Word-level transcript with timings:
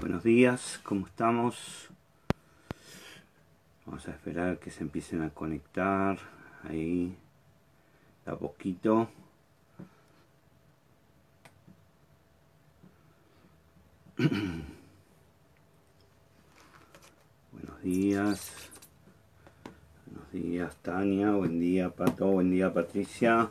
Buenos 0.00 0.24
días, 0.24 0.80
¿cómo 0.82 1.06
estamos? 1.06 1.90
Vamos 3.84 4.08
a 4.08 4.12
esperar 4.12 4.58
que 4.58 4.70
se 4.70 4.82
empiecen 4.82 5.20
a 5.20 5.28
conectar 5.28 6.18
ahí 6.64 7.14
a 8.24 8.34
poquito. 8.34 9.10
Buenos 17.52 17.82
días. 17.82 18.70
Buenos 20.06 20.32
días, 20.32 20.74
Tania. 20.76 21.32
Buen 21.32 21.60
día, 21.60 21.90
Pato. 21.90 22.26
Buen 22.28 22.50
día, 22.50 22.72
Patricia. 22.72 23.50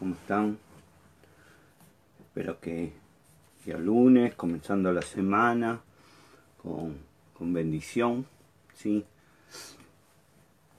¿Cómo 0.00 0.14
están? 0.14 0.58
Espero 2.18 2.58
que 2.58 2.92
ya 3.68 3.76
lunes, 3.76 4.34
comenzando 4.34 4.90
la 4.94 5.02
semana 5.02 5.82
con, 6.62 6.96
con 7.34 7.52
bendición. 7.52 8.24
¿sí? 8.74 9.04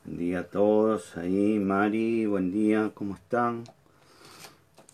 Buen 0.04 0.18
día 0.18 0.40
a 0.40 0.44
todos. 0.46 1.16
Ahí, 1.16 1.60
Mari, 1.60 2.26
buen 2.26 2.52
día. 2.52 2.90
¿Cómo 2.96 3.14
están? 3.14 3.64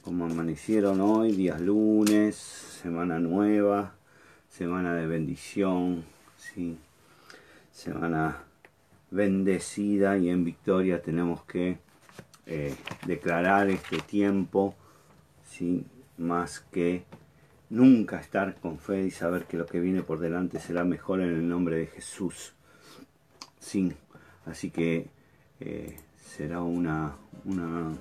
¿Cómo 0.01 0.25
amanecieron 0.25 0.99
hoy? 0.99 1.31
Días 1.31 1.61
lunes, 1.61 2.35
semana 2.35 3.17
nueva, 3.19 3.93
semana 4.49 4.93
de 4.93 5.07
bendición. 5.07 6.03
¿sí? 6.37 6.77
Semana 7.71 8.43
bendecida 9.09 10.17
y 10.17 10.27
en 10.27 10.43
victoria 10.43 11.01
tenemos 11.01 11.43
que 11.45 11.77
eh, 12.45 12.75
declarar 13.07 13.69
este 13.69 13.99
tiempo, 13.99 14.75
¿sí? 15.45 15.85
más 16.17 16.59
que 16.73 17.05
nunca 17.69 18.19
estar 18.19 18.55
con 18.55 18.79
fe 18.79 19.05
y 19.05 19.11
saber 19.11 19.45
que 19.45 19.57
lo 19.57 19.65
que 19.65 19.79
viene 19.79 20.03
por 20.03 20.19
delante 20.19 20.59
será 20.59 20.83
mejor 20.83 21.21
en 21.21 21.29
el 21.29 21.47
nombre 21.47 21.77
de 21.77 21.87
Jesús. 21.87 22.53
Sí, 23.59 23.93
así 24.45 24.69
que 24.69 25.09
eh, 25.59 25.97
será 26.15 26.61
una, 26.61 27.15
una, 27.45 27.93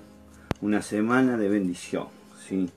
una, 0.61 0.81
semana 0.81 1.37
de 1.37 1.49
bendición. 1.49 2.07
Sí, 2.47 2.69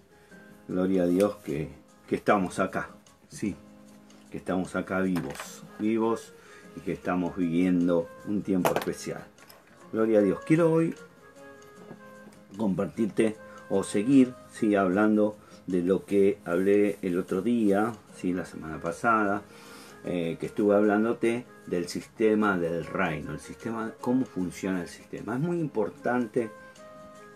gloria 0.67 1.03
a 1.03 1.07
Dios 1.07 1.37
que, 1.45 1.69
que 2.09 2.17
estamos 2.17 2.59
acá. 2.59 2.91
Sí, 3.29 3.55
que 4.31 4.39
estamos 4.39 4.75
acá 4.77 5.01
vivos, 5.01 5.65
vivos 5.79 6.33
y 6.77 6.81
que 6.81 6.93
estamos 6.93 7.37
viviendo 7.37 8.09
un 8.27 8.43
tiempo 8.43 8.73
especial. 8.75 9.25
Gloria 9.93 10.21
a 10.21 10.23
Dios. 10.23 10.41
Quiero 10.47 10.73
hoy 10.73 10.95
compartirte 12.57 13.37
o 13.69 13.83
seguir 13.83 14.35
sí, 14.51 14.75
hablando 14.75 15.37
de 15.69 15.83
lo 15.83 16.05
que 16.05 16.39
hablé 16.45 16.99
el 17.03 17.17
otro 17.17 17.43
día, 17.43 17.93
sí, 18.17 18.33
la 18.33 18.45
semana 18.45 18.81
pasada, 18.81 19.43
eh, 20.05 20.37
que 20.41 20.47
estuve 20.47 20.75
hablándote 20.75 21.45
del 21.67 21.87
sistema 21.89 22.59
del 22.59 22.85
reino, 22.85 23.33
el 23.33 23.41
sistema, 23.41 23.93
cómo 24.01 24.25
funciona 24.25 24.83
el 24.83 24.89
sistema. 24.89 25.35
Es 25.35 25.41
muy 25.41 25.61
importante 25.61 26.51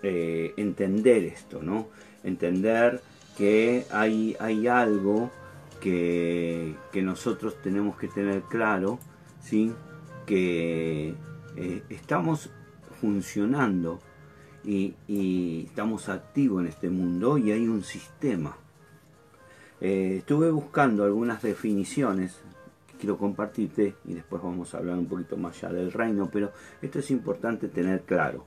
eh, 0.02 0.54
entender 0.56 1.24
esto, 1.24 1.62
¿no? 1.62 1.88
Entender 2.24 3.00
que 3.36 3.84
hay, 3.90 4.36
hay 4.40 4.66
algo 4.66 5.30
que, 5.80 6.74
que 6.90 7.02
nosotros 7.02 7.60
tenemos 7.62 7.96
que 7.98 8.08
tener 8.08 8.42
claro, 8.42 8.98
¿sí? 9.42 9.72
que 10.26 11.14
eh, 11.56 11.82
estamos 11.90 12.50
funcionando 13.00 14.00
y, 14.64 15.64
estamos 15.66 16.08
activos 16.08 16.62
en 16.62 16.68
este 16.68 16.90
mundo 16.90 17.38
y 17.38 17.52
hay 17.52 17.66
un 17.66 17.82
sistema. 17.82 18.56
Eh, 19.80 20.16
estuve 20.18 20.50
buscando 20.50 21.04
algunas 21.04 21.42
definiciones 21.42 22.36
que 22.86 22.98
quiero 22.98 23.18
compartirte 23.18 23.96
y 24.04 24.14
después 24.14 24.42
vamos 24.42 24.74
a 24.74 24.78
hablar 24.78 24.96
un 24.96 25.06
poquito 25.06 25.36
más 25.36 25.62
allá 25.62 25.74
del 25.74 25.92
reino, 25.92 26.28
pero 26.32 26.52
esto 26.80 27.00
es 27.00 27.10
importante 27.10 27.68
tener 27.68 28.02
claro. 28.02 28.46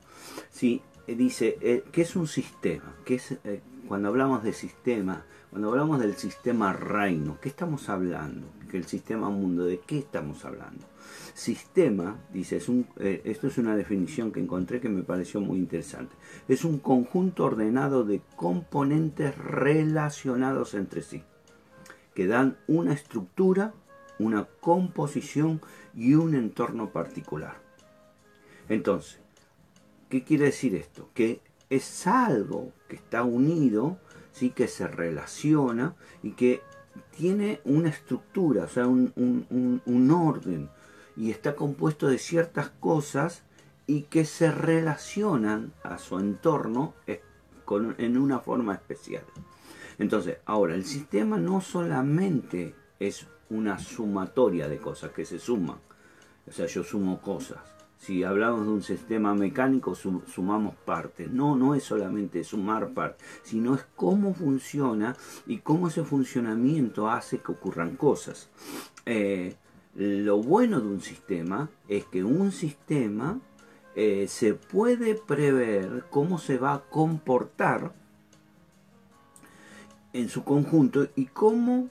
Si 0.50 0.80
eh, 1.06 1.14
dice, 1.14 1.58
eh, 1.60 1.84
¿qué 1.92 2.02
es 2.02 2.16
un 2.16 2.26
sistema? 2.26 2.94
¿Qué 3.04 3.16
es, 3.16 3.38
cuando 3.86 4.08
hablamos 4.08 4.42
de 4.42 4.52
sistema, 4.52 5.24
cuando 5.50 5.70
hablamos 5.70 6.00
del 6.00 6.16
sistema 6.16 6.72
reino, 6.72 7.38
¿qué 7.40 7.48
estamos 7.48 7.88
hablando? 7.88 8.48
Que 8.70 8.78
el 8.78 8.86
sistema 8.86 9.30
mundo, 9.30 9.64
¿de 9.64 9.80
qué 9.80 9.98
estamos 9.98 10.44
hablando? 10.44 10.86
Sistema, 11.36 12.16
dice, 12.32 12.56
es 12.56 12.66
un, 12.66 12.86
eh, 12.96 13.20
esto 13.26 13.48
es 13.48 13.58
una 13.58 13.76
definición 13.76 14.32
que 14.32 14.40
encontré 14.40 14.80
que 14.80 14.88
me 14.88 15.02
pareció 15.02 15.38
muy 15.38 15.58
interesante. 15.58 16.16
Es 16.48 16.64
un 16.64 16.78
conjunto 16.78 17.44
ordenado 17.44 18.04
de 18.04 18.22
componentes 18.36 19.36
relacionados 19.36 20.72
entre 20.72 21.02
sí, 21.02 21.22
que 22.14 22.26
dan 22.26 22.56
una 22.66 22.94
estructura, 22.94 23.74
una 24.18 24.46
composición 24.60 25.60
y 25.94 26.14
un 26.14 26.34
entorno 26.34 26.88
particular. 26.88 27.60
Entonces, 28.70 29.20
¿qué 30.08 30.24
quiere 30.24 30.46
decir 30.46 30.74
esto? 30.74 31.10
Que 31.12 31.42
es 31.68 32.06
algo 32.06 32.72
que 32.88 32.96
está 32.96 33.24
unido, 33.24 33.98
¿sí? 34.32 34.48
que 34.48 34.68
se 34.68 34.86
relaciona 34.86 35.96
y 36.22 36.30
que 36.30 36.62
tiene 37.14 37.60
una 37.64 37.90
estructura, 37.90 38.64
o 38.64 38.68
sea, 38.68 38.86
un, 38.86 39.12
un 39.84 40.10
orden, 40.10 40.70
y 41.16 41.30
está 41.30 41.56
compuesto 41.56 42.08
de 42.08 42.18
ciertas 42.18 42.68
cosas 42.68 43.42
y 43.86 44.02
que 44.02 44.24
se 44.24 44.50
relacionan 44.50 45.72
a 45.82 45.98
su 45.98 46.18
entorno 46.18 46.94
en 47.66 48.18
una 48.18 48.40
forma 48.40 48.74
especial. 48.74 49.24
Entonces, 49.98 50.38
ahora, 50.44 50.74
el 50.74 50.84
sistema 50.84 51.38
no 51.38 51.60
solamente 51.60 52.74
es 52.98 53.26
una 53.48 53.78
sumatoria 53.78 54.68
de 54.68 54.78
cosas 54.78 55.12
que 55.12 55.24
se 55.24 55.38
suman, 55.38 55.78
o 56.46 56.52
sea, 56.52 56.66
yo 56.66 56.84
sumo 56.84 57.20
cosas. 57.20 57.58
Si 57.98 58.22
hablamos 58.22 58.66
de 58.66 58.72
un 58.72 58.82
sistema 58.82 59.34
mecánico, 59.34 59.94
sumamos 59.94 60.74
partes. 60.84 61.30
No, 61.30 61.56
no 61.56 61.74
es 61.74 61.82
solamente 61.82 62.44
sumar 62.44 62.90
partes, 62.90 63.26
sino 63.42 63.74
es 63.74 63.86
cómo 63.96 64.34
funciona 64.34 65.16
y 65.46 65.58
cómo 65.58 65.88
ese 65.88 66.04
funcionamiento 66.04 67.10
hace 67.10 67.38
que 67.38 67.52
ocurran 67.52 67.96
cosas. 67.96 68.50
Eh, 69.06 69.56
lo 69.96 70.42
bueno 70.42 70.80
de 70.80 70.88
un 70.88 71.00
sistema 71.00 71.70
es 71.88 72.04
que 72.04 72.22
un 72.22 72.52
sistema 72.52 73.40
eh, 73.94 74.26
se 74.28 74.52
puede 74.52 75.14
prever 75.14 76.04
cómo 76.10 76.38
se 76.38 76.58
va 76.58 76.74
a 76.74 76.82
comportar 76.82 77.94
en 80.12 80.28
su 80.28 80.44
conjunto 80.44 81.08
y 81.16 81.26
cómo, 81.26 81.88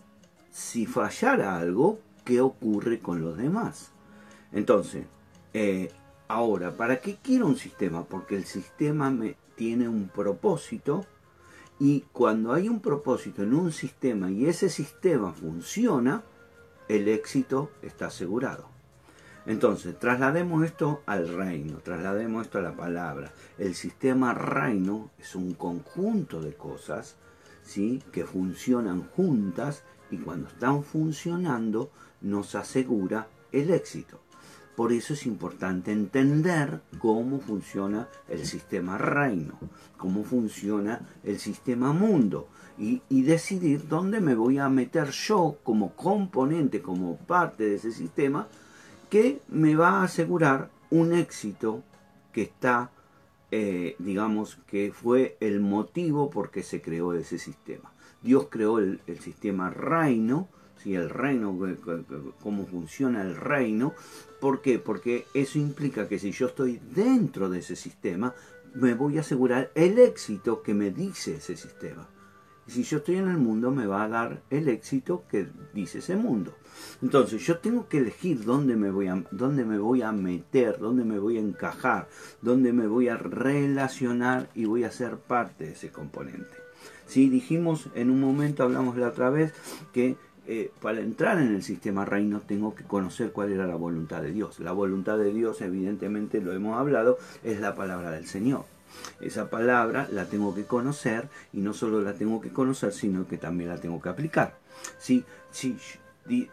si 0.52 0.86
fallara 0.86 1.58
algo, 1.58 2.00
qué 2.24 2.42
ocurre 2.42 3.00
con 3.00 3.22
los 3.22 3.38
demás. 3.38 3.92
Entonces, 4.52 5.06
eh, 5.54 5.92
ahora, 6.28 6.78
¿para 6.78 7.02
qué 7.02 7.18
quiero 7.24 7.48
un 7.48 7.56
sistema? 7.56 8.04
Porque 8.04 8.36
el 8.36 8.46
sistema 8.46 9.12
tiene 9.56 9.90
un 9.90 10.10
propósito 10.10 11.06
y 11.80 12.02
cuando 12.12 12.54
hay 12.54 12.70
un 12.70 12.82
propósito 12.82 13.42
en 13.42 13.54
un 13.56 13.72
sistema 13.72 14.30
y 14.30 14.46
ese 14.46 14.70
sistema 14.70 15.34
funciona, 15.34 16.24
el 16.88 17.08
éxito 17.08 17.72
está 17.82 18.08
asegurado. 18.08 18.70
Entonces, 19.46 19.98
traslademos 20.00 20.66
esto 20.66 21.04
al 21.06 21.28
reino, 21.28 21.78
traslademos 21.78 22.46
esto 22.46 22.58
a 22.58 22.64
la 22.64 22.76
palabra. 22.76 23.32
El 23.60 23.76
sistema 23.76 24.34
reino 24.34 25.12
es 25.20 25.36
un 25.36 25.54
conjunto 25.54 26.42
de 26.42 26.56
cosas 26.56 27.16
¿sí? 27.64 28.02
que 28.12 28.26
funcionan 28.26 29.04
juntas 29.04 29.84
y 30.10 30.18
cuando 30.18 30.48
están 30.48 30.84
funcionando 30.84 31.92
nos 32.22 32.56
asegura 32.56 33.28
el 33.52 33.70
éxito. 33.70 34.20
Por 34.76 34.92
eso 34.92 35.14
es 35.14 35.26
importante 35.26 35.92
entender 35.92 36.82
cómo 36.98 37.40
funciona 37.40 38.10
el 38.28 38.46
sistema 38.46 38.98
reino, 38.98 39.58
cómo 39.96 40.24
funciona 40.24 41.08
el 41.24 41.40
sistema 41.40 41.94
mundo 41.94 42.50
y, 42.78 43.02
decidir 43.24 43.88
dónde 43.88 44.20
me 44.20 44.36
voy 44.36 44.58
a 44.58 44.70
meter 44.70 45.10
yo 45.10 45.58
como 45.64 45.96
componente, 45.96 46.82
como 46.82 47.18
parte 47.18 47.64
de 47.64 47.76
ese 47.76 47.92
sistema, 47.92 48.48
que 49.10 49.40
me 49.48 49.76
va 49.76 50.02
a 50.02 50.04
asegurar 50.04 50.70
un 50.90 51.14
éxito 51.14 51.84
que 52.34 52.44
está, 52.44 52.92
eh, 53.52 53.96
digamos, 54.00 54.58
que 54.68 54.92
fue 54.94 55.38
el 55.40 55.60
motivo 55.62 56.30
por 56.30 56.52
qué 56.52 56.64
se 56.64 56.82
creó 56.82 57.14
ese 57.14 57.38
sistema. 57.38 57.92
Dios 58.22 58.48
creó 58.50 58.80
el, 58.80 59.00
sistema 59.22 59.70
reino, 59.70 60.50
el 60.84 61.10
reino, 61.10 61.58
cómo 62.42 62.68
funciona 62.68 63.22
el 63.22 63.36
reino. 63.36 63.94
¿Por 64.40 64.62
qué? 64.62 64.80
Porque 64.80 65.26
eso 65.34 65.58
implica 65.58 66.08
que 66.08 66.20
si 66.20 66.32
yo 66.32 66.48
estoy 66.48 66.80
dentro 66.94 67.50
de 67.50 67.60
ese 67.60 67.76
sistema, 67.76 68.34
me 68.76 68.94
voy 68.94 69.18
a 69.18 69.22
asegurar 69.22 69.72
el 69.74 69.98
éxito 70.00 70.62
que 70.62 70.74
me 70.74 70.92
dice 70.92 71.36
ese 71.36 71.56
sistema. 71.56 72.08
Y 72.68 72.72
si 72.72 72.84
yo 72.84 72.98
estoy 72.98 73.16
en 73.18 73.30
el 73.30 73.38
mundo, 73.38 73.72
me 73.72 73.86
va 73.86 74.04
a 74.04 74.08
dar 74.08 74.42
el 74.50 74.68
éxito 74.70 75.24
que 75.30 75.48
dice 75.74 76.00
ese 76.00 76.16
mundo. 76.16 76.54
Entonces, 77.02 77.46
yo 77.46 77.60
tengo 77.60 77.88
que 77.88 78.00
elegir 78.00 78.44
dónde 78.44 78.76
me 78.76 78.90
voy 78.90 79.08
a, 79.08 79.24
dónde 79.32 79.66
me 79.66 79.78
voy 79.78 80.02
a 80.02 80.12
meter, 80.12 80.80
dónde 80.80 81.04
me 81.04 81.20
voy 81.20 81.38
a 81.38 81.42
encajar, 81.42 82.08
dónde 82.42 82.74
me 82.74 82.88
voy 82.88 83.08
a 83.08 83.18
relacionar 83.18 84.50
y 84.56 84.66
voy 84.66 84.84
a 84.84 84.92
ser 84.92 85.18
parte 85.18 85.66
de 85.66 85.72
ese 85.74 85.92
componente. 85.92 86.66
Si 87.06 87.30
dijimos 87.30 87.90
en 87.94 88.10
un 88.10 88.20
momento, 88.20 88.64
hablamos 88.64 88.98
la 88.98 89.10
otra 89.10 89.30
vez, 89.30 89.54
que 89.94 90.18
eh, 90.48 90.72
para 90.80 91.00
entrar 91.00 91.40
en 91.40 91.56
el 91.56 91.64
sistema 91.64 92.06
reino 92.06 92.42
tengo 92.42 92.76
que 92.76 92.84
conocer 92.84 93.32
cuál 93.32 93.52
era 93.52 93.66
la 93.66 93.76
voluntad 93.76 94.22
de 94.22 94.32
Dios. 94.32 94.60
La 94.60 94.72
voluntad 94.72 95.18
de 95.18 95.34
Dios, 95.34 95.62
evidentemente 95.62 96.42
lo 96.42 96.54
hemos 96.54 96.78
hablado, 96.78 97.18
es 97.44 97.60
la 97.60 97.76
palabra 97.76 98.12
del 98.12 98.26
Señor. 98.28 98.66
Esa 99.20 99.50
palabra 99.50 100.08
la 100.12 100.26
tengo 100.26 100.54
que 100.54 100.66
conocer 100.66 101.30
y 101.54 101.60
no 101.60 101.74
solo 101.74 102.02
la 102.02 102.14
tengo 102.14 102.42
que 102.42 102.52
conocer, 102.52 102.94
sino 102.94 103.28
que 103.28 103.38
también 103.38 103.70
la 103.70 103.78
tengo 103.78 104.02
que 104.02 104.10
aplicar. 104.10 104.58
Si, 104.98 105.24
si 105.52 105.78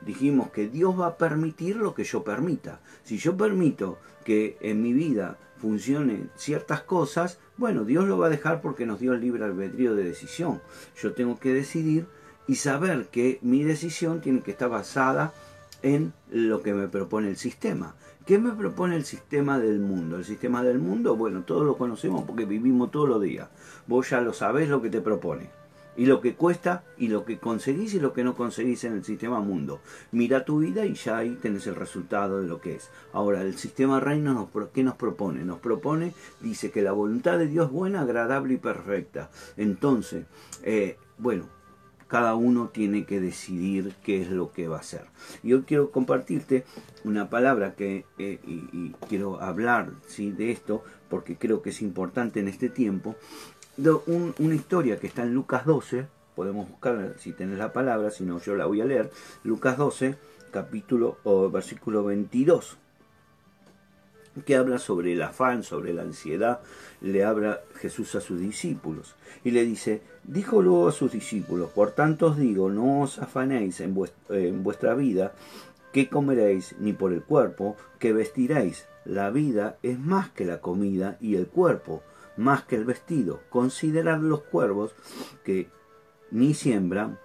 dijimos 0.02 0.50
que 0.50 0.68
Dios 0.68 0.98
va 0.98 1.06
a 1.06 1.16
permitir 1.16 1.76
lo 1.76 1.94
que 1.94 2.04
yo 2.04 2.22
permita. 2.22 2.80
Si 3.04 3.18
yo 3.18 3.36
permito 3.36 3.98
que 4.24 4.56
en 4.60 4.82
mi 4.82 4.92
vida 4.92 5.38
funcionen 5.60 6.30
ciertas 6.36 6.82
cosas, 6.82 7.38
bueno, 7.56 7.84
Dios 7.84 8.06
lo 8.06 8.18
va 8.18 8.26
a 8.26 8.30
dejar 8.30 8.60
porque 8.60 8.86
nos 8.86 9.00
dio 9.00 9.12
el 9.12 9.20
libre 9.20 9.44
albedrío 9.44 9.94
de 9.94 10.04
decisión. 10.04 10.60
Yo 11.00 11.14
tengo 11.14 11.38
que 11.38 11.54
decidir 11.54 12.06
y 12.46 12.56
saber 12.56 13.06
que 13.06 13.38
mi 13.42 13.62
decisión 13.62 14.20
tiene 14.20 14.40
que 14.40 14.50
estar 14.50 14.68
basada 14.68 15.32
en 15.82 16.12
lo 16.30 16.62
que 16.62 16.74
me 16.74 16.88
propone 16.88 17.28
el 17.28 17.36
sistema. 17.36 17.94
¿Qué 18.26 18.38
me 18.38 18.52
propone 18.52 18.94
el 18.94 19.04
sistema 19.04 19.58
del 19.58 19.80
mundo? 19.80 20.16
El 20.16 20.24
sistema 20.24 20.62
del 20.62 20.78
mundo, 20.78 21.16
bueno, 21.16 21.42
todos 21.42 21.66
lo 21.66 21.76
conocemos 21.76 22.22
porque 22.24 22.44
vivimos 22.44 22.92
todos 22.92 23.08
los 23.08 23.20
días. 23.20 23.48
Vos 23.88 24.10
ya 24.10 24.20
lo 24.20 24.32
sabés 24.32 24.68
lo 24.68 24.80
que 24.80 24.90
te 24.90 25.00
propone. 25.00 25.50
Y 25.96 26.06
lo 26.06 26.20
que 26.20 26.34
cuesta 26.34 26.84
y 26.96 27.08
lo 27.08 27.24
que 27.24 27.38
conseguís 27.38 27.94
y 27.94 28.00
lo 28.00 28.12
que 28.12 28.22
no 28.22 28.34
conseguís 28.36 28.84
en 28.84 28.94
el 28.94 29.04
sistema 29.04 29.40
mundo. 29.40 29.80
Mira 30.12 30.44
tu 30.44 30.60
vida 30.60 30.86
y 30.86 30.94
ya 30.94 31.18
ahí 31.18 31.36
tenés 31.42 31.66
el 31.66 31.74
resultado 31.74 32.40
de 32.40 32.46
lo 32.46 32.60
que 32.60 32.76
es. 32.76 32.90
Ahora, 33.12 33.42
el 33.42 33.58
sistema 33.58 33.98
reino, 33.98 34.32
nos, 34.34 34.68
¿qué 34.68 34.84
nos 34.84 34.94
propone? 34.94 35.44
Nos 35.44 35.58
propone, 35.58 36.14
dice 36.40 36.70
que 36.70 36.80
la 36.80 36.92
voluntad 36.92 37.38
de 37.38 37.48
Dios 37.48 37.66
es 37.66 37.72
buena, 37.72 38.02
agradable 38.02 38.54
y 38.54 38.58
perfecta. 38.58 39.30
Entonces, 39.56 40.26
eh, 40.62 40.96
bueno, 41.18 41.46
cada 42.12 42.34
uno 42.34 42.68
tiene 42.68 43.06
que 43.06 43.20
decidir 43.20 43.94
qué 44.04 44.20
es 44.20 44.30
lo 44.30 44.52
que 44.52 44.68
va 44.68 44.76
a 44.76 44.80
hacer. 44.80 45.06
Y 45.42 45.54
hoy 45.54 45.62
quiero 45.62 45.90
compartirte 45.90 46.66
una 47.04 47.30
palabra 47.30 47.74
que, 47.74 48.04
eh, 48.18 48.38
y, 48.46 48.90
quiero 49.08 49.40
hablar 49.40 49.92
¿sí? 50.08 50.30
de 50.30 50.50
esto, 50.50 50.84
porque 51.08 51.38
creo 51.38 51.62
que 51.62 51.70
es 51.70 51.80
importante 51.80 52.38
en 52.40 52.48
este 52.48 52.68
tiempo, 52.68 53.16
una 54.36 54.54
historia 54.54 55.00
que 55.00 55.06
está 55.06 55.22
en 55.22 55.32
Lucas 55.32 55.64
12, 55.64 56.06
podemos 56.36 56.68
buscarla 56.68 57.14
si 57.18 57.32
tenés 57.32 57.56
la 57.56 57.72
palabra, 57.72 58.10
si 58.10 58.24
no 58.24 58.38
yo 58.40 58.56
la 58.56 58.66
voy 58.66 58.82
a 58.82 58.84
leer, 58.84 59.10
Lucas 59.42 59.78
12, 59.78 60.16
capítulo 60.50 61.16
o 61.24 61.48
versículo 61.48 62.04
22 62.04 62.76
que 64.44 64.56
habla 64.56 64.78
sobre 64.78 65.12
el 65.12 65.22
afán, 65.22 65.62
sobre 65.62 65.92
la 65.92 66.02
ansiedad, 66.02 66.60
le 67.00 67.24
habla 67.24 67.60
Jesús 67.74 68.14
a 68.14 68.20
sus 68.20 68.40
discípulos 68.40 69.14
y 69.44 69.50
le 69.50 69.64
dice, 69.64 70.02
dijo 70.24 70.62
luego 70.62 70.88
a 70.88 70.92
sus 70.92 71.12
discípulos, 71.12 71.70
por 71.70 71.92
tanto 71.92 72.28
os 72.28 72.38
digo, 72.38 72.70
no 72.70 73.02
os 73.02 73.18
afanéis 73.18 73.80
en 73.80 73.94
vuestra, 73.94 74.94
vida, 74.94 75.34
qué 75.92 76.08
comeréis, 76.08 76.74
ni 76.78 76.92
por 76.92 77.12
el 77.12 77.22
cuerpo, 77.22 77.76
que 77.98 78.12
vestiréis. 78.12 78.86
La 79.04 79.30
vida 79.30 79.78
es 79.82 79.98
más 79.98 80.30
que 80.30 80.44
la 80.44 80.60
comida 80.60 81.18
y 81.20 81.34
el 81.34 81.48
cuerpo 81.48 82.02
más 82.36 82.62
que 82.64 82.76
el 82.76 82.84
vestido. 82.84 83.40
Considerad 83.50 84.20
los 84.20 84.42
cuervos 84.42 84.94
que 85.44 85.68
ni 86.30 86.54
siembran, 86.54 87.18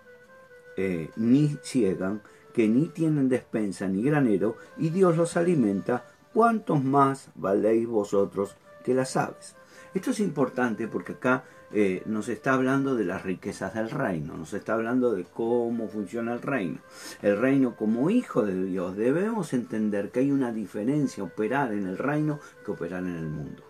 eh, 0.75 1.09
ni 1.15 1.55
ciegan, 1.61 2.21
que 2.53 2.67
ni 2.67 2.87
tienen 2.87 3.29
despensa 3.29 3.87
ni 3.87 4.01
granero, 4.01 4.57
y 4.77 4.89
Dios 4.89 5.15
los 5.15 5.37
alimenta 5.37 6.05
¿cuántos 6.37 6.83
más 6.83 7.31
valéis 7.33 7.87
vosotros 7.87 8.55
que 8.83 8.93
las 8.93 9.17
aves? 9.17 9.55
Esto 9.95 10.11
es 10.11 10.19
importante 10.19 10.87
porque 10.87 11.13
acá 11.13 11.45
eh, 11.71 12.03
nos 12.05 12.29
está 12.29 12.53
hablando 12.53 12.93
de 12.93 13.05
las 13.05 13.23
riquezas 13.23 13.73
del 13.73 13.89
reino, 13.89 14.37
nos 14.37 14.53
está 14.53 14.75
hablando 14.75 15.13
de 15.13 15.23
cómo 15.23 15.87
funciona 15.87 16.33
el 16.33 16.43
reino. 16.43 16.77
El 17.23 17.39
reino 17.39 17.75
como 17.75 18.11
hijo 18.11 18.45
de 18.45 18.65
Dios 18.65 18.95
debemos 18.95 19.51
entender 19.53 20.11
que 20.11 20.19
hay 20.19 20.31
una 20.31 20.51
diferencia 20.51 21.23
operar 21.23 21.73
en 21.73 21.87
el 21.87 21.97
reino 21.97 22.39
que 22.63 22.69
operar 22.69 23.01
en 23.01 23.15
el 23.15 23.29
mundo. 23.29 23.63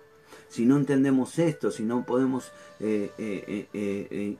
Si 0.50 0.66
no 0.66 0.76
entendemos 0.76 1.40
esto, 1.40 1.72
si 1.72 1.84
no 1.84 2.06
podemos 2.06 2.52
eh, 2.82 3.14
eh, 3.18 4.38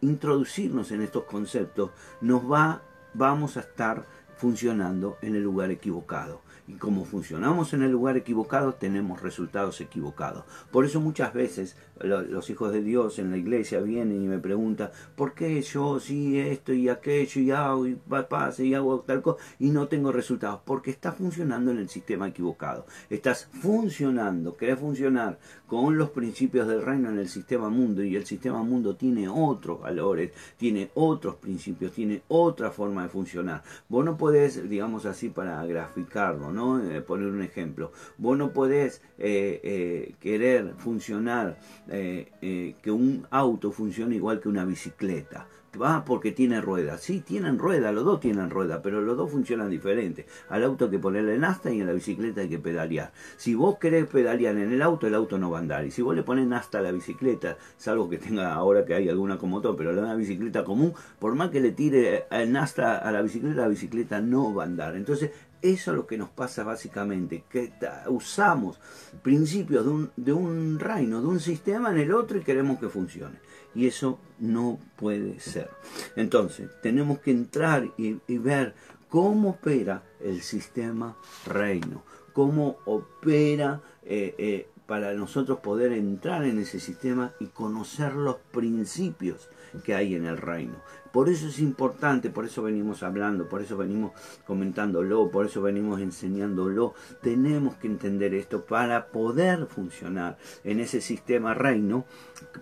introducirnos 0.00 0.92
en 0.92 1.02
estos 1.02 1.24
conceptos, 1.24 1.90
nos 2.20 2.48
va, 2.48 2.82
vamos 3.12 3.56
a 3.56 3.60
estar 3.60 4.06
funcionando 4.36 5.18
en 5.20 5.34
el 5.34 5.42
lugar 5.42 5.72
equivocado. 5.72 6.42
Y 6.70 6.74
como 6.74 7.04
funcionamos 7.04 7.72
en 7.72 7.82
el 7.82 7.90
lugar 7.90 8.16
equivocado, 8.16 8.74
tenemos 8.74 9.20
resultados 9.20 9.80
equivocados. 9.80 10.44
Por 10.70 10.84
eso 10.84 11.00
muchas 11.00 11.34
veces 11.34 11.76
los 12.02 12.50
hijos 12.50 12.72
de 12.72 12.82
Dios 12.82 13.18
en 13.18 13.30
la 13.30 13.36
iglesia 13.36 13.80
vienen 13.80 14.22
y 14.22 14.28
me 14.28 14.38
preguntan, 14.38 14.90
¿por 15.16 15.34
qué 15.34 15.60
yo 15.62 16.00
sí 16.00 16.38
esto 16.38 16.72
y 16.72 16.88
aquello 16.88 17.40
y 17.40 17.50
hago 17.50 17.86
y 17.86 17.98
pasa 18.28 18.62
y 18.62 18.74
hago 18.74 19.00
tal 19.00 19.22
cosa 19.22 19.42
y 19.58 19.70
no 19.70 19.88
tengo 19.88 20.12
resultados? 20.12 20.60
Porque 20.64 20.90
estás 20.90 21.16
funcionando 21.16 21.70
en 21.70 21.78
el 21.78 21.88
sistema 21.88 22.28
equivocado. 22.28 22.86
Estás 23.08 23.48
funcionando, 23.52 24.56
querés 24.56 24.78
funcionar 24.78 25.38
con 25.66 25.96
los 25.96 26.10
principios 26.10 26.66
del 26.66 26.82
reino 26.82 27.10
en 27.10 27.18
el 27.18 27.28
sistema 27.28 27.68
mundo 27.68 28.02
y 28.02 28.16
el 28.16 28.26
sistema 28.26 28.62
mundo 28.62 28.96
tiene 28.96 29.28
otros 29.28 29.80
valores, 29.80 30.32
tiene 30.56 30.90
otros 30.94 31.36
principios, 31.36 31.92
tiene 31.92 32.22
otra 32.28 32.70
forma 32.70 33.04
de 33.04 33.08
funcionar. 33.08 33.62
Vos 33.88 34.04
no 34.04 34.16
podés, 34.16 34.68
digamos 34.68 35.06
así, 35.06 35.28
para 35.28 35.64
graficarlo, 35.64 36.52
¿no? 36.52 36.82
Eh, 36.82 37.00
poner 37.00 37.28
un 37.28 37.42
ejemplo. 37.42 37.92
Vos 38.18 38.36
no 38.36 38.52
podés 38.52 39.02
eh, 39.18 39.60
eh, 39.62 40.14
querer 40.20 40.74
funcionar 40.78 41.58
eh, 41.90 42.28
eh, 42.40 42.76
que 42.80 42.92
un 42.92 43.26
auto 43.30 43.72
funcione 43.72 44.14
igual 44.14 44.40
que 44.40 44.48
una 44.48 44.64
bicicleta. 44.64 45.48
Va 45.80 46.04
porque 46.04 46.32
tiene 46.32 46.60
ruedas. 46.60 47.00
Sí, 47.00 47.20
tienen 47.20 47.58
ruedas, 47.58 47.94
los 47.94 48.04
dos 48.04 48.20
tienen 48.20 48.50
ruedas, 48.50 48.80
pero 48.82 49.00
los 49.00 49.16
dos 49.16 49.30
funcionan 49.30 49.70
diferente. 49.70 50.26
Al 50.48 50.64
auto 50.64 50.84
hay 50.84 50.90
que 50.92 50.98
ponerle 50.98 51.38
nafta 51.38 51.72
y 51.72 51.80
en 51.80 51.86
la 51.86 51.92
bicicleta 51.92 52.40
hay 52.40 52.48
que 52.48 52.58
pedalear. 52.58 53.12
Si 53.36 53.54
vos 53.54 53.78
querés 53.78 54.06
pedalear 54.06 54.56
en 54.56 54.72
el 54.72 54.82
auto, 54.82 55.06
el 55.06 55.14
auto 55.14 55.38
no 55.38 55.50
va 55.50 55.58
a 55.58 55.60
andar. 55.60 55.84
Y 55.84 55.90
si 55.90 56.02
vos 56.02 56.14
le 56.14 56.22
pones 56.22 56.46
nafta 56.46 56.78
a 56.78 56.82
la 56.82 56.92
bicicleta, 56.92 57.56
salvo 57.76 58.08
que 58.08 58.18
tenga 58.18 58.52
ahora 58.52 58.84
que 58.84 58.94
hay 58.94 59.08
alguna 59.08 59.38
con 59.38 59.50
motor, 59.50 59.76
pero 59.76 59.92
la 59.92 60.14
bicicleta 60.14 60.64
común, 60.64 60.92
por 61.18 61.34
más 61.34 61.50
que 61.50 61.60
le 61.60 61.72
tire 61.72 62.26
nafta 62.48 62.98
a 62.98 63.12
la 63.12 63.22
bicicleta, 63.22 63.62
la 63.62 63.68
bicicleta 63.68 64.20
no 64.20 64.54
va 64.54 64.64
a 64.64 64.66
andar. 64.66 64.96
Entonces, 64.96 65.30
eso 65.62 65.90
es 65.90 65.96
lo 65.96 66.06
que 66.06 66.18
nos 66.18 66.30
pasa 66.30 66.64
básicamente, 66.64 67.44
que 67.50 67.72
usamos 68.08 68.78
principios 69.22 69.84
de 70.16 70.32
un, 70.32 70.78
reino, 70.78 71.20
de 71.20 71.26
un 71.26 71.40
sistema 71.40 71.90
en 71.90 71.98
el 71.98 72.12
otro 72.12 72.38
y 72.38 72.42
queremos 72.42 72.78
que 72.78 72.88
funcione. 72.88 73.38
Y 73.74 73.86
eso 73.86 74.18
no 74.38 74.80
puede 74.96 75.38
ser. 75.40 75.70
Entonces, 76.16 76.70
tenemos 76.82 77.20
que 77.20 77.30
entrar 77.30 77.88
y, 77.96 78.18
ver 78.38 78.74
cómo 79.08 79.50
opera 79.50 80.02
el 80.20 80.42
sistema 80.42 81.16
reino, 81.46 82.02
cómo 82.32 82.78
opera 82.84 83.80
eh, 84.02 84.34
eh, 84.38 84.68
para 84.86 85.12
nosotros 85.14 85.60
poder 85.60 85.92
entrar 85.92 86.44
en 86.44 86.58
ese 86.58 86.80
sistema 86.80 87.32
y 87.38 87.46
conocer 87.46 88.14
los 88.14 88.36
principios 88.50 89.48
que 89.84 89.94
hay 89.94 90.14
en 90.14 90.26
el 90.26 90.36
reino. 90.36 90.76
Por 91.12 91.28
eso 91.28 91.48
es 91.48 91.58
importante, 91.58 92.30
por 92.30 92.44
eso 92.44 92.62
venimos 92.62 93.02
hablando, 93.02 93.48
por 93.48 93.62
eso 93.62 93.76
venimos 93.76 94.12
comentándolo, 94.46 95.30
por 95.30 95.46
eso 95.46 95.60
venimos 95.60 96.00
enseñándolo. 96.00 96.94
Tenemos 97.20 97.74
que 97.76 97.88
entender 97.88 98.32
esto 98.34 98.64
para 98.64 99.08
poder 99.08 99.66
funcionar 99.66 100.38
en 100.62 100.78
ese 100.78 101.00
sistema 101.00 101.54
reino. 101.54 102.04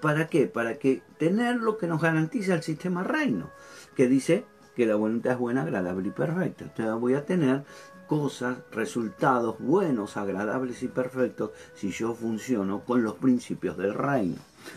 ¿Para 0.01 0.29
qué? 0.29 0.47
Para 0.47 0.79
que 0.79 1.03
tener 1.19 1.57
lo 1.57 1.77
que 1.77 1.87
nos 1.87 2.01
garantiza 2.01 2.55
el 2.55 2.63
sistema 2.63 3.05
reino, 3.05 3.51
que 3.95 4.09
dice 4.09 4.45
que 4.75 4.87
la 4.87 4.95
voluntad 4.95 5.33
es 5.33 5.39
buena, 5.39 5.63
agradable 5.63 6.09
y 6.09 6.13
perfecta. 6.13 6.65
Entonces 6.65 6.95
voy 6.95 7.15
a 7.15 7.27
tener 7.27 7.65
cosas, 8.07 8.57
resultados 8.73 9.59
buenos, 9.59 10.17
agradables 10.17 10.83
y 10.83 10.89
perfectos 10.89 11.51
si 11.75 11.91
yo 11.91 12.15
funciono 12.15 12.81
con 12.81 13.03
los 13.03 13.17
principios 13.17 13.77
del 13.77 13.95
reino. 13.95 14.37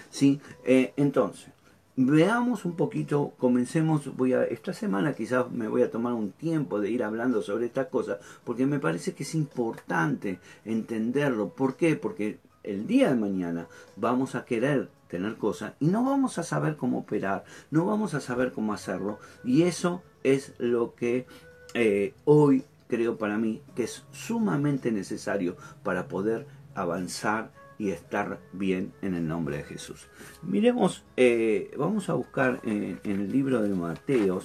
¿Sí? 0.09 0.41
Eh, 0.65 0.93
entonces, 0.97 1.51
veamos 1.95 2.65
un 2.65 2.75
poquito, 2.75 3.33
comencemos, 3.38 4.15
voy 4.15 4.33
a, 4.33 4.43
esta 4.43 4.74
semana 4.74 5.13
quizás 5.13 5.51
me 5.51 5.67
voy 5.67 5.83
a 5.83 5.91
tomar 5.91 6.13
un 6.13 6.31
tiempo 6.31 6.79
de 6.79 6.89
ir 6.89 7.03
hablando 7.03 7.41
sobre 7.41 7.65
esta 7.65 7.89
cosa, 7.89 8.19
porque 8.43 8.65
me 8.65 8.79
parece 8.79 9.13
que 9.13 9.24
es 9.24 9.36
importante 9.36 10.39
entenderlo. 10.65 11.50
¿Por 11.50 11.75
qué? 11.75 11.95
Porque 11.95 12.39
el 12.63 12.88
día 12.88 13.10
de 13.10 13.15
mañana 13.15 13.67
vamos 13.95 14.36
a 14.36 14.45
querer 14.45 14.89
tener 15.07 15.36
cosas 15.36 15.74
y 15.79 15.88
no 15.88 16.03
vamos 16.03 16.38
a 16.38 16.43
saber 16.43 16.77
cómo 16.77 17.00
operar, 17.00 17.43
no 17.69 17.86
vamos 17.86 18.13
a 18.13 18.21
saber 18.21 18.51
cómo 18.51 18.74
hacerlo. 18.74 19.19
Y 19.43 19.63
eso 19.63 20.01
es 20.24 20.53
lo 20.57 20.95
que 20.95 21.25
eh, 21.74 22.13
hoy 22.25 22.63
creo 22.88 23.17
para 23.17 23.38
mí 23.38 23.62
que 23.75 23.83
es 23.83 24.03
sumamente 24.12 24.91
necesario 24.91 25.55
para 25.83 26.07
poder 26.07 26.45
avanzar 26.75 27.51
y 27.81 27.89
estar 27.89 28.39
bien 28.53 28.93
en 29.01 29.15
el 29.15 29.27
nombre 29.27 29.57
de 29.57 29.63
Jesús. 29.63 30.05
Miremos, 30.43 31.03
eh, 31.17 31.73
vamos 31.75 32.09
a 32.09 32.13
buscar 32.13 32.59
en, 32.61 33.00
el 33.03 33.31
libro 33.31 33.63
de 33.63 33.73
Mateos, 33.73 34.43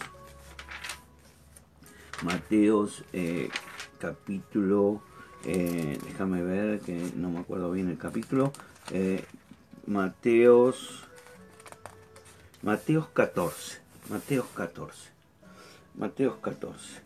Mateos 2.25 3.05
eh, 3.13 3.51
capítulo, 3.99 5.03
eh, 5.45 5.99
déjame 6.07 6.43
ver 6.43 6.81
que 6.81 7.11
no 7.15 7.29
me 7.29 7.41
acuerdo 7.41 7.71
bien 7.73 7.91
el 7.91 7.99
capítulo, 7.99 8.55
Mateos, 9.87 11.05
Mateos 12.63 13.07
14, 13.09 13.81
Mateos 14.09 14.47
14. 14.55 15.11
Mateo 15.95 16.41
14. 16.41 17.03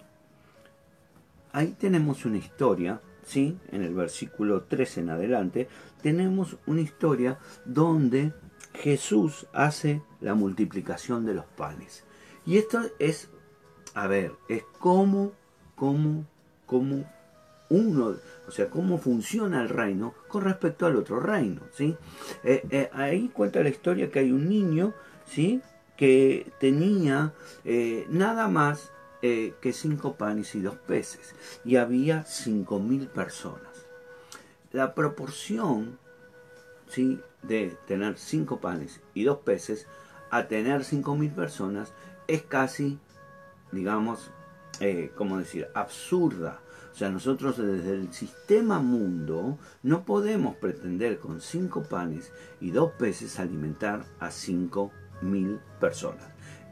Ahí 1.53 1.75
tenemos 1.79 2.25
una 2.25 2.39
historia, 2.39 3.01
¿sí? 3.25 3.59
En 3.73 3.83
el 3.83 3.95
versículo 3.95 4.63
13 4.63 5.01
en 5.01 5.11
adelante, 5.11 5.69
tenemos 6.03 6.57
una 6.67 6.81
historia 6.81 7.39
donde 7.65 8.33
Jesús 8.75 9.47
hace 9.53 10.03
la 10.21 10.35
multiplicación 10.35 11.27
de 11.27 11.35
los 11.35 11.45
panes. 11.45 12.05
Y 12.47 12.59
esto 12.59 12.81
es, 12.99 13.29
a 13.95 14.07
ver, 14.07 14.33
es 14.49 14.65
cómo, 14.79 15.33
cómo, 15.75 16.25
cómo 16.67 17.05
uno, 17.71 18.17
o 18.49 18.51
sea, 18.51 18.69
cómo 18.69 18.99
funciona 18.99 19.63
el 19.63 19.69
reino 19.69 20.15
con 20.29 20.43
respecto 20.43 20.87
al 20.87 20.97
otro 20.97 21.21
reino, 21.21 21.63
¿sí? 21.73 21.97
Eh, 22.43 22.67
eh, 22.71 22.91
ahí 22.93 23.29
cuenta 23.29 23.63
la 23.63 23.69
historia 23.69 24.11
que 24.11 24.19
hay 24.19 24.33
un 24.33 24.49
niño, 24.49 24.93
¿sí? 25.27 25.63
Que 25.97 26.51
tenía 26.59 27.33
eh, 27.65 28.07
nada 28.11 28.49
más 28.49 28.91
que 29.21 29.73
cinco 29.73 30.17
panes 30.17 30.55
y 30.55 30.61
dos 30.61 30.77
peces, 30.77 31.35
y 31.65 31.77
había 31.77 32.25
cinco 32.25 32.79
mil 32.79 33.09
personas. 33.09 33.87
La 34.73 34.95
proporción, 34.95 35.99
¿sí? 36.89 37.21
De 37.43 37.77
tener 37.87 38.19
cinco 38.19 38.61
panes 38.61 39.01
y 39.15 39.25
dos 39.25 39.39
peces 39.39 39.87
a 40.31 40.47
tener 40.47 40.85
cinco 40.85 41.17
mil 41.17 41.31
personas 41.31 41.93
es 42.29 42.43
casi, 42.43 42.99
digamos, 43.73 44.31
¿cómo 45.17 45.39
decir?, 45.39 45.69
absurda 45.75 46.61
o 46.93 46.95
sea, 46.95 47.09
nosotros 47.09 47.57
desde 47.57 47.95
el 47.95 48.13
sistema 48.13 48.81
mundo 48.81 49.59
no 49.83 50.05
podemos 50.05 50.57
pretender 50.57 51.19
con 51.19 51.41
cinco 51.41 51.83
panes 51.83 52.33
y 52.61 52.73
dos 52.73 52.93
peces 52.93 53.39
alimentar 53.39 54.05
a 54.19 54.31
cinco 54.31 54.91
mil 55.23 55.61
personas. 55.79 56.25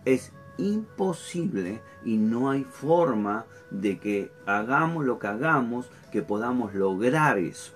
Es 0.05 0.33
imposible 0.59 1.81
y 2.05 2.17
no 2.17 2.51
hay 2.51 2.65
forma 2.65 3.47
de 3.71 3.99
que 3.99 4.33
hagamos 4.47 5.05
lo 5.05 5.19
que 5.19 5.27
hagamos 5.29 5.91
que 6.13 6.23
podamos 6.23 6.75
lograr 6.75 7.39
eso. 7.39 7.73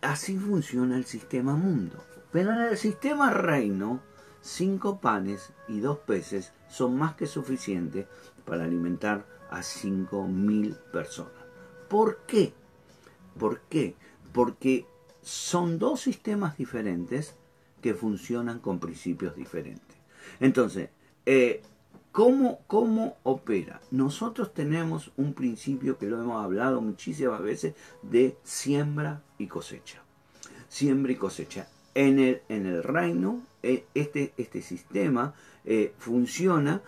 Así 0.00 0.36
funciona 0.36 0.96
el 0.96 1.04
sistema 1.04 1.54
mundo. 1.54 1.96
Pero 2.30 2.52
en 2.52 2.60
el 2.60 2.76
sistema 2.76 3.30
reino, 3.30 4.00
cinco 4.42 5.00
panes 5.00 5.52
y 5.66 5.80
dos 5.80 5.98
peces 5.98 6.52
son 6.68 6.96
más 6.96 7.14
que 7.14 7.26
suficientes 7.26 8.06
para 8.44 8.64
alimentar 8.64 9.24
a 9.50 9.62
cinco 9.62 10.26
mil 10.26 10.74
personas. 10.92 11.32
¿Por 11.88 12.18
qué? 12.26 12.52
¿Por 13.38 13.60
qué? 13.62 13.96
Porque 14.32 14.86
son 15.22 15.78
dos 15.78 16.00
sistemas 16.00 16.56
diferentes 16.58 17.34
que 17.80 17.94
funcionan 17.94 18.58
con 18.58 18.78
principios 18.78 19.34
diferentes. 19.34 19.96
Entonces, 20.40 20.90
eh, 21.24 21.62
¿cómo, 22.12 22.60
¿cómo 22.66 23.16
opera? 23.22 23.80
Nosotros 23.90 24.52
tenemos 24.54 25.12
un 25.16 25.34
principio 25.34 25.98
que 25.98 26.06
lo 26.06 26.20
hemos 26.20 26.42
hablado 26.42 26.80
muchísimas 26.80 27.40
veces 27.40 27.74
de 28.02 28.36
siembra 28.42 29.22
y 29.38 29.46
cosecha. 29.46 30.02
Siembra 30.68 31.12
y 31.12 31.16
cosecha. 31.16 31.68
En 31.94 32.18
el, 32.18 32.42
en 32.48 32.66
el 32.66 32.82
reino, 32.82 33.42
eh, 33.62 33.86
este, 33.94 34.32
este 34.36 34.62
sistema 34.62 35.34
eh, 35.64 35.92
funciona 35.98 36.82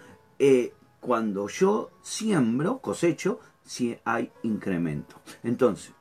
cuando 1.00 1.48
yo 1.48 1.90
siembro, 2.02 2.78
cosecho, 2.78 3.40
si 3.64 3.96
hay 4.04 4.30
incremento. 4.42 5.16
Entonces, 5.42 5.92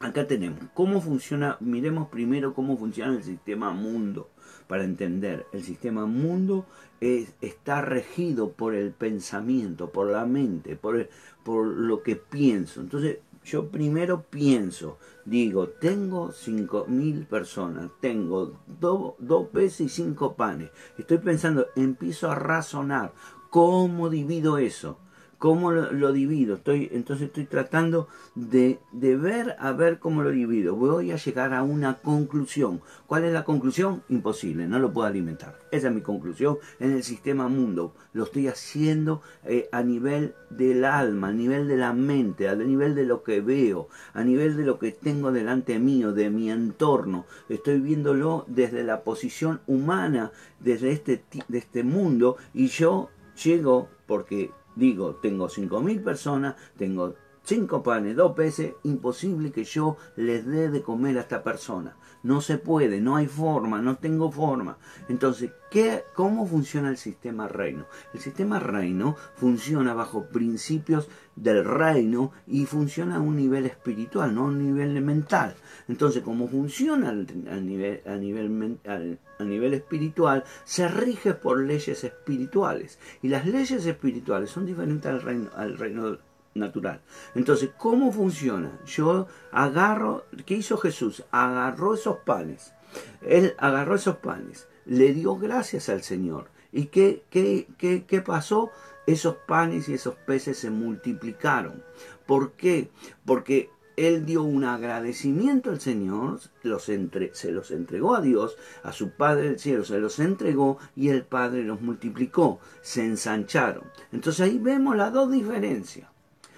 acá 0.00 0.26
tenemos 0.26 0.60
cómo 0.74 1.00
funciona, 1.00 1.56
miremos 1.60 2.08
primero 2.08 2.54
cómo 2.54 2.76
funciona 2.76 3.12
el 3.16 3.22
sistema 3.22 3.70
mundo 3.70 4.30
para 4.72 4.84
entender. 4.84 5.44
El 5.52 5.62
sistema 5.62 6.06
mundo 6.06 6.64
es, 6.98 7.34
está 7.42 7.82
regido 7.82 8.52
por 8.52 8.74
el 8.74 8.92
pensamiento, 8.92 9.90
por 9.90 10.06
la 10.10 10.24
mente, 10.24 10.76
por, 10.76 11.10
por 11.44 11.66
lo 11.66 12.02
que 12.02 12.16
pienso. 12.16 12.80
Entonces, 12.80 13.18
yo 13.44 13.68
primero 13.68 14.22
pienso, 14.22 14.96
digo, 15.26 15.68
tengo 15.68 16.32
cinco 16.32 16.86
mil 16.88 17.26
personas, 17.26 17.90
tengo 18.00 18.60
dos 18.66 19.48
peces 19.52 19.80
y 19.82 19.88
cinco 19.90 20.36
panes. 20.36 20.70
Estoy 20.96 21.18
pensando, 21.18 21.66
empiezo 21.76 22.30
a 22.30 22.34
razonar, 22.34 23.12
¿cómo 23.50 24.08
divido 24.08 24.56
eso? 24.56 24.96
¿Cómo 25.42 25.72
lo, 25.72 26.12
divido? 26.12 26.60
Entonces 26.64 27.26
estoy 27.26 27.46
tratando 27.46 28.06
de, 28.36 28.78
ver 28.92 29.56
a 29.58 29.72
ver 29.72 29.98
cómo 29.98 30.22
lo 30.22 30.30
divido. 30.30 30.76
Voy 30.76 31.10
a 31.10 31.16
llegar 31.16 31.52
a 31.52 31.64
una 31.64 31.98
conclusión. 31.98 32.80
¿Cuál 33.08 33.24
es 33.24 33.32
la 33.32 33.42
conclusión? 33.42 34.04
Imposible, 34.08 34.68
no 34.68 34.78
lo 34.78 34.92
puedo 34.92 35.08
alimentar. 35.08 35.58
Esa 35.72 35.88
es 35.88 35.94
mi 35.94 36.00
conclusión 36.00 36.58
en 36.78 36.92
el 36.92 37.02
sistema 37.02 37.48
mundo. 37.48 37.92
Lo 38.12 38.22
estoy 38.22 38.46
haciendo 38.46 39.20
eh, 39.44 39.68
a 39.72 39.82
nivel 39.82 40.36
del 40.48 40.84
alma, 40.84 41.30
a 41.30 41.32
nivel 41.32 41.66
de 41.66 41.76
la 41.76 41.92
mente, 41.92 42.48
a 42.48 42.54
nivel 42.54 42.94
de 42.94 43.04
lo 43.04 43.24
que 43.24 43.40
veo, 43.40 43.88
a 44.14 44.22
nivel 44.22 44.56
de 44.56 44.64
lo 44.64 44.78
que 44.78 44.92
tengo 44.92 45.32
delante 45.32 45.80
mío, 45.80 46.12
de 46.12 46.30
mi 46.30 46.52
entorno. 46.52 47.26
Estoy 47.48 47.80
viéndolo 47.80 48.44
desde 48.46 48.84
la 48.84 49.02
posición 49.02 49.60
humana, 49.66 50.30
desde 50.60 50.92
este, 50.92 51.24
este 51.52 51.82
mundo, 51.82 52.36
y 52.54 52.68
yo 52.68 53.10
llego 53.42 53.88
porque 54.06 54.52
Digo, 54.74 55.16
tengo 55.16 55.48
5.000 55.48 56.02
personas, 56.02 56.56
tengo 56.76 57.14
5 57.44 57.82
panes, 57.82 58.16
2 58.16 58.32
peces, 58.34 58.74
imposible 58.84 59.50
que 59.50 59.64
yo 59.64 59.96
les 60.16 60.46
dé 60.46 60.70
de 60.70 60.82
comer 60.82 61.18
a 61.18 61.22
esta 61.22 61.42
persona. 61.42 61.96
No 62.22 62.40
se 62.40 62.56
puede, 62.58 63.00
no 63.00 63.16
hay 63.16 63.26
forma, 63.26 63.82
no 63.82 63.96
tengo 63.96 64.30
forma. 64.30 64.78
Entonces, 65.08 65.50
¿qué, 65.72 66.04
¿cómo 66.14 66.46
funciona 66.46 66.88
el 66.88 66.96
sistema 66.96 67.48
reino? 67.48 67.86
El 68.14 68.20
sistema 68.20 68.60
reino 68.60 69.16
funciona 69.34 69.92
bajo 69.92 70.26
principios 70.28 71.08
del 71.34 71.64
reino 71.64 72.30
y 72.46 72.66
funciona 72.66 73.16
a 73.16 73.20
un 73.20 73.36
nivel 73.36 73.66
espiritual, 73.66 74.32
no 74.32 74.42
a 74.42 74.46
un 74.46 74.58
nivel 74.64 75.00
mental. 75.02 75.56
Entonces, 75.88 76.22
como 76.22 76.46
funciona 76.46 77.08
a 77.08 77.12
nivel, 77.56 78.02
a 78.06 78.16
nivel, 78.16 78.78
a 78.86 79.44
nivel 79.44 79.74
espiritual, 79.74 80.44
se 80.64 80.86
rige 80.86 81.34
por 81.34 81.60
leyes 81.60 82.04
espirituales. 82.04 83.00
Y 83.20 83.28
las 83.28 83.46
leyes 83.46 83.84
espirituales 83.84 84.50
son 84.50 84.64
diferentes 84.64 85.10
al 85.10 85.22
reino, 85.22 85.50
al 85.56 85.76
reino 85.76 86.18
natural. 86.54 87.00
Entonces, 87.34 87.70
¿cómo 87.76 88.12
funciona? 88.12 88.78
Yo 88.86 89.26
agarro, 89.50 90.26
¿qué 90.46 90.54
hizo 90.54 90.76
Jesús? 90.76 91.24
Agarró 91.30 91.94
esos 91.94 92.18
panes. 92.18 92.74
Él 93.22 93.54
agarró 93.58 93.94
esos 93.94 94.16
panes, 94.16 94.68
le 94.84 95.12
dio 95.14 95.36
gracias 95.36 95.88
al 95.88 96.02
Señor. 96.02 96.50
¿Y 96.72 96.86
qué, 96.86 97.24
qué, 97.30 97.68
qué, 97.78 98.04
qué 98.06 98.20
pasó? 98.20 98.70
Esos 99.06 99.36
panes 99.46 99.88
y 99.88 99.94
esos 99.94 100.14
peces 100.14 100.58
se 100.58 100.70
multiplicaron. 100.70 101.82
¿Por 102.26 102.52
qué? 102.52 102.90
Porque 103.24 103.70
él 103.96 104.24
dio 104.24 104.42
un 104.42 104.64
agradecimiento 104.64 105.70
al 105.70 105.80
Señor, 105.80 106.40
los 106.62 106.88
entre, 106.88 107.34
se 107.34 107.50
los 107.52 107.70
entregó 107.70 108.14
a 108.14 108.20
Dios, 108.20 108.56
a 108.82 108.92
su 108.92 109.10
Padre 109.10 109.44
del 109.44 109.58
cielo, 109.58 109.84
se 109.84 109.98
los 109.98 110.18
entregó 110.18 110.78
y 110.96 111.08
el 111.08 111.24
Padre 111.24 111.62
los 111.62 111.80
multiplicó, 111.80 112.60
se 112.80 113.04
ensancharon. 113.04 113.84
Entonces 114.12 114.40
ahí 114.40 114.58
vemos 114.58 114.96
las 114.96 115.12
dos 115.12 115.30
diferencias. 115.30 116.11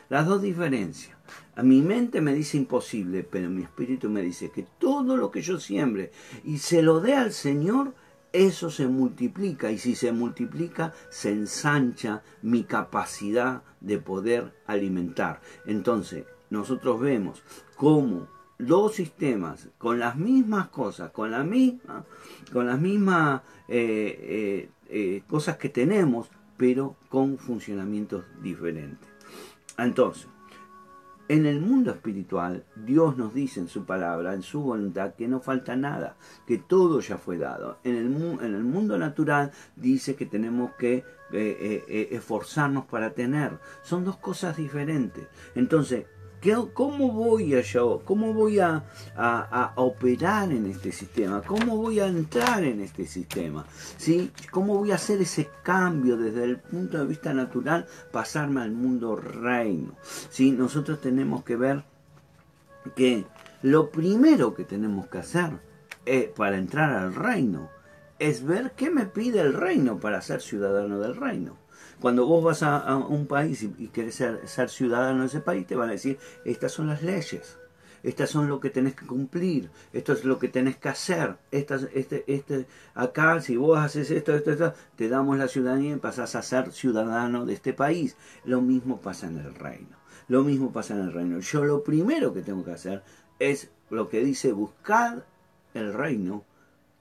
Las 0.08 0.26
dos 0.26 0.42
diferencias. 0.42 1.16
A 1.56 1.62
mi 1.62 1.80
mente 1.82 2.20
me 2.20 2.34
dice 2.34 2.56
imposible, 2.56 3.22
pero 3.22 3.48
mi 3.48 3.62
espíritu 3.62 4.10
me 4.10 4.22
dice 4.22 4.50
que 4.50 4.66
todo 4.78 5.16
lo 5.16 5.30
que 5.30 5.40
yo 5.40 5.60
siembre 5.60 6.10
y 6.44 6.58
se 6.58 6.82
lo 6.82 7.00
dé 7.00 7.14
al 7.14 7.32
Señor, 7.32 7.94
eso 8.32 8.70
se 8.70 8.88
multiplica 8.88 9.70
y 9.70 9.78
si 9.78 9.94
se 9.94 10.10
multiplica 10.10 10.92
se 11.08 11.30
ensancha 11.30 12.22
mi 12.42 12.64
capacidad 12.64 13.62
de 13.80 13.98
poder 13.98 14.52
alimentar. 14.66 15.40
Entonces, 15.66 16.24
nosotros 16.50 17.00
vemos 17.00 17.42
cómo 17.76 18.28
dos 18.58 18.94
sistemas 18.94 19.68
con 19.78 19.98
las 19.98 20.16
mismas 20.16 20.68
cosas, 20.68 21.10
con 21.10 21.30
la 21.30 21.44
misma, 21.44 22.04
con 22.52 22.66
las 22.66 22.80
mismas 22.80 23.42
eh, 23.68 24.18
eh, 24.20 24.68
eh, 24.88 25.22
cosas 25.28 25.56
que 25.56 25.68
tenemos, 25.68 26.28
pero 26.56 26.96
con 27.08 27.38
funcionamientos 27.38 28.24
diferentes. 28.42 29.13
Entonces, 29.78 30.28
en 31.26 31.46
el 31.46 31.60
mundo 31.60 31.90
espiritual, 31.90 32.64
Dios 32.76 33.16
nos 33.16 33.32
dice 33.32 33.60
en 33.60 33.68
su 33.68 33.86
palabra, 33.86 34.34
en 34.34 34.42
su 34.42 34.60
voluntad, 34.60 35.14
que 35.14 35.26
no 35.26 35.40
falta 35.40 35.74
nada, 35.74 36.16
que 36.46 36.58
todo 36.58 37.00
ya 37.00 37.16
fue 37.16 37.38
dado. 37.38 37.78
En 37.82 37.96
el, 37.96 38.10
mundo 38.62 38.98
natural 38.98 39.50
dice 39.74 40.16
que 40.16 40.26
tenemos 40.26 40.72
que 40.72 40.96
eh, 40.96 41.04
eh, 41.32 41.84
eh, 41.88 42.08
esforzarnos 42.12 42.84
para 42.84 43.14
tener. 43.14 43.58
Son 43.82 44.04
dos 44.04 44.18
cosas 44.18 44.58
diferentes. 44.58 45.26
Entonces, 45.54 46.04
¿Cómo 46.74 47.10
voy 47.10 47.54
a 47.54 47.62
yo? 47.62 48.02
¿Cómo 48.04 48.34
voy 48.34 48.58
a, 48.58 48.84
operar 49.76 50.52
en 50.52 50.66
este 50.66 50.92
sistema? 50.92 51.40
¿Cómo 51.40 51.78
voy 51.78 52.00
a 52.00 52.06
entrar 52.06 52.62
en 52.64 52.80
este 52.80 53.06
sistema? 53.06 53.64
¿Sí? 53.96 54.30
¿Cómo 54.50 54.76
voy 54.76 54.92
a 54.92 54.96
hacer 54.96 55.22
ese 55.22 55.48
cambio 55.62 56.18
desde 56.18 56.44
el 56.44 56.58
punto 56.58 56.98
de 56.98 57.06
vista 57.06 57.32
natural, 57.32 57.86
pasarme 58.12 58.60
al 58.60 58.72
mundo 58.72 59.16
reino? 59.16 59.94
¿Sí? 60.28 60.52
Nosotros 60.52 61.00
tenemos 61.00 61.44
que 61.44 61.56
ver 61.56 61.82
que 62.94 63.24
lo 63.62 63.90
primero 63.90 64.54
que 64.54 64.64
tenemos 64.64 65.06
que 65.06 65.18
hacer 65.18 65.50
es, 66.04 66.26
para 66.28 66.58
entrar 66.58 66.90
al 66.90 67.14
reino 67.14 67.70
es 68.18 68.44
ver 68.44 68.72
qué 68.76 68.90
me 68.90 69.06
pide 69.06 69.40
el 69.40 69.54
reino 69.54 69.98
para 69.98 70.20
ser 70.20 70.42
ciudadano 70.42 71.00
del 71.00 71.16
reino. 71.16 71.63
Cuando 72.04 72.26
vos 72.26 72.44
vas 72.44 72.62
a, 72.62 72.96
un 72.98 73.26
país 73.26 73.62
y, 73.62 73.74
y 73.78 73.88
querés 73.88 74.16
ser, 74.16 74.68
ciudadano 74.68 75.22
de 75.22 75.26
ese 75.28 75.40
país, 75.40 75.66
te 75.66 75.74
van 75.74 75.88
a 75.88 75.92
decir, 75.92 76.18
estas 76.44 76.70
son 76.70 76.88
las 76.88 77.02
leyes 77.02 77.56
estas 78.02 78.28
son 78.28 78.46
lo 78.46 78.60
que 78.60 78.68
tenés 78.68 78.94
que 78.94 79.06
cumplir, 79.06 79.70
esto 79.94 80.12
es 80.12 80.26
lo 80.26 80.38
que 80.38 80.48
tenés 80.48 80.76
que 80.76 80.90
hacer, 80.90 81.38
estas, 81.50 81.88
este, 81.94 82.22
este, 82.26 82.66
acá 82.94 83.40
si 83.40 83.56
vos 83.56 83.78
haces 83.78 84.10
esto, 84.10 84.34
esto, 84.34 84.50
esto, 84.50 84.74
te 84.96 85.08
damos 85.08 85.38
la 85.38 85.48
ciudadanía 85.48 85.94
y 85.94 85.98
pasás 85.98 86.34
a 86.34 86.42
ser 86.42 86.72
ciudadano 86.72 87.46
de 87.46 87.54
este 87.54 87.72
país. 87.72 88.18
Lo 88.44 88.60
mismo 88.60 89.00
pasa 89.00 89.26
en 89.28 89.38
el 89.38 89.54
reino, 89.54 89.96
lo 90.28 90.44
mismo 90.44 90.74
pasa 90.74 90.92
en 90.92 91.00
el 91.00 91.12
reino. 91.14 91.40
Yo 91.40 91.64
lo 91.64 91.82
primero 91.82 92.34
que 92.34 92.42
tengo 92.42 92.66
que 92.66 92.72
hacer 92.72 93.02
es 93.38 93.70
lo 93.88 94.10
que 94.10 94.22
dice 94.22 94.52
buscar 94.52 95.24
el 95.72 95.94
reino 95.94 96.44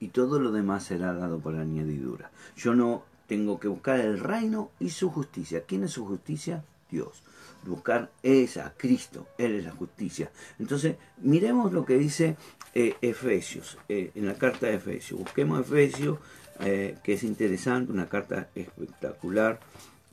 y 0.00 0.08
todo 0.08 0.40
lo 0.40 0.50
demás 0.50 0.84
será 0.84 1.12
dado 1.12 1.40
por 1.40 1.56
añadidura. 1.56 2.30
Yo 2.56 2.74
no 2.74 3.04
tengo 3.26 3.58
que 3.58 3.68
buscar 3.68 4.00
el 4.00 4.18
reino 4.20 4.70
y 4.80 4.90
su 4.90 5.10
justicia. 5.10 5.64
¿Quién 5.66 5.84
es 5.84 5.92
su 5.92 6.06
justicia? 6.06 6.64
Dios 6.90 7.22
buscar 7.64 8.10
es 8.22 8.56
a 8.56 8.72
Cristo, 8.76 9.26
Él 9.38 9.56
es 9.56 9.64
la 9.64 9.72
justicia. 9.72 10.30
Entonces, 10.58 10.96
miremos 11.18 11.72
lo 11.72 11.84
que 11.84 11.96
dice 11.98 12.36
eh, 12.74 12.96
Efesios, 13.00 13.78
eh, 13.88 14.12
en 14.14 14.26
la 14.26 14.34
carta 14.34 14.66
de 14.66 14.74
Efesios. 14.74 15.18
Busquemos 15.20 15.60
Efesios, 15.60 16.18
eh, 16.60 16.98
que 17.02 17.14
es 17.14 17.24
interesante, 17.24 17.90
una 17.92 18.08
carta 18.08 18.48
espectacular 18.54 19.58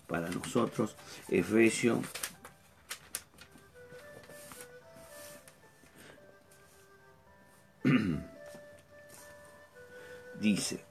para 0.07 0.29
nosotros. 0.29 0.95
Efesios. 1.29 1.99
dice, 10.39 10.83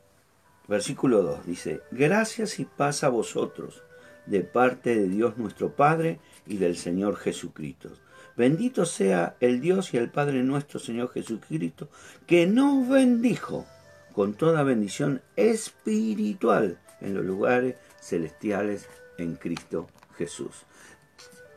versículo 0.71 1.23
2, 1.23 1.47
dice, 1.47 1.81
gracias 1.91 2.61
y 2.61 2.65
paz 2.65 3.03
a 3.03 3.09
vosotros 3.09 3.83
de 4.27 4.43
parte 4.43 4.95
de 4.95 5.09
Dios 5.09 5.37
nuestro 5.37 5.75
Padre 5.75 6.21
y 6.47 6.59
del 6.59 6.77
Señor 6.77 7.17
Jesucristo. 7.17 7.91
Bendito 8.37 8.87
sea 8.87 9.35
el 9.41 9.61
Dios 9.61 9.93
y 9.93 9.97
el 9.97 10.11
Padre 10.11 10.45
nuestro 10.45 10.79
Señor 10.79 11.11
Jesucristo, 11.11 11.89
que 12.25 12.47
nos 12.47 12.89
bendijo 12.89 13.67
con 14.13 14.35
toda 14.35 14.63
bendición 14.63 15.23
espiritual 15.35 16.79
en 17.01 17.15
los 17.15 17.25
lugares 17.25 17.75
celestiales 18.01 18.89
en 19.19 19.35
Cristo 19.35 19.89
Jesús. 20.17 20.67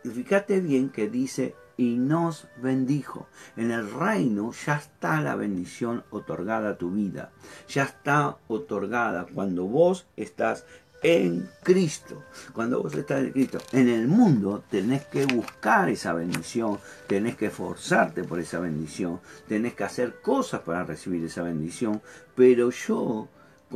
Fíjate 0.04 0.60
bien 0.60 0.90
que 0.90 1.08
dice 1.08 1.54
y 1.78 1.96
nos 1.98 2.48
bendijo. 2.62 3.28
En 3.58 3.72
el 3.72 3.92
reino 3.92 4.52
ya 4.66 4.76
está 4.76 5.22
la 5.22 5.36
bendición 5.36 6.04
otorgada 6.10 6.72
a 6.72 6.78
tu 6.78 6.92
vida. 6.92 7.32
Ya 7.68 7.84
está 7.84 8.38
otorgada 8.48 9.26
cuando 9.34 9.66
vos 9.66 10.06
estás 10.16 10.66
en 11.04 11.50
Cristo. 11.62 12.24
Cuando 12.54 12.82
vos 12.82 12.96
estás 12.96 13.22
en 13.22 13.32
Cristo, 13.32 13.60
en 13.74 13.90
el 13.90 14.08
mundo 14.08 14.64
tenés 14.70 15.06
que 15.06 15.26
buscar 15.26 15.90
esa 15.90 16.14
bendición, 16.14 16.80
tenés 17.08 17.36
que 17.36 17.48
esforzarte 17.48 18.24
por 18.24 18.40
esa 18.40 18.60
bendición, 18.60 19.20
tenés 19.48 19.74
que 19.74 19.84
hacer 19.84 20.22
cosas 20.22 20.62
para 20.62 20.86
recibir 20.86 21.24
esa 21.26 21.44
bendición, 21.44 22.02
pero 22.36 22.70
yo 22.70 23.28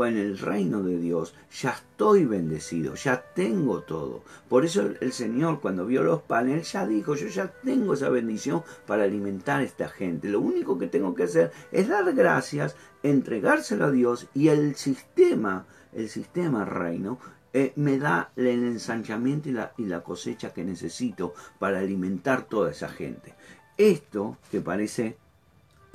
en 0.06 0.18
el 0.18 0.38
reino 0.38 0.84
de 0.84 0.98
Dios 0.98 1.34
ya 1.62 1.72
estoy 1.72 2.26
bendecido, 2.26 2.96
ya 2.96 3.24
tengo 3.34 3.82
todo. 3.82 4.24
Por 4.50 4.66
eso 4.66 4.90
el 5.00 5.12
Señor 5.12 5.60
cuando 5.60 5.86
vio 5.86 6.04
los 6.04 6.22
panes, 6.22 6.72
ya 6.72 6.86
dijo, 6.86 7.16
yo 7.16 7.28
ya 7.28 7.48
tengo 7.64 7.94
esa 7.94 8.10
bendición 8.10 8.64
para 8.86 9.04
alimentar 9.04 9.62
a 9.62 9.64
esta 9.64 9.90
gente. 9.90 10.30
Lo 10.30 10.42
único 10.42 10.78
que 10.78 10.88
tengo 10.88 11.16
que 11.16 11.24
hacer 11.24 11.52
es 11.72 11.88
dar 11.88 12.14
gracias, 12.14 12.76
entregárselo 13.04 13.86
a 13.86 13.92
Dios 13.92 14.28
y 14.34 14.50
el 14.50 14.76
sistema 14.76 15.66
el 15.94 16.10
sistema 16.10 16.64
reino, 16.64 17.20
eh, 17.54 17.74
me 17.76 17.98
da 17.98 18.32
el 18.36 18.48
ensanchamiento 18.48 19.50
y 19.50 19.54
la, 19.54 19.74
y 19.78 19.86
la 19.86 20.04
cosecha 20.04 20.54
que 20.54 20.64
necesito 20.64 21.34
para 21.60 21.80
alimentar 21.80 22.44
toda 22.44 22.72
esa 22.72 22.90
gente. 22.90 23.34
Esto 23.78 24.38
que 24.52 24.62
parece, 24.62 25.18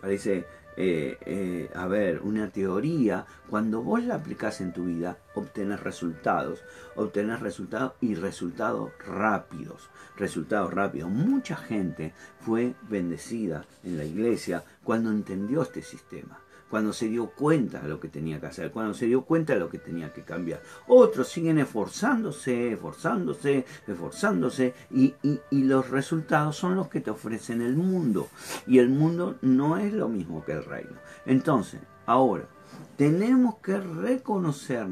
parece 0.00 0.44
eh, 0.76 1.18
eh, 1.26 1.70
a 1.74 1.86
ver, 1.86 2.20
una 2.22 2.48
teoría, 2.48 3.26
cuando 3.48 3.82
vos 3.82 4.02
la 4.04 4.16
aplicás 4.16 4.60
en 4.60 4.72
tu 4.72 4.84
vida, 4.84 5.18
obtenés 5.34 5.80
resultados, 5.80 6.60
obtenés 6.96 7.40
resultados 7.40 7.92
y 8.00 8.14
resultados 8.14 8.90
rápidos, 9.06 9.90
resultados 10.16 10.72
rápidos. 10.72 11.10
Mucha 11.10 11.56
gente 11.56 12.12
fue 12.40 12.74
bendecida 12.88 13.64
en 13.84 13.98
la 13.98 14.04
iglesia 14.04 14.64
cuando 14.82 15.10
entendió 15.10 15.62
este 15.62 15.82
sistema 15.82 16.41
cuando 16.72 16.94
se 16.94 17.10
dio 17.10 17.26
cuenta 17.26 17.80
de 17.80 17.88
lo 17.90 18.00
que 18.00 18.08
tenía 18.08 18.40
que 18.40 18.46
hacer, 18.46 18.70
cuando 18.70 18.94
se 18.94 19.04
dio 19.04 19.26
cuenta 19.26 19.52
de 19.52 19.60
lo 19.60 19.68
que 19.68 19.76
tenía 19.76 20.10
que 20.10 20.22
cambiar. 20.22 20.62
Otros 20.86 21.28
siguen 21.28 21.58
esforzándose, 21.58 22.72
esforzándose, 22.72 23.66
esforzándose 23.86 24.72
y, 24.90 25.14
los 25.50 25.90
resultados 25.90 26.56
son 26.56 26.76
los 26.76 26.88
que 26.88 27.02
te 27.02 27.10
ofrecen 27.10 27.60
el 27.60 27.76
mundo. 27.76 28.30
Y 28.66 28.78
el 28.78 28.88
mundo 28.88 29.36
no 29.42 29.76
es 29.76 29.92
lo 29.92 30.08
mismo 30.08 30.46
que 30.46 30.52
el 30.52 30.64
reino. 30.64 30.96
Entonces, 31.26 31.78
ahora, 32.06 32.48
tenemos 32.96 33.56
que 33.56 33.78
reconocer 33.78 34.86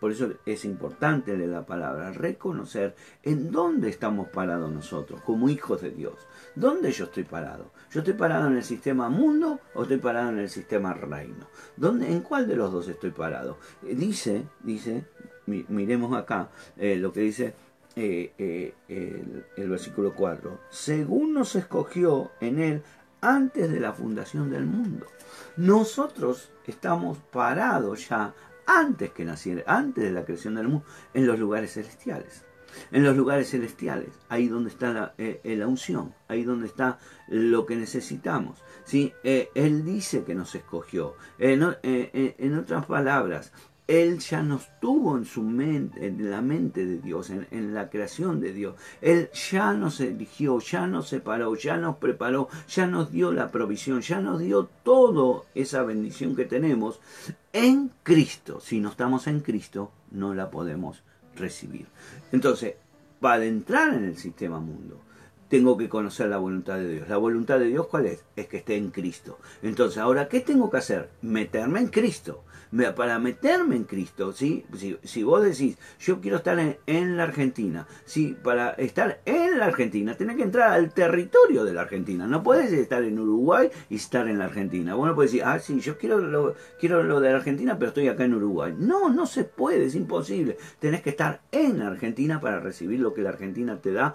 por 0.00 0.12
eso 0.12 0.32
es 0.46 0.64
importante 0.64 1.36
leer 1.36 1.50
la 1.50 1.66
palabra, 1.66 2.10
reconocer 2.12 2.96
en 3.22 3.50
dónde 3.52 3.90
estamos 3.90 4.28
parados 4.28 4.72
nosotros 4.72 5.20
como 5.20 5.50
hijos 5.50 5.82
de 5.82 5.90
Dios. 5.90 6.14
¿Dónde 6.54 6.90
yo 6.90 7.04
estoy 7.04 7.24
parado? 7.24 7.70
¿Yo 7.90 8.00
estoy 8.00 8.14
parado 8.14 8.46
en 8.46 8.56
el 8.56 8.62
sistema 8.62 9.08
mundo 9.08 9.58
o 9.74 9.82
estoy 9.82 9.98
parado 9.98 10.30
en 10.30 10.38
el 10.38 10.48
sistema 10.48 10.94
reino? 10.94 11.48
¿Dónde, 11.76 12.12
¿En 12.12 12.20
cuál 12.20 12.46
de 12.46 12.54
los 12.54 12.70
dos 12.70 12.86
estoy 12.88 13.10
parado? 13.10 13.58
Eh, 13.84 13.96
dice, 13.96 14.44
dice, 14.60 15.06
miremos 15.46 16.16
acá 16.16 16.50
eh, 16.76 16.96
lo 16.96 17.12
que 17.12 17.20
dice 17.20 17.54
eh, 17.96 18.74
el, 18.86 19.44
el 19.56 19.68
versículo 19.68 20.14
4. 20.14 20.60
Según 20.70 21.34
nos 21.34 21.56
escogió 21.56 22.30
en 22.40 22.60
él 22.60 22.82
antes 23.20 23.68
de 23.68 23.80
la 23.80 23.92
fundación 23.92 24.50
del 24.50 24.66
mundo. 24.66 25.06
Nosotros 25.56 26.52
estamos 26.66 27.18
parados 27.18 28.08
ya 28.08 28.32
antes 28.66 29.10
que 29.10 29.24
naciera, 29.24 29.64
antes 29.66 30.04
de 30.04 30.12
la 30.12 30.24
creación 30.24 30.54
del 30.54 30.68
mundo, 30.68 30.86
en 31.12 31.26
los 31.26 31.40
lugares 31.40 31.74
celestiales. 31.74 32.44
En 32.92 33.04
los 33.04 33.16
lugares 33.16 33.50
celestiales, 33.50 34.10
ahí 34.28 34.48
donde 34.48 34.70
está 34.70 34.92
la, 34.92 35.14
eh, 35.18 35.40
eh, 35.44 35.64
unción, 35.64 36.14
ahí 36.28 36.44
donde 36.44 36.66
está 36.66 36.98
lo 37.28 37.66
que 37.66 37.76
necesitamos. 37.76 38.58
¿sí? 38.84 39.12
Eh, 39.24 39.50
él 39.54 39.84
dice 39.84 40.24
que 40.24 40.34
nos 40.34 40.54
escogió. 40.54 41.14
en 41.38 42.54
otras 42.58 42.86
palabras, 42.86 43.52
él 43.90 44.20
ya 44.20 44.40
nos 44.44 44.68
tuvo 44.80 45.18
en 45.18 45.24
su 45.24 45.42
mente, 45.42 46.06
en 46.06 46.30
la 46.30 46.40
mente 46.40 46.86
de 46.86 46.98
Dios, 46.98 47.28
en, 47.30 47.74
la 47.74 47.90
creación 47.90 48.40
de 48.40 48.52
Dios. 48.52 48.76
Él 49.00 49.30
ya 49.50 49.72
nos 49.72 49.98
eligió, 49.98 50.60
ya 50.60 50.86
nos 50.86 51.08
separó, 51.08 51.56
ya 51.56 51.76
nos 51.76 51.96
preparó, 51.96 52.48
ya 52.68 52.86
nos 52.86 53.10
dio 53.10 53.32
la 53.32 53.50
provisión, 53.50 54.00
ya 54.00 54.20
nos 54.20 54.38
dio 54.38 54.68
toda 54.84 55.42
esa 55.56 55.82
bendición 55.82 56.36
que 56.36 56.44
tenemos 56.44 57.00
en 57.52 57.90
Cristo. 58.04 58.60
Si 58.60 58.78
no 58.78 58.90
estamos 58.90 59.26
en 59.26 59.40
Cristo, 59.40 59.90
no 60.12 60.34
la 60.34 60.52
podemos 60.52 61.02
recibir. 61.40 61.86
Entonces, 62.32 62.74
para 63.20 63.44
entrar 63.44 63.94
en 63.94 64.04
el 64.04 64.16
sistema 64.16 64.60
mundo, 64.60 65.00
tengo 65.48 65.76
que 65.76 65.88
conocer 65.88 66.28
la 66.28 66.38
voluntad 66.38 66.76
de 66.76 66.88
Dios. 66.88 67.08
¿La 67.08 67.16
voluntad 67.16 67.58
de 67.58 67.66
Dios 67.66 67.88
cuál 67.88 68.06
es? 68.06 68.24
Es 68.36 68.46
que 68.46 68.58
esté 68.58 68.76
en 68.76 68.90
Cristo. 68.90 69.38
Entonces, 69.62 69.98
ahora, 69.98 70.28
¿qué 70.28 70.40
tengo 70.40 70.70
que 70.70 70.76
hacer? 70.76 71.10
Meterme 71.22 71.80
en 71.80 71.88
Cristo 71.88 72.44
para 72.94 73.18
meterme 73.18 73.76
en 73.76 73.84
Cristo, 73.84 74.32
¿sí? 74.32 74.64
Si, 74.76 74.96
si 75.02 75.22
vos 75.24 75.42
decís, 75.42 75.76
yo 75.98 76.20
quiero 76.20 76.36
estar 76.36 76.58
en, 76.86 77.16
la 77.16 77.24
Argentina, 77.24 77.86
¿sí? 78.04 78.36
Para 78.42 78.70
estar 78.72 79.20
en 79.24 79.58
la 79.58 79.66
Argentina, 79.66 80.14
tenés 80.14 80.36
que 80.36 80.44
entrar 80.44 80.72
al 80.72 80.92
territorio 80.94 81.64
de 81.64 81.72
la 81.72 81.82
Argentina. 81.82 82.26
No 82.26 82.42
puedes 82.42 82.72
estar 82.72 83.02
en 83.02 83.18
Uruguay 83.18 83.70
y 83.88 83.96
estar 83.96 84.28
en 84.28 84.38
la 84.38 84.44
Argentina. 84.44 84.94
Vos 84.94 85.08
no 85.08 85.14
podés 85.14 85.32
decir, 85.32 85.44
ah, 85.44 85.58
sí, 85.58 85.80
yo 85.80 85.98
quiero 85.98 86.18
lo, 86.18 86.54
quiero 86.78 87.02
lo 87.02 87.20
de 87.20 87.30
la 87.30 87.38
Argentina, 87.38 87.76
pero 87.76 87.88
estoy 87.88 88.08
acá 88.08 88.24
en 88.24 88.34
Uruguay. 88.34 88.74
No, 88.78 89.10
no 89.10 89.26
se 89.26 89.44
puede, 89.44 89.86
es 89.86 89.96
imposible. 89.96 90.56
Tenés 90.78 91.02
que 91.02 91.10
estar 91.10 91.40
en 91.50 91.80
la 91.80 91.88
Argentina 91.88 92.40
para 92.40 92.60
recibir 92.60 93.00
lo 93.00 93.14
que 93.14 93.22
la 93.22 93.30
Argentina 93.30 93.80
te 93.80 93.92
da, 93.92 94.14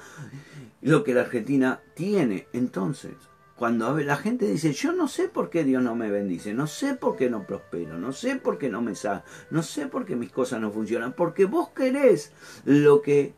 lo 0.82 1.04
que 1.04 1.14
la 1.14 1.22
Argentina 1.22 1.82
tiene. 1.94 2.48
Entonces, 2.54 3.14
cuando 3.56 3.98
la 3.98 4.18
gente 4.18 4.46
dice, 4.48 4.74
yo 4.74 4.92
no 4.92 5.08
sé 5.08 5.30
por 5.30 5.50
qué 5.50 5.64
Dios 5.64 5.82
no 5.82 5.96
me 5.96 6.12
bendice, 6.12 6.54
no 6.54 6.68
sé 6.68 6.96
por 6.96 7.16
qué 7.16 7.30
no 7.30 7.48
prospero, 7.48 7.98
no 7.98 8.12
sé 8.12 8.36
por 8.36 8.58
qué 8.58 8.70
no 8.70 8.82
me 8.82 8.96
sale, 8.96 9.22
no 9.50 9.64
sé 9.64 9.88
por 9.88 10.06
qué 10.06 10.16
mis 10.16 10.32
cosas 10.32 10.60
no 10.60 10.72
funcionan, 10.72 11.14
porque 11.14 11.46
vos 11.46 11.70
querés 11.70 12.34
lo 12.66 13.02
que 13.02 13.34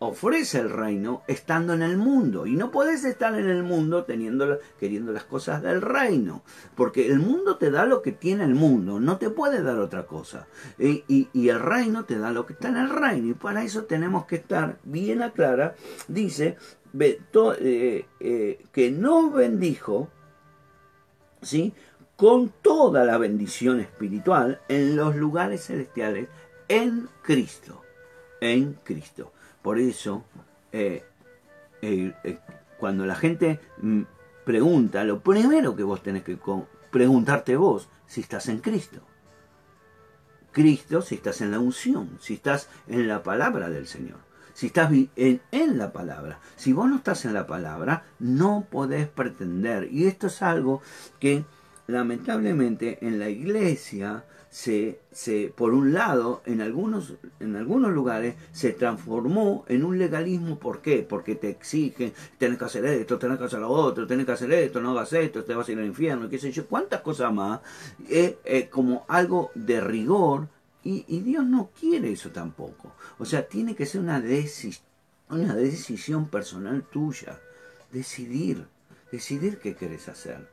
ofrece 0.00 0.60
el 0.60 0.70
reino 0.70 1.22
estando 1.26 1.72
en 1.72 1.82
el 1.82 1.96
mundo. 1.96 2.46
Y 2.46 2.54
no 2.54 2.70
podés 2.70 3.04
estar 3.04 3.34
en 3.34 3.48
el 3.48 3.62
mundo 3.62 4.04
teniendo, 4.04 4.58
queriendo 4.78 5.12
las 5.12 5.24
cosas 5.24 5.62
del 5.62 5.82
reino. 5.82 6.42
Porque 6.74 7.06
el 7.06 7.18
mundo 7.18 7.56
te 7.56 7.70
da 7.70 7.84
lo 7.84 8.02
que 8.02 8.12
tiene 8.12 8.44
el 8.44 8.54
mundo, 8.54 9.00
no 9.00 9.18
te 9.18 9.30
puede 9.30 9.62
dar 9.62 9.78
otra 9.78 10.06
cosa. 10.06 10.46
Y, 10.78 11.04
y, 11.32 11.48
el 11.48 11.60
reino 11.60 12.04
te 12.04 12.18
da 12.18 12.30
lo 12.30 12.46
que 12.46 12.52
está 12.52 12.68
en 12.68 12.76
el 12.76 12.90
reino. 12.90 13.28
Y 13.28 13.34
para 13.34 13.64
eso 13.64 13.84
tenemos 13.84 14.26
que 14.26 14.36
estar 14.36 14.78
bien 14.84 15.22
aclara. 15.22 15.74
Dice, 16.06 16.56
eh, 16.98 18.06
eh, 18.20 18.66
que 18.72 18.90
nos 18.90 19.32
bendijo, 19.32 20.08
¿sí? 21.42 21.72
Con 22.16 22.50
toda 22.62 23.04
la 23.04 23.18
bendición 23.18 23.80
espiritual 23.80 24.60
en 24.68 24.96
los 24.96 25.16
lugares 25.16 25.66
celestiales 25.66 26.28
en 26.68 27.08
Cristo. 27.22 27.82
en 28.40 28.74
Cristo. 28.84 29.32
Por 29.62 29.80
eso, 29.80 30.24
eh, 30.70 31.02
cuando 32.78 33.04
la 33.04 33.16
gente 33.16 33.58
mm, 33.78 34.02
pregunta, 34.44 35.02
lo 35.02 35.20
primero 35.20 35.74
que 35.74 35.82
vos 35.82 36.02
tenés 36.02 36.22
que 36.22 36.38
preguntarte 36.90 37.56
vos, 37.56 37.88
si 38.06 38.20
estás 38.20 38.48
en 38.48 38.58
Cristo. 38.58 39.00
Cristo, 40.52 41.02
si 41.02 41.16
estás 41.16 41.40
en 41.40 41.50
la 41.50 41.58
unción, 41.58 42.18
si 42.20 42.34
estás 42.34 42.68
en 42.86 43.08
la 43.08 43.22
palabra 43.22 43.70
del 43.70 43.86
Señor, 43.86 44.27
si 44.58 44.66
estás 44.66 44.90
en, 44.90 45.40
en, 45.52 45.78
la 45.78 45.92
palabra. 45.92 46.40
Si 46.56 46.72
vos 46.72 46.88
no 46.90 46.96
estás 46.96 47.24
en 47.24 47.32
la 47.32 47.46
palabra, 47.46 48.02
no 48.18 48.66
podés 48.68 49.06
pretender. 49.06 49.88
Y 49.92 50.06
esto 50.08 50.26
es 50.26 50.42
algo 50.42 50.82
que 51.20 51.44
lamentablemente 51.86 52.98
en 53.06 53.20
la 53.20 53.28
iglesia 53.28 54.24
se, 54.50 54.98
se, 55.12 55.54
por 55.56 55.72
un 55.74 55.92
lado, 55.92 56.42
en 56.44 56.60
algunos, 56.60 57.14
en 57.38 57.54
algunos 57.54 57.92
lugares 57.92 58.34
se 58.50 58.72
transformó 58.72 59.64
en 59.68 59.84
un 59.84 59.96
legalismo. 59.96 60.58
¿Por 60.58 60.82
qué? 60.82 61.06
Porque 61.08 61.36
te 61.36 61.50
exigen, 61.50 62.12
tenés 62.36 62.58
que 62.58 62.64
hacer 62.64 62.84
esto, 62.84 63.16
tenés 63.16 63.38
que 63.38 63.44
hacer 63.44 63.60
lo 63.60 63.70
otro, 63.70 64.08
tenés 64.08 64.26
que 64.26 64.32
hacer 64.32 64.52
esto, 64.52 64.80
no 64.80 64.90
hagas 64.90 65.12
esto, 65.12 65.44
te 65.44 65.54
vas 65.54 65.68
a 65.68 65.72
ir 65.72 65.78
al 65.78 65.86
infierno, 65.86 66.28
qué 66.28 66.40
sé 66.40 66.50
yo, 66.50 66.66
cuántas 66.66 67.02
cosas 67.02 67.32
más, 67.32 67.60
eh, 68.08 68.40
eh, 68.44 68.68
como 68.68 69.04
algo 69.06 69.52
de 69.54 69.80
rigor, 69.80 70.48
y, 70.84 71.20
Dios 71.20 71.44
no 71.44 71.70
quiere 71.78 72.12
eso 72.12 72.30
tampoco. 72.30 72.94
O 73.18 73.24
sea, 73.24 73.46
tiene 73.46 73.74
que 73.74 73.86
ser 73.86 74.00
una, 74.00 74.22
una 75.28 75.54
decisión 75.54 76.28
personal 76.28 76.82
tuya, 76.84 77.38
decidir, 77.92 78.66
decidir 79.10 79.58
qué 79.58 79.74
quieres 79.74 80.08
hacer 80.08 80.48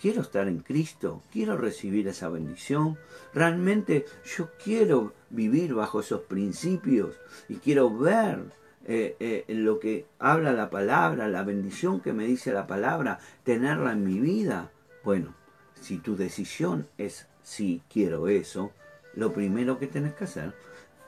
quiero 0.00 0.22
estar 0.22 0.48
en 0.48 0.60
Cristo, 0.60 1.22
quiero 1.32 1.56
recibir 1.56 2.08
esa 2.08 2.28
bendición, 2.28 2.96
realmente 3.34 4.06
yo 4.36 4.50
quiero 4.62 5.14
vivir 5.30 5.74
bajo 5.74 6.00
esos 6.00 6.22
principios 6.22 7.16
y 7.48 7.56
quiero 7.56 7.96
ver 7.96 8.44
eh, 8.86 9.16
eh, 9.20 9.44
lo 9.48 9.80
que 9.80 10.06
habla 10.18 10.52
la 10.52 10.70
palabra, 10.70 11.28
la 11.28 11.42
bendición 11.42 12.00
que 12.00 12.12
me 12.12 12.26
dice 12.26 12.52
la 12.52 12.66
palabra, 12.66 13.18
tenerla 13.42 13.92
en 13.92 14.04
mi 14.04 14.20
vida. 14.20 14.70
Bueno, 15.04 15.34
si 15.80 15.98
tu 15.98 16.16
decisión 16.16 16.86
es 16.96 17.26
sí 17.42 17.82
quiero 17.90 18.28
eso, 18.28 18.72
lo 19.18 19.32
primero 19.32 19.80
que 19.80 19.88
tenés 19.88 20.14
que 20.14 20.24
hacer 20.24 20.54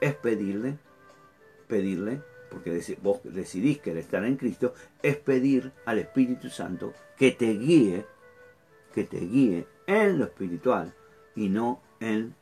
es 0.00 0.16
pedirle, 0.16 0.78
pedirle, 1.68 2.20
porque 2.50 2.82
vos 3.00 3.20
decidís 3.22 3.78
querer 3.78 3.98
estar 3.98 4.24
en 4.24 4.36
Cristo, 4.36 4.74
es 5.00 5.16
pedir 5.16 5.70
al 5.86 6.00
Espíritu 6.00 6.50
Santo 6.50 6.92
que 7.16 7.30
te 7.30 7.52
guíe 7.52 8.04
que 8.92 9.04
te 9.04 9.20
guíe 9.20 9.68
en 9.86 10.18
lo 10.18 10.24
espiritual 10.24 10.92
y 11.36 11.50
no 11.50 11.80
en 12.00 12.34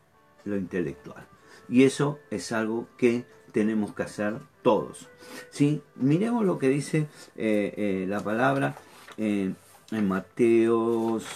lo 0.46 0.57
intelectual. 0.57 1.26
Y 1.68 1.85
eso 1.85 2.18
es 2.31 2.50
algo 2.52 2.88
que 2.96 3.26
tenemos 3.52 3.94
que 3.94 4.04
hacer 4.04 4.38
todos. 4.62 5.11
¿sí? 5.50 5.83
Miremos 5.96 6.46
lo 6.46 6.59
que 6.59 6.70
dice 6.70 7.09
eh, 7.37 7.74
eh, 7.76 8.07
la 8.09 8.20
palabra 8.20 8.74
en 9.18 9.54
Mateos, 9.90 11.26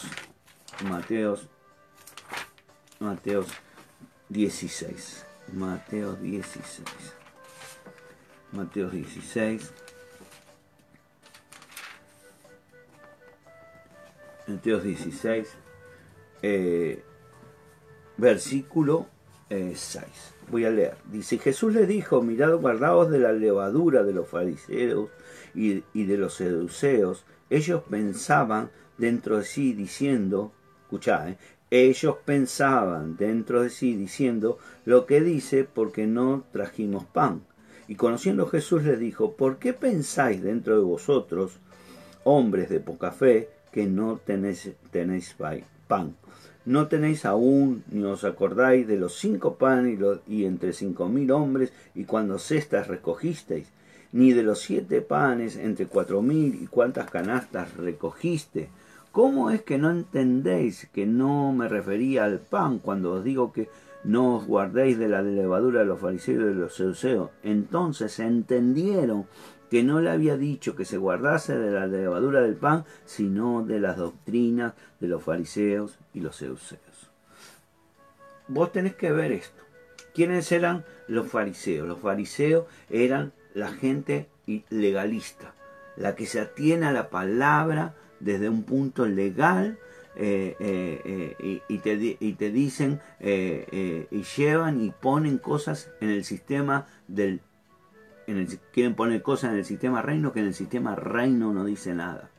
Mateos, 0.89 1.47
Mateos 2.99 3.49
16. 4.33 5.27
Mateos 5.53 6.21
16. 6.23 6.87
Mateos 8.53 8.93
16. 8.93 9.73
Mateos 14.47 14.83
16, 14.83 15.49
eh, 16.43 17.05
versículo 18.17 19.07
6. 19.49 19.51
Eh, 19.51 20.07
Voy 20.51 20.65
a 20.65 20.71
leer. 20.71 20.97
Dice, 21.11 21.39
Jesús 21.39 21.73
le 21.75 21.87
dijo, 21.87 22.23
mirad, 22.23 22.55
guardaos 22.57 23.11
de 23.11 23.19
la 23.19 23.33
levadura 23.33 24.03
de 24.03 24.13
los 24.13 24.29
fariseos 24.29 25.11
y, 25.55 25.83
de 25.95 26.17
los 26.17 26.35
seduceos. 26.35 27.25
Ellos 27.49 27.83
pensaban 27.89 28.71
dentro 28.99 29.39
de 29.39 29.45
sí 29.45 29.73
diciendo, 29.73 30.53
escuchad, 30.83 31.29
eh, 31.29 31.39
ellos 31.73 32.17
pensaban 32.25 33.17
dentro 33.17 33.63
de 33.63 33.71
sí 33.71 33.97
diciendo 33.97 34.59
lo 34.85 35.07
que 35.07 35.21
dice 35.21 35.65
porque 35.65 36.07
no 36.07 36.45
trajimos 36.53 37.05
pan. 37.07 37.43
Y 37.89 37.95
conociendo 37.95 38.47
Jesús 38.47 38.85
les 38.85 39.01
dijo, 39.01 39.33
¿por 39.33 39.59
qué 39.59 39.73
pensáis 39.73 40.43
dentro 40.43 40.77
de 40.77 40.85
vosotros, 40.85 41.59
hombres 42.25 42.69
de 42.69 42.81
poca 42.81 43.11
fe, 43.11 43.49
que 43.73 43.87
no 43.87 44.21
tenéis, 44.25 44.71
pan. 45.89 46.15
No 46.65 46.87
tenéis 46.89 47.25
aún, 47.25 47.83
ni 47.91 48.05
os 48.05 48.23
acordáis 48.25 48.87
de 48.87 48.97
los 48.97 49.19
cinco 49.19 49.57
panes 49.57 49.99
y, 50.29 50.45
entre 50.45 50.73
cinco 50.75 51.09
mil 51.09 51.31
hombres, 51.33 51.73
y 51.95 52.05
cuando 52.05 52.39
cestas 52.39 52.87
recogisteis, 52.87 53.69
ni 54.13 54.33
de 54.33 54.43
los 54.43 54.61
siete 54.61 55.01
panes 55.01 55.57
entre 55.57 55.87
cuatro 55.87 56.23
mil, 56.23 56.63
y 56.63 56.67
cuántas 56.67 57.11
canastas 57.11 57.75
recogiste. 57.77 58.69
¿Cómo 59.13 59.51
es 59.51 59.61
que 59.61 59.77
no 59.77 59.91
entendéis 59.91 60.89
que 60.93 61.05
no 61.05 61.53
me 61.53 61.69
refería 61.69 62.25
al 62.25 62.39
pan 62.39 62.79
cuando 62.79 63.13
os 63.13 63.25
digo 63.25 63.53
que 63.53 63.69
no 64.05 64.37
os 64.37 64.47
guardéis 64.47 64.99
de 64.99 65.07
la 65.07 65.21
levadura 65.21 65.81
de 65.81 65.87
los 65.87 66.01
fariseos 66.01 66.43
y 66.43 66.47
de 66.47 66.55
los 66.55 66.75
seuseos? 66.75 67.31
Entonces 67.43 68.19
entendieron 68.19 69.27
que 69.71 69.83
no 69.83 70.01
le 70.01 70.11
había 70.11 70.39
dicho 70.39 70.75
que 70.75 70.87
se 70.87 70.97
guardase 70.97 71.59
de 71.59 71.71
la 71.71 71.87
levadura 71.87 72.41
del 72.41 72.57
pan, 72.57 72.87
sino 73.05 73.63
de 73.63 73.81
las 73.81 73.99
doctrinas 73.99 74.73
de 74.99 75.09
los 75.09 75.23
fariseos 75.23 75.99
y 76.15 76.21
los 76.21 76.37
seuseos. 76.37 77.11
Vos 78.49 78.73
tenés 78.73 78.95
que 78.95 79.13
ver 79.13 79.33
esto. 79.33 79.63
¿Quiénes 80.15 80.51
eran 80.53 80.85
los 81.07 81.29
fariseos? 81.29 81.87
Los 81.87 82.01
fariseos 82.01 82.65
eran 82.89 83.33
la 83.53 83.73
gente 83.73 84.29
legalista, 84.71 85.55
la 85.97 86.15
que 86.15 86.25
se 86.25 86.41
atiene 86.41 86.87
a 86.87 86.93
la 86.93 87.11
palabra 87.11 87.95
desde 88.23 88.49
un 88.49 88.63
punto 88.63 89.07
legal 89.07 89.79
eh, 90.15 90.57
eh, 90.61 91.37
eh, 91.39 91.63
y, 91.69 91.79
te, 91.79 92.17
y, 92.21 92.33
te, 92.35 92.51
dicen 92.51 93.01
y 93.19 94.23
llevan 94.37 94.85
y 94.85 94.91
ponen 94.91 95.39
cosas 95.39 95.91
en 96.01 96.11
el 96.11 96.25
sistema 96.25 96.87
del 97.09 97.41
quieren 98.73 98.95
poner 98.95 99.23
cosas 99.23 99.53
en 99.53 99.59
el 99.59 99.65
sistema 99.65 100.03
reino 100.03 100.33
que 100.33 100.41
en 100.41 100.47
el 100.47 100.55
sistema 100.55 100.95
reino 100.95 101.53
no 101.53 101.65
dice 101.65 101.95
nada. 101.95 102.31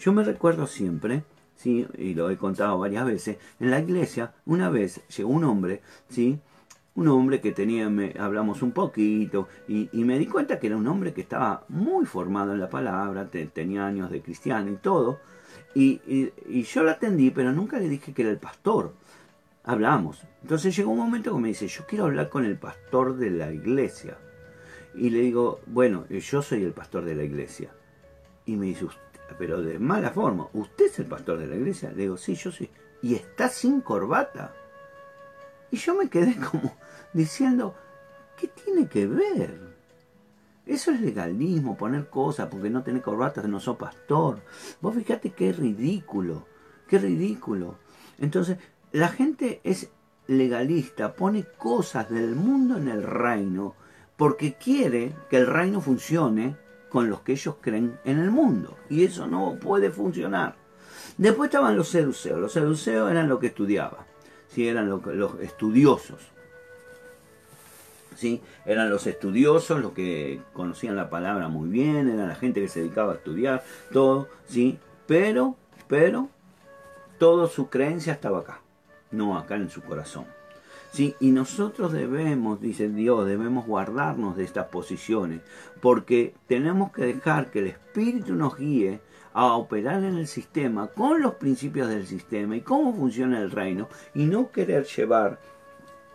Yo 0.00 0.12
me 0.12 0.24
recuerdo 0.24 0.66
siempre, 0.66 1.22
¿sí? 1.54 1.86
y 1.96 2.14
lo 2.14 2.28
he 2.30 2.36
contado 2.36 2.78
varias 2.78 3.06
veces, 3.06 3.38
en 3.60 3.70
la 3.70 3.80
iglesia 3.80 4.32
una 4.44 4.68
vez 4.68 5.00
llegó 5.16 5.30
un 5.30 5.44
hombre, 5.44 5.80
¿sí? 6.08 6.40
Un 6.94 7.08
hombre 7.08 7.40
que 7.40 7.52
tenía, 7.52 7.88
me, 7.88 8.14
hablamos 8.18 8.62
un 8.62 8.72
poquito, 8.72 9.48
y, 9.66 9.88
me 9.92 10.18
di 10.18 10.26
cuenta 10.26 10.58
que 10.58 10.66
era 10.66 10.76
un 10.76 10.86
hombre 10.86 11.12
que 11.12 11.22
estaba 11.22 11.64
muy 11.68 12.04
formado 12.04 12.52
en 12.52 12.60
la 12.60 12.68
palabra, 12.68 13.28
tenía 13.30 13.86
años 13.86 14.10
de 14.10 14.20
cristiano 14.20 14.70
y 14.70 14.76
todo, 14.76 15.20
y, 15.74 16.32
yo 16.62 16.82
lo 16.82 16.90
atendí, 16.90 17.30
pero 17.30 17.52
nunca 17.52 17.78
le 17.78 17.88
dije 17.88 18.12
que 18.12 18.22
era 18.22 18.30
el 18.30 18.38
pastor. 18.38 18.92
Hablamos. 19.64 20.22
Entonces 20.42 20.74
llegó 20.74 20.90
un 20.90 20.98
momento 20.98 21.32
que 21.32 21.40
me 21.40 21.48
dice, 21.48 21.68
yo 21.68 21.86
quiero 21.86 22.06
hablar 22.06 22.28
con 22.28 22.44
el 22.44 22.58
pastor 22.58 23.16
de 23.16 23.30
la 23.30 23.52
iglesia. 23.52 24.18
Y 24.94 25.10
le 25.10 25.20
digo, 25.20 25.60
bueno, 25.66 26.06
yo 26.08 26.42
soy 26.42 26.64
el 26.64 26.72
pastor 26.72 27.04
de 27.04 27.14
la 27.14 27.22
iglesia. 27.22 27.70
Y 28.44 28.56
me 28.56 28.66
dice, 28.66 28.86
pero 29.38 29.62
de 29.62 29.78
mala 29.78 30.10
forma, 30.10 30.48
¿usted 30.52 30.86
es 30.86 30.98
el 30.98 31.06
pastor 31.06 31.38
de 31.38 31.46
la 31.46 31.56
iglesia? 31.56 31.90
Le 31.90 32.02
digo, 32.02 32.16
sí, 32.16 32.34
yo 32.34 32.50
sí. 32.50 32.68
Y 33.02 33.14
está 33.14 33.48
sin 33.48 33.80
corbata. 33.80 34.52
Y 35.72 35.78
yo 35.78 35.94
me 35.94 36.08
quedé 36.08 36.36
como 36.52 36.76
diciendo, 37.12 37.74
¿qué 38.38 38.46
tiene 38.46 38.86
que 38.86 39.06
ver? 39.08 39.72
Eso 40.64 40.92
es 40.92 41.00
legalismo, 41.00 41.76
poner 41.76 42.08
cosas 42.08 42.48
porque 42.48 42.70
no 42.70 42.84
tenés 42.84 43.02
corbata, 43.02 43.42
no 43.42 43.58
sos 43.58 43.76
pastor. 43.76 44.40
Vos 44.80 44.94
fíjate 44.94 45.30
qué 45.30 45.52
ridículo, 45.52 46.46
qué 46.86 46.98
ridículo. 46.98 47.78
Entonces, 48.18 48.58
la 48.92 49.08
gente 49.08 49.60
es 49.64 49.88
legalista, 50.28 51.14
pone 51.14 51.44
cosas 51.58 52.08
del 52.10 52.36
mundo 52.36 52.76
en 52.76 52.86
el 52.86 53.02
reino 53.02 53.74
porque 54.16 54.54
quiere 54.54 55.16
que 55.28 55.38
el 55.38 55.46
reino 55.48 55.80
funcione 55.80 56.56
con 56.90 57.10
los 57.10 57.22
que 57.22 57.32
ellos 57.32 57.56
creen 57.60 57.98
en 58.04 58.20
el 58.20 58.30
mundo. 58.30 58.76
Y 58.88 59.04
eso 59.04 59.26
no 59.26 59.56
puede 59.58 59.90
funcionar. 59.90 60.54
Después 61.16 61.48
estaban 61.48 61.76
los 61.76 61.88
seduceos. 61.88 62.38
Los 62.38 62.52
seduceos 62.52 63.10
eran 63.10 63.28
los 63.28 63.40
que 63.40 63.48
estudiaban. 63.48 64.11
¿Sí? 64.54 64.68
Eran 64.68 64.88
los, 64.88 65.02
estudiosos. 65.40 66.20
¿sí? 68.16 68.40
Eran 68.64 68.90
los 68.90 69.06
estudiosos, 69.06 69.80
los 69.80 69.92
que 69.92 70.40
conocían 70.52 70.96
la 70.96 71.10
palabra 71.10 71.48
muy 71.48 71.68
bien, 71.68 72.08
eran 72.08 72.28
la 72.28 72.34
gente 72.34 72.60
que 72.60 72.68
se 72.68 72.80
dedicaba 72.80 73.12
a 73.12 73.16
estudiar, 73.16 73.64
todo, 73.92 74.28
¿sí? 74.48 74.78
Pero, 75.06 75.56
pero, 75.88 76.28
toda 77.18 77.48
su 77.48 77.68
creencia 77.68 78.12
estaba 78.12 78.40
acá, 78.40 78.60
no 79.10 79.36
acá 79.36 79.56
en 79.56 79.70
su 79.70 79.82
corazón. 79.82 80.24
¿sí? 80.92 81.16
Y 81.20 81.30
nosotros 81.30 81.92
debemos, 81.92 82.60
dice 82.60 82.88
Dios, 82.88 83.26
debemos 83.26 83.66
guardarnos 83.66 84.36
de 84.36 84.44
estas 84.44 84.66
posiciones, 84.66 85.40
porque 85.80 86.34
tenemos 86.46 86.92
que 86.92 87.06
dejar 87.06 87.50
que 87.50 87.60
el 87.60 87.66
Espíritu 87.68 88.34
nos 88.34 88.56
guíe 88.56 89.00
a 89.34 89.54
operar 89.54 90.04
en 90.04 90.16
el 90.16 90.26
sistema 90.26 90.88
con 90.88 91.22
los 91.22 91.34
principios 91.34 91.88
del 91.88 92.06
sistema 92.06 92.56
y 92.56 92.60
cómo 92.60 92.94
funciona 92.94 93.40
el 93.40 93.50
reino, 93.50 93.88
y 94.14 94.24
no 94.26 94.50
querer 94.50 94.84
llevar 94.84 95.38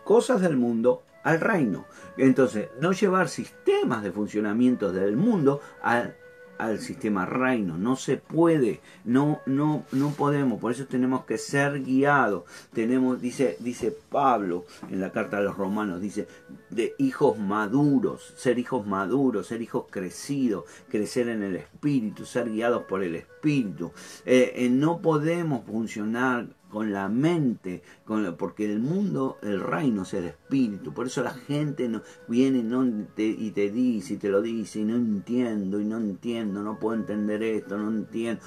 cosas 0.04 0.40
del 0.40 0.56
mundo 0.56 1.02
al 1.22 1.40
reino. 1.40 1.86
Entonces, 2.16 2.68
no 2.80 2.92
llevar 2.92 3.28
sistemas 3.28 4.02
de 4.02 4.12
funcionamiento 4.12 4.92
del 4.92 5.16
mundo 5.16 5.60
al 5.82 6.16
al 6.58 6.80
sistema 6.80 7.24
reino, 7.24 7.78
no 7.78 7.96
se 7.96 8.16
puede, 8.16 8.80
no, 9.04 9.40
no, 9.46 9.84
no 9.92 10.10
podemos, 10.10 10.60
por 10.60 10.72
eso 10.72 10.86
tenemos 10.86 11.24
que 11.24 11.38
ser 11.38 11.82
guiados. 11.84 12.44
Tenemos, 12.72 13.20
dice, 13.20 13.56
dice 13.60 13.96
Pablo 14.10 14.66
en 14.90 15.00
la 15.00 15.12
carta 15.12 15.38
a 15.38 15.42
los 15.42 15.56
romanos, 15.56 16.00
dice, 16.00 16.26
de 16.70 16.94
hijos 16.98 17.38
maduros, 17.38 18.34
ser 18.36 18.58
hijos 18.58 18.86
maduros, 18.86 19.46
ser 19.46 19.62
hijos 19.62 19.86
crecidos, 19.90 20.64
crecer 20.88 21.28
en 21.28 21.42
el 21.42 21.56
espíritu, 21.56 22.26
ser 22.26 22.50
guiados 22.50 22.82
por 22.84 23.02
el 23.02 23.14
espíritu. 23.14 23.92
Eh, 24.26 24.52
eh, 24.56 24.68
no 24.68 25.00
podemos 25.00 25.64
funcionar 25.64 26.46
con 26.68 26.92
la 26.92 27.08
mente, 27.08 27.82
con 28.04 28.36
porque 28.36 28.70
el 28.70 28.80
mundo, 28.80 29.38
el 29.42 29.60
reino 29.60 30.02
es 30.02 30.14
el 30.14 30.26
espíritu. 30.26 30.92
Por 30.92 31.06
eso 31.06 31.22
la 31.22 31.32
gente 31.32 31.88
no, 31.88 32.02
viene 32.26 32.62
no 32.62 32.84
y 33.16 33.50
te 33.50 33.70
dice 33.70 34.14
y 34.14 34.16
te 34.16 34.28
lo 34.28 34.42
dice 34.42 34.80
y 34.80 34.84
no 34.84 34.96
entiendo 34.96 35.80
y 35.80 35.84
no 35.84 35.98
entiendo, 35.98 36.62
no 36.62 36.78
puedo 36.78 36.98
entender 36.98 37.42
esto, 37.42 37.78
no 37.78 37.88
entiendo. 37.88 38.42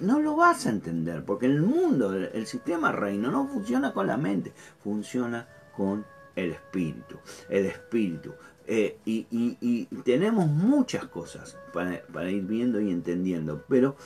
No, 0.00 0.20
lo 0.20 0.36
vas 0.36 0.66
a 0.66 0.70
entender 0.70 1.24
porque 1.24 1.46
el 1.46 1.62
mundo, 1.62 2.14
el, 2.14 2.46
sistema 2.46 2.92
reino 2.92 3.30
no 3.30 3.46
funciona 3.46 3.92
con 3.92 4.06
la 4.06 4.16
mente, 4.16 4.52
funciona 4.82 5.46
con 5.76 6.04
el 6.36 6.52
espíritu. 6.52 7.18
El 7.48 7.66
espíritu. 7.66 8.32
Eh, 8.66 8.98
y, 9.04 9.26
y, 9.30 9.86
tenemos 10.04 10.46
muchas 10.46 11.06
cosas 11.06 11.58
para 11.72 12.30
ir 12.30 12.44
viendo 12.44 12.80
y 12.80 12.90
entendiendo, 12.90 13.64
pero 13.68 13.96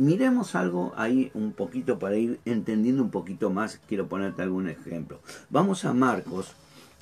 miremos 0.00 0.54
algo 0.54 0.94
ahí 0.96 1.30
un 1.34 1.52
poquito 1.52 1.98
para 1.98 2.16
ir 2.16 2.40
entendiendo 2.46 3.02
un 3.02 3.10
poquito 3.10 3.50
más. 3.50 3.78
Quiero 3.86 4.08
ponerte 4.08 4.40
algún 4.40 4.70
ejemplo. 4.70 5.20
Vamos 5.50 5.84
a 5.84 5.92
Marcos, 5.92 6.54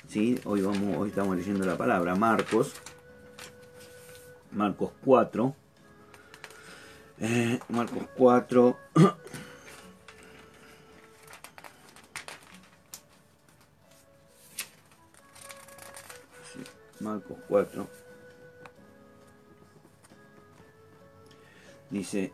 ¿sí? 0.09 0.37
hoy, 0.43 0.61
vamos, 0.61 0.97
hoy 0.97 1.07
estamos 1.07 1.37
leyendo 1.37 1.65
la 1.65 1.77
palabra 1.77 2.15
Marcos, 2.15 2.73
Marcos 4.51 4.91
4. 5.05 5.55
Eh, 7.21 7.59
Marcos 7.69 8.03
4. 8.17 8.77
Marcos 16.99 17.37
4. 17.47 17.87
Dice, 21.91 22.33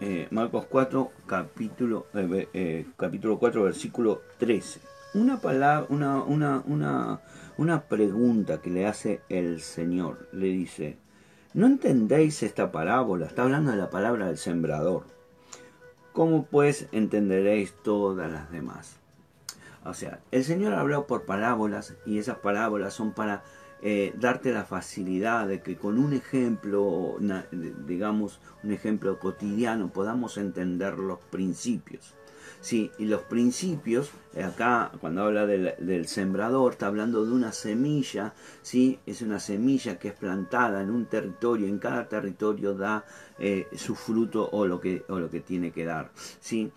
eh, 0.00 0.28
Marcos 0.30 0.66
4, 0.68 1.10
capítulo, 1.26 2.06
eh, 2.14 2.48
eh, 2.52 2.86
capítulo 2.96 3.38
4, 3.38 3.62
versículo 3.62 4.22
13. 4.38 4.80
Una, 5.14 5.40
palabra, 5.40 5.86
una, 5.88 6.22
una, 6.22 6.62
una, 6.66 7.20
una 7.56 7.82
pregunta 7.82 8.60
que 8.60 8.70
le 8.70 8.86
hace 8.86 9.22
el 9.28 9.62
Señor. 9.62 10.28
Le 10.32 10.48
dice, 10.48 10.98
¿no 11.54 11.66
entendéis 11.66 12.42
esta 12.42 12.70
parábola? 12.72 13.26
Está 13.26 13.44
hablando 13.44 13.70
de 13.70 13.78
la 13.78 13.88
palabra 13.88 14.26
del 14.26 14.36
sembrador. 14.36 15.04
¿Cómo 16.12 16.44
pues 16.44 16.88
entenderéis 16.92 17.74
todas 17.82 18.30
las 18.30 18.50
demás? 18.50 18.96
O 19.84 19.94
sea, 19.94 20.20
el 20.30 20.44
Señor 20.44 20.74
habló 20.74 21.06
por 21.06 21.24
parábolas 21.24 21.94
y 22.04 22.18
esas 22.18 22.38
parábolas 22.38 22.92
son 22.92 23.12
para 23.12 23.44
eh, 23.82 24.14
darte 24.18 24.52
la 24.52 24.64
facilidad 24.64 25.46
de 25.46 25.60
que 25.60 25.76
con 25.76 25.98
un 25.98 26.14
ejemplo, 26.14 27.18
digamos, 27.86 28.40
un 28.64 28.72
ejemplo 28.72 29.18
cotidiano, 29.18 29.92
podamos 29.92 30.38
entender 30.38 30.98
los 30.98 31.18
principios. 31.18 32.14
Sí, 32.60 32.90
y 32.98 33.04
los 33.04 33.22
principios, 33.22 34.10
eh, 34.34 34.42
acá 34.42 34.90
cuando 35.00 35.24
habla 35.24 35.46
del, 35.46 36.08
sembrador, 36.08 36.72
está 36.72 36.86
hablando 36.86 37.24
de 37.26 37.32
una 37.32 37.52
semilla, 37.52 38.34
¿sí? 38.62 38.98
es 39.04 39.20
una 39.20 39.38
semilla 39.40 39.98
que 39.98 40.08
es 40.08 40.14
plantada 40.14 40.82
en 40.82 40.90
un 40.90 41.04
territorio, 41.04 41.68
en 41.68 41.78
cada 41.78 42.08
territorio 42.08 42.74
da 42.74 43.04
eh, 43.38 43.68
su 43.76 43.94
fruto 43.94 44.48
o 44.52 44.66
lo, 44.66 44.80
que, 44.80 45.04
o 45.08 45.20
lo 45.20 45.28
que 45.28 45.40
tiene 45.40 45.70
que 45.70 45.84
dar. 45.84 46.10
¿sí? 46.40 46.72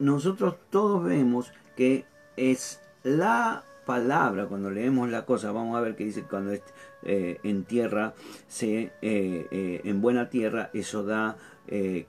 nosotros 0.00 0.56
todos 0.68 1.04
vemos 1.04 1.52
que 1.76 2.04
es 2.36 2.80
la 3.04 3.64
palabra, 3.88 4.44
cuando 4.44 4.70
leemos 4.70 5.08
la 5.08 5.24
cosa, 5.24 5.50
vamos 5.50 5.74
a 5.74 5.80
ver 5.80 5.96
que 5.96 6.04
dice 6.04 6.22
cuando 6.24 6.52
es 6.52 6.62
eh, 7.04 7.40
en 7.42 7.64
tierra, 7.64 8.12
se, 8.46 8.92
eh, 9.00 9.48
eh, 9.50 9.80
en 9.82 10.02
buena 10.02 10.28
tierra, 10.28 10.68
eso 10.74 11.04
da, 11.04 11.38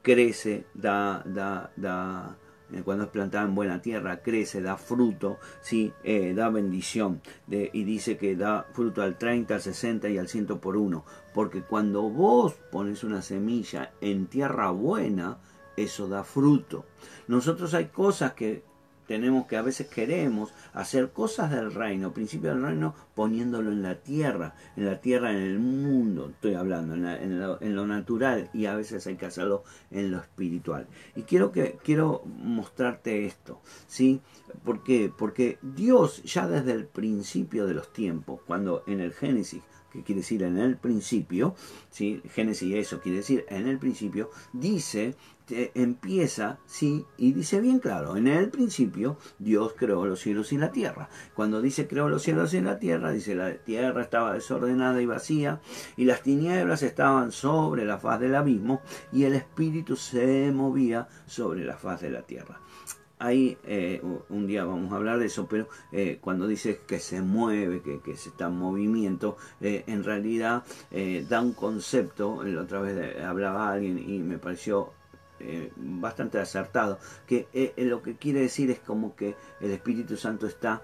crece, 0.02 0.66
da, 0.74 1.24
da, 1.26 1.72
da, 1.78 2.36
cuando 2.84 3.06
es 3.06 3.10
plantada 3.12 3.46
en 3.46 3.56
buena 3.56 3.82
tierra, 3.82 4.22
crece, 4.22 4.62
da 4.62 4.76
fruto, 4.76 5.38
¿sí? 5.62 5.94
da 6.36 6.50
bendición. 6.50 7.22
y 7.48 7.84
dice 7.86 8.18
que 8.18 8.36
da 8.36 8.66
fruto 8.74 9.02
al 9.02 9.18
30, 9.18 9.56
al 9.56 9.62
60 9.62 10.10
y 10.10 10.18
al 10.18 10.28
100 10.28 10.60
por 10.60 10.76
uno. 10.76 11.06
Porque 11.34 11.62
cuando 11.62 12.10
vos 12.10 12.56
pones 12.72 13.06
una 13.06 13.22
semilla 13.22 13.94
en 14.02 14.28
tierra 14.28 14.72
buena, 14.72 15.38
eso 15.78 16.10
da 16.10 16.26
fruto. 16.26 16.86
Nosotros 17.28 17.74
hay 17.74 17.86
cosas 17.86 18.34
que 18.34 18.69
tenemos 19.10 19.48
que 19.48 19.58
a 19.58 19.64
veces 19.64 19.88
queremos 19.88 20.54
hacer 20.72 21.10
cosas 21.10 21.50
del 21.50 21.74
reino, 21.74 22.14
principio 22.14 22.52
del 22.52 22.62
reino, 22.62 22.94
poniéndolo 23.16 23.72
en 23.72 23.82
la 23.82 23.96
tierra, 23.96 24.54
en 24.76 24.86
la 24.86 25.02
tierra, 25.02 25.32
en 25.32 25.38
el 25.38 25.58
mundo, 25.58 26.30
estoy 26.30 26.54
hablando, 26.54 26.94
en, 26.94 27.76
lo, 27.76 27.88
natural 27.88 28.52
y 28.54 28.68
a 28.68 28.76
veces 28.76 29.08
hay 29.08 29.16
que 29.16 29.26
hacerlo 29.26 29.64
en 29.90 30.12
lo 30.12 30.20
espiritual. 30.20 30.86
Y 31.16 31.24
quiero, 31.24 31.52
que, 31.52 31.80
quiero 31.84 32.22
mostrarte 32.24 33.26
esto, 33.26 33.62
¿sí? 33.88 34.22
¿Por 34.64 34.84
qué? 34.84 35.12
Porque 35.18 35.58
Dios 35.64 36.22
ya 36.22 36.48
desde 36.48 36.74
el 36.74 36.86
principio 36.86 37.66
de 37.66 37.74
los 37.74 37.92
tiempos, 37.92 38.42
cuando 38.46 38.84
en 38.86 39.00
el 39.00 39.14
Génesis 39.14 39.64
que 39.92 40.04
quiere 40.04 40.22
decir 40.22 40.44
en 40.44 40.58
el 40.58 40.78
principio, 40.78 41.56
¿sí? 41.90 42.22
Génesis 42.34 42.76
eso 42.76 43.02
quiere 43.02 43.18
decir 43.18 43.46
en 43.50 43.68
el 43.68 43.80
principio, 43.80 44.30
dice 44.54 45.16
empieza, 45.74 46.60
sí, 46.66 47.06
y 47.18 47.34
dice 47.34 47.60
bien 47.60 47.80
claro, 47.80 48.16
en 48.16 48.28
el 48.28 48.50
principio 48.50 49.18
Dios 49.40 49.74
creó 49.78 50.06
los 50.06 50.20
cielos 50.20 50.54
y 50.54 50.58
la 50.58 50.72
tierra. 50.72 51.10
Cuando 51.34 51.62
dice 51.62 51.88
creó 51.88 52.10
los 52.10 52.24
cielos 52.24 52.54
y 52.54 52.62
la 52.62 52.80
tierra, 52.80 53.12
dice 53.12 53.36
la 53.36 53.56
tierra 53.56 54.02
estaba 54.02 54.34
desordenada 54.34 55.02
y 55.02 55.06
vacía, 55.06 55.62
y 55.98 56.06
las 56.06 56.22
tinieblas 56.22 56.84
estaban 56.84 57.32
sobre 57.32 57.86
la 57.86 57.98
faz 57.98 58.20
del 58.20 58.36
abismo, 58.36 58.82
y 59.12 59.24
el 59.24 59.36
espíritu 59.36 59.96
se 59.96 60.52
movía 60.52 61.08
sobre 61.26 61.66
la 61.66 61.78
faz 61.78 62.02
de 62.02 62.12
la 62.12 62.22
tierra. 62.22 62.60
Ahí 63.20 63.58
eh, 63.66 64.02
un 64.30 64.48
día 64.48 64.64
vamos 64.64 64.94
a 64.94 64.96
hablar 64.96 65.20
de 65.20 65.26
eso, 65.26 65.46
pero 65.48 65.68
eh, 65.92 66.20
cuando 66.22 66.48
dice 66.48 66.80
que 66.88 67.00
se 67.00 67.22
mueve, 67.22 67.82
que, 67.82 68.16
se 68.16 68.30
está 68.30 68.48
en 68.48 68.58
movimiento, 68.58 69.36
eh, 69.60 69.84
en 69.88 70.04
realidad 70.04 70.64
da 71.30 71.42
un 71.42 71.54
concepto, 71.54 72.44
la 72.44 72.62
otra 72.62 72.80
vez 72.80 73.22
hablaba 73.22 73.72
alguien 73.72 74.00
y 74.00 74.20
me 74.20 74.38
pareció 74.38 74.94
eh, 75.42 75.72
bastante 75.78 76.38
acertado, 76.38 77.00
que 77.26 77.48
eh, 77.54 77.74
eh, 77.78 77.86
lo 77.86 78.02
que 78.02 78.18
quiere 78.18 78.42
decir 78.42 78.70
es 78.72 78.80
como 78.80 79.16
que 79.16 79.36
el 79.62 79.72
Espíritu 79.72 80.18
Santo 80.18 80.48
está, 80.48 80.82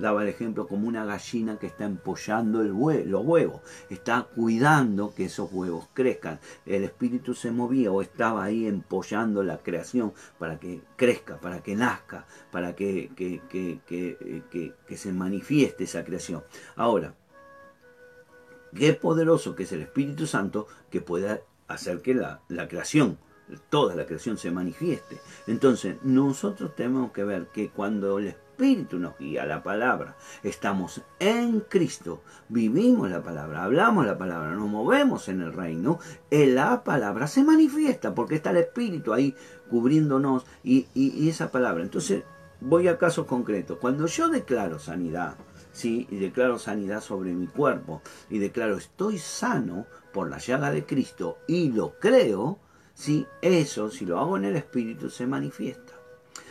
daba 0.00 0.22
el 0.22 0.28
ejemplo, 0.28 0.66
como 0.66 0.88
una 0.88 1.04
gallina 1.04 1.58
que 1.58 1.66
está 1.66 1.84
empollando 1.84 2.60
el 2.60 2.68
los 3.08 3.24
huevos, 3.24 3.60
está 3.90 4.28
cuidando 4.34 5.14
que 5.14 5.26
esos 5.26 5.52
huevos 5.52 5.88
crezcan. 5.92 6.40
El 6.66 6.84
Espíritu 6.84 7.34
se 7.34 7.50
movía 7.50 7.92
o 7.92 8.02
estaba 8.02 8.44
ahí 8.44 8.66
empollando 8.66 9.42
la 9.42 9.58
creación 9.58 10.12
para 10.38 10.58
que 10.58 10.80
crezca, 10.96 11.40
para 11.40 11.62
que 11.62 11.76
nazca, 11.76 12.26
para 12.50 12.74
que, 12.74 13.10
que 13.16 14.96
se 14.96 15.12
manifieste 15.12 15.84
esa 15.84 16.04
creación. 16.04 16.42
Ahora, 16.76 17.14
qué 18.74 18.92
poderoso 18.94 19.54
que 19.54 19.62
es 19.64 19.72
el 19.72 19.82
Espíritu 19.82 20.26
Santo 20.26 20.66
que 20.90 21.00
pueda 21.00 21.40
hacer 21.68 22.02
que 22.02 22.14
la, 22.14 22.40
la 22.48 22.68
creación 22.68 23.18
toda 23.70 23.94
la 23.94 24.06
creación 24.06 24.38
se 24.38 24.50
manifieste. 24.50 25.18
Entonces, 25.46 25.96
nosotros 26.02 26.74
tenemos 26.74 27.12
que 27.12 27.24
ver 27.24 27.46
que 27.46 27.70
cuando 27.70 28.18
el 28.18 28.28
Espíritu 28.28 28.47
nos 28.58 29.16
guía 29.16 29.46
la 29.46 29.62
palabra, 29.62 30.16
estamos 30.42 31.02
en 31.20 31.60
Cristo, 31.60 32.22
vivimos 32.48 33.08
la 33.08 33.22
palabra, 33.22 33.62
hablamos 33.62 34.04
la 34.04 34.18
palabra, 34.18 34.50
nos 34.50 34.68
movemos 34.68 35.28
en 35.28 35.42
el 35.42 35.52
reino, 35.52 36.00
la 36.28 36.82
palabra 36.82 37.28
se 37.28 37.44
manifiesta 37.44 38.16
porque 38.16 38.34
está 38.34 38.50
el 38.50 38.56
Espíritu 38.56 39.12
ahí 39.12 39.32
cubriéndonos 39.70 40.44
y, 40.64 40.88
esa 41.28 41.52
palabra. 41.52 41.84
Entonces, 41.84 42.24
voy 42.60 42.88
a 42.88 42.98
casos 42.98 43.26
concretos. 43.26 43.78
Cuando 43.78 44.06
yo 44.06 44.28
declaro 44.28 44.80
sanidad, 44.80 45.36
¿sí? 45.70 46.08
y 46.10 46.16
declaro 46.16 46.58
sanidad 46.58 47.00
sobre 47.00 47.34
mi 47.34 47.46
cuerpo, 47.46 48.02
y 48.28 48.40
declaro 48.40 48.76
estoy 48.76 49.18
sano 49.18 49.86
por 50.12 50.28
la 50.28 50.38
llaga 50.38 50.72
de 50.72 50.84
Cristo, 50.84 51.38
y 51.46 51.70
lo 51.70 51.96
creo, 52.00 52.58
si 52.92 53.24
eso, 53.40 53.88
si 53.88 54.04
lo 54.04 54.18
hago 54.18 54.36
en 54.36 54.46
el 54.46 54.56
espíritu, 54.56 55.10
se 55.10 55.28
manifiesta. 55.28 55.92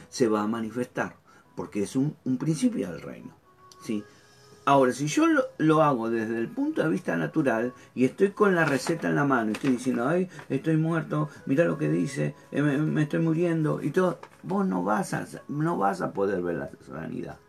Se 0.07 0.29
va 0.29 0.43
a 0.43 0.47
manifestar, 0.47 1.17
porque 1.57 1.81
es 1.81 1.95
un, 1.95 2.15
principio 2.37 2.91
del 2.91 3.01
reino. 3.01 3.35
¿sí? 3.81 4.03
Ahora, 4.63 4.93
si 4.93 5.07
yo 5.07 5.25
lo, 5.57 5.81
hago 5.81 6.09
desde 6.11 6.37
el 6.37 6.49
punto 6.49 6.83
de 6.83 6.89
vista 6.89 7.17
natural 7.17 7.73
y 7.95 8.05
estoy 8.05 8.29
con 8.29 8.53
la 8.53 8.63
receta 8.63 9.09
en 9.09 9.15
la 9.15 9.25
mano, 9.25 9.51
estoy 9.51 9.71
diciendo, 9.71 10.07
ay, 10.07 10.29
estoy 10.49 10.77
muerto, 10.77 11.29
mira 11.47 11.65
lo 11.65 11.79
que 11.79 11.89
dice, 11.89 12.35
eh, 12.51 12.61
me, 12.61 13.01
estoy 13.01 13.21
muriendo 13.21 13.81
y 13.81 13.89
todo, 13.89 14.19
vos 14.43 14.67
no 14.67 14.83
vas, 14.83 15.15
a, 15.15 15.25
no 15.47 15.77
vas 15.77 16.01
a 16.01 16.13
poder 16.13 16.43
ver 16.43 16.57
la 16.57 16.69
sanidad. 16.85 17.39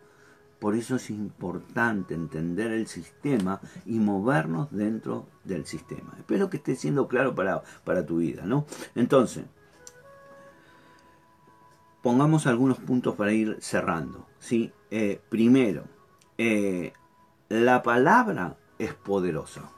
Por 0.59 0.75
eso 0.75 0.97
es 0.97 1.11
importante 1.11 2.15
entender 2.15 2.73
el 2.73 2.87
sistema 2.87 3.61
y 3.85 3.99
movernos 3.99 4.69
dentro 4.71 5.27
del 5.45 5.67
sistema. 5.67 6.15
Espero 6.19 6.49
que 6.49 6.57
esté 6.57 6.77
siendo 6.77 7.09
claro 7.09 7.35
para, 7.35 7.63
para 7.85 8.07
tu 8.07 8.17
vida, 8.17 8.45
¿no? 8.47 8.65
Entonces, 8.95 9.45
pongamos 12.03 12.47
algunos 12.47 12.79
puntos 12.79 13.15
para 13.17 13.33
ir 13.33 13.59
cerrando. 13.61 14.27
¿sí? 14.39 14.73
Eh, 14.91 15.21
primero, 15.29 15.85
eh, 16.37 16.93
la 17.49 17.83
palabra 17.83 18.57
es 18.79 18.95
poderosa. 18.95 19.71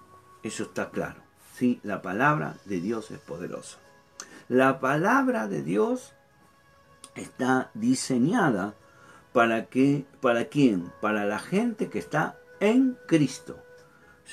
Eso 0.42 0.64
está 0.64 0.90
claro. 0.90 1.22
¿sí? 1.54 1.80
La 1.82 2.02
palabra 2.02 2.56
de 2.64 2.80
Dios 2.80 3.10
es 3.10 3.18
poderosa. 3.18 3.78
La 4.48 4.80
palabra 4.80 5.46
de 5.46 5.62
Dios 5.62 6.12
está 7.14 7.70
diseñada 7.74 8.74
para 9.32 9.66
que, 9.66 10.06
para 10.20 10.46
quién? 10.46 10.92
Para 11.00 11.24
la 11.24 11.38
gente 11.38 11.88
que 11.88 11.98
está 11.98 12.36
en 12.58 12.98
Cristo. 13.06 13.58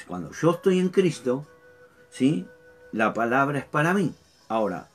Cuando 0.07 0.31
yo 0.31 0.51
estoy 0.51 0.79
en 0.79 0.89
Cristo, 0.89 1.45
¿sí? 2.09 2.47
La 2.91 3.13
palabra 3.13 3.59
es 3.59 3.65
para 3.65 3.93
mí. 3.93 4.13
Ahora, 4.47 4.89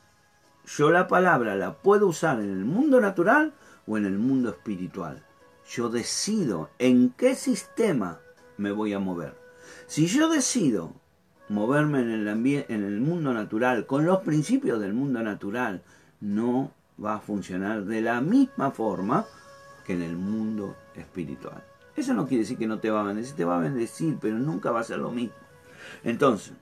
yo 0.66 0.90
la 0.90 1.08
palabra 1.08 1.56
la 1.56 1.74
puedo 1.74 2.06
usar 2.06 2.40
en 2.40 2.50
el 2.50 2.64
mundo 2.64 3.00
natural 3.00 3.52
o 3.86 3.96
en 3.96 4.06
el 4.06 4.18
mundo 4.18 4.50
espiritual. 4.50 5.24
Yo 5.68 5.88
decido 5.88 6.70
en 6.78 7.10
qué 7.10 7.34
sistema 7.34 8.20
me 8.56 8.72
voy 8.72 8.92
a 8.92 8.98
mover. 8.98 9.34
Si 9.86 10.06
yo 10.06 10.28
decido 10.28 10.94
moverme 11.48 12.00
en 12.00 12.10
el, 12.10 12.28
en 12.28 12.84
el 12.84 13.00
mundo 13.00 13.34
natural 13.34 13.86
con 13.86 14.06
los 14.06 14.20
principios 14.20 14.80
del 14.80 14.94
mundo 14.94 15.22
natural, 15.22 15.82
no 16.20 16.72
va 17.02 17.16
a 17.16 17.20
funcionar 17.20 17.84
de 17.84 18.00
la 18.00 18.20
misma 18.20 18.70
forma 18.70 19.26
que 19.84 19.94
en 19.94 20.02
el 20.02 20.16
mundo 20.16 20.76
espiritual. 20.94 21.64
Eso 21.96 22.14
no 22.14 22.26
quiere 22.26 22.44
decir 22.44 22.56
que 22.56 22.66
no 22.66 22.78
te 22.78 22.90
va 22.90 23.00
a 23.00 23.04
bendecir, 23.04 23.36
te 23.36 23.44
va 23.44 23.56
a 23.56 23.60
bendecir, 23.60 24.16
pero 24.20 24.38
nunca 24.38 24.70
va 24.70 24.80
a 24.80 24.84
ser 24.84 24.98
lo 24.98 25.10
mismo. 25.10 25.34
Entonces, 26.04 26.54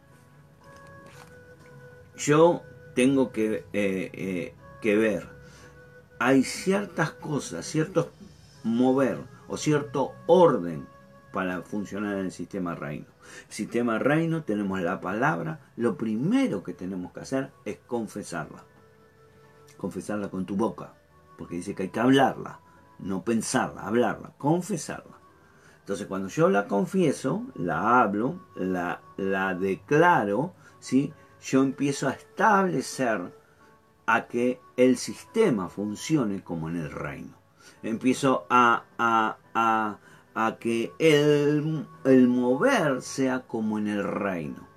yo 2.16 2.62
tengo 2.94 3.33
que, 3.33 3.64
eh, 3.72 4.11
eh, 4.12 4.55
que 4.81 4.96
ver, 4.96 5.29
hay 6.18 6.42
ciertas 6.42 7.11
cosas, 7.12 7.66
ciertos 7.66 8.09
mover 8.62 9.18
o 9.48 9.57
cierto 9.57 10.12
orden 10.26 10.87
para 11.33 11.62
funcionar 11.62 12.18
en 12.18 12.26
el 12.26 12.33
sistema 12.33 12.74
reino. 12.74 13.07
Sistema 13.48 13.98
reino 13.98 14.42
tenemos 14.42 14.81
la 14.81 15.00
palabra, 15.00 15.61
lo 15.76 15.96
primero 15.96 16.62
que 16.62 16.74
tenemos 16.74 17.12
que 17.12 17.20
hacer 17.20 17.50
es 17.64 17.79
confesarla. 17.87 18.64
Confesarla 19.76 20.29
con 20.29 20.44
tu 20.44 20.57
boca, 20.57 20.94
porque 21.38 21.57
dice 21.57 21.74
que 21.74 21.85
hay 21.85 21.88
que 21.88 22.00
hablarla, 22.00 22.61
no 22.98 23.22
pensarla, 23.22 23.83
hablarla, 23.83 24.33
confesarla. 24.37 25.18
Entonces 25.81 26.07
cuando 26.07 26.29
yo 26.29 26.50
la 26.50 26.66
confieso, 26.66 27.46
la 27.55 28.00
hablo, 28.00 28.40
la, 28.55 29.00
la 29.16 29.55
declaro, 29.55 30.55
¿sí? 30.81 31.12
Yo 31.42 31.62
empiezo 31.62 32.09
a 32.09 32.12
establecer 32.12 33.33
a 34.07 34.26
que 34.26 34.61
el 34.76 34.96
sistema 34.96 35.68
funcione 35.68 36.42
como 36.42 36.68
en 36.68 36.76
el 36.76 36.90
reino. 36.90 37.35
Empiezo 37.83 38.46
a, 38.50 38.85
a, 38.98 39.38
a, 39.55 39.98
a 40.35 40.57
que 40.59 40.92
el, 40.98 41.87
el, 42.05 42.29
mover 42.29 43.03
sea 43.03 43.40
como 43.46 43.79
en 43.79 43.88
el 43.88 44.05
reino. 44.05 44.68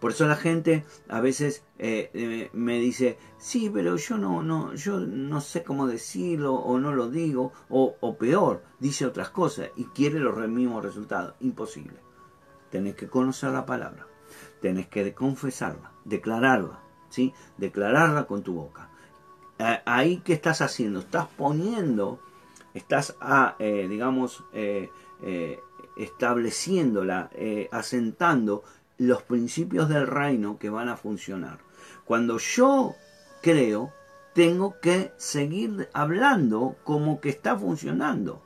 Por 0.00 0.10
eso 0.10 0.26
la 0.26 0.36
gente 0.36 0.84
a 1.08 1.20
veces 1.20 1.64
eh, 1.78 2.10
eh, 2.12 2.50
me 2.52 2.78
dice, 2.78 3.16
sí, 3.38 3.70
pero 3.72 3.96
yo 3.96 4.18
no, 4.18 4.42
no, 4.42 4.74
yo 4.74 4.98
no 4.98 5.40
sé 5.40 5.62
cómo 5.62 5.86
decirlo, 5.86 6.54
o 6.54 6.78
no 6.78 6.92
lo 6.92 7.08
digo, 7.08 7.52
o, 7.70 7.96
o 8.00 8.18
peor, 8.18 8.62
dice 8.80 9.06
otras 9.06 9.30
cosas 9.30 9.70
y 9.76 9.84
quiere 9.86 10.18
los 10.18 10.36
mismos 10.48 10.84
resultados. 10.84 11.34
Imposible. 11.40 11.98
Tenés 12.70 12.96
que 12.96 13.08
conocer 13.08 13.50
la 13.50 13.64
palabra 13.64 14.06
tenés 14.64 14.86
que 14.86 15.12
confesarla, 15.12 15.92
declararla, 16.06 16.80
¿sí? 17.10 17.34
Declararla 17.58 18.24
con 18.24 18.42
tu 18.42 18.54
boca. 18.54 18.88
Ahí, 19.84 20.22
¿qué 20.24 20.32
estás 20.32 20.62
haciendo? 20.62 21.00
Estás 21.00 21.26
poniendo, 21.36 22.18
estás, 22.72 23.14
a, 23.20 23.56
eh, 23.58 23.86
digamos, 23.90 24.42
eh, 24.54 24.88
eh, 25.22 25.60
estableciéndola, 25.98 27.28
asentando 27.72 28.64
los 28.96 29.22
principios 29.24 29.90
del 29.90 30.06
reino 30.06 30.58
que 30.58 30.70
van 30.70 30.88
a 30.88 30.96
funcionar. 30.96 31.58
Cuando 32.06 32.38
yo 32.38 32.94
creo, 33.42 33.92
tengo 34.32 34.80
que 34.80 35.12
seguir 35.18 35.90
hablando 35.92 36.76
como 36.84 37.20
que 37.20 37.28
está 37.28 37.54
funcionando. 37.54 38.42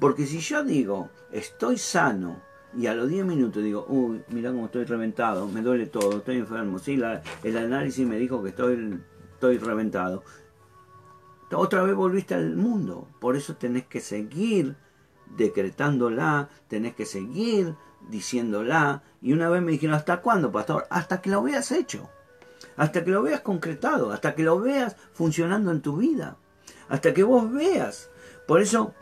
Porque 0.00 0.26
si 0.26 0.40
yo 0.40 0.64
digo, 0.64 1.10
estoy 1.30 1.78
sano, 1.78 2.42
y 2.76 2.86
a 2.86 2.94
los 2.94 3.08
10 3.08 3.26
minutos 3.26 3.62
digo, 3.62 3.84
uy, 3.88 4.22
mira 4.28 4.50
cómo 4.50 4.66
estoy 4.66 4.84
reventado, 4.84 5.48
me 5.48 5.60
duele 5.60 5.86
todo, 5.86 6.18
estoy 6.18 6.36
enfermo. 6.36 6.78
Sí, 6.78 7.00
el 7.42 7.56
análisis 7.56 8.06
me 8.06 8.16
dijo 8.16 8.42
que 8.42 8.50
estoy, 8.50 9.00
estoy 9.32 9.58
reventado. 9.58 10.22
Otra 11.52 11.82
vez 11.82 11.94
volviste 11.94 12.34
al 12.34 12.54
mundo. 12.56 13.08
Por 13.18 13.36
eso 13.36 13.56
tenés 13.56 13.86
que 13.86 14.00
seguir 14.00 14.76
decretándola, 15.36 16.48
tenés 16.68 16.94
que 16.94 17.06
seguir 17.06 17.74
diciéndola. 18.08 19.02
Y 19.20 19.32
una 19.32 19.48
vez 19.48 19.60
me 19.62 19.72
dijeron, 19.72 19.96
¿hasta 19.96 20.20
cuándo, 20.20 20.52
pastor? 20.52 20.86
Hasta 20.90 21.20
que 21.20 21.30
lo 21.30 21.42
veas 21.42 21.72
hecho. 21.72 22.08
Hasta 22.76 23.04
que 23.04 23.10
lo 23.10 23.22
veas 23.22 23.40
concretado, 23.40 24.12
hasta 24.12 24.34
que 24.34 24.44
lo 24.44 24.60
veas 24.60 24.96
funcionando 25.12 25.72
en 25.72 25.82
tu 25.82 25.96
vida. 25.96 26.36
Hasta 26.88 27.12
que 27.12 27.24
vos 27.24 27.52
veas. 27.52 28.10
Por 28.46 28.60
eso, 28.60 28.94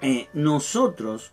eh, 0.00 0.28
nosotros 0.34 1.32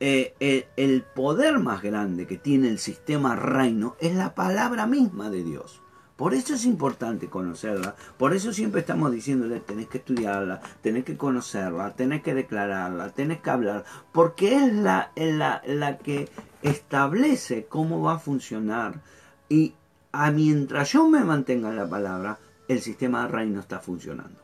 eh, 0.00 0.34
eh, 0.40 0.66
el 0.76 1.02
poder 1.02 1.58
más 1.58 1.82
grande 1.82 2.26
que 2.26 2.38
tiene 2.38 2.68
el 2.68 2.78
sistema 2.78 3.36
reino 3.36 3.96
es 4.00 4.14
la 4.14 4.34
palabra 4.34 4.86
misma 4.86 5.28
de 5.28 5.44
Dios. 5.44 5.82
Por 6.16 6.34
eso 6.34 6.54
es 6.54 6.66
importante 6.66 7.28
conocerla, 7.28 7.96
por 8.18 8.34
eso 8.34 8.52
siempre 8.52 8.80
estamos 8.80 9.10
diciéndole, 9.10 9.60
tenés 9.60 9.88
que 9.88 9.98
estudiarla, 9.98 10.60
tenés 10.82 11.04
que 11.04 11.16
conocerla, 11.16 11.94
tenés 11.96 12.22
que 12.22 12.34
declararla, 12.34 13.10
tenés 13.10 13.40
que 13.40 13.50
hablar, 13.50 13.84
porque 14.12 14.54
es 14.54 14.74
la, 14.74 15.12
la, 15.16 15.62
la 15.66 15.96
que 15.96 16.28
establece 16.62 17.66
cómo 17.66 18.02
va 18.02 18.14
a 18.14 18.18
funcionar 18.18 19.00
y 19.48 19.74
a 20.12 20.30
mientras 20.30 20.92
yo 20.92 21.08
me 21.08 21.24
mantenga 21.24 21.70
en 21.70 21.76
la 21.76 21.88
palabra, 21.88 22.38
el 22.68 22.80
sistema 22.80 23.26
reino 23.26 23.60
está 23.60 23.80
funcionando. 23.80 24.40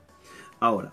Ahora, 0.61 0.93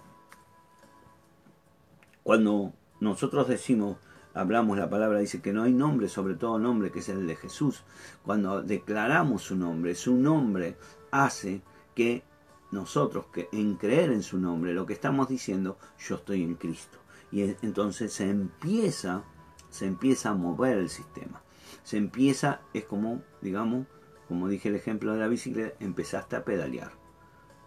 cuando 2.24 2.74
nosotros 3.00 3.48
decimos, 3.48 3.98
hablamos 4.34 4.78
la 4.78 4.90
palabra, 4.90 5.20
dice 5.20 5.42
que 5.42 5.54
no 5.54 5.64
hay 5.64 5.74
nombre, 5.74 6.10
sobre 6.10 6.36
todo 6.36 6.60
nombre, 6.60 6.92
que 6.92 7.00
es 7.00 7.10
el 7.10 7.28
de 7.28 7.36
Jesús. 7.36 7.84
Cuando 8.24 8.62
declaramos 8.64 9.44
su 9.44 9.56
nombre, 9.56 9.96
su 9.96 10.16
nombre 10.16 10.78
hace 11.12 11.62
que 11.96 12.24
nosotros, 12.72 13.28
que 13.28 13.50
en 13.52 13.76
creer 13.76 14.12
en 14.12 14.24
su 14.24 14.40
nombre, 14.40 14.74
lo 14.74 14.86
que 14.86 14.94
estamos 14.94 15.28
diciendo, 15.30 15.78
yo 16.00 16.16
estoy 16.16 16.44
en 16.44 16.56
Cristo. 16.56 16.98
Y 17.32 17.42
entonces 17.62 18.14
se 18.14 18.30
empieza, 18.30 19.24
se 19.70 19.86
empieza 19.86 20.30
a 20.30 20.36
mover 20.36 20.78
el 20.78 20.90
sistema. 20.90 21.42
Se 21.84 21.98
empieza, 21.98 22.62
es 22.74 22.86
como, 22.86 23.22
digamos, 23.42 23.88
como 24.28 24.48
dije 24.48 24.70
el 24.70 24.76
ejemplo 24.76 25.14
de 25.14 25.20
la 25.20 25.28
bicicleta, 25.28 25.76
empezaste 25.80 26.36
a 26.36 26.46
pedalear. 26.46 26.92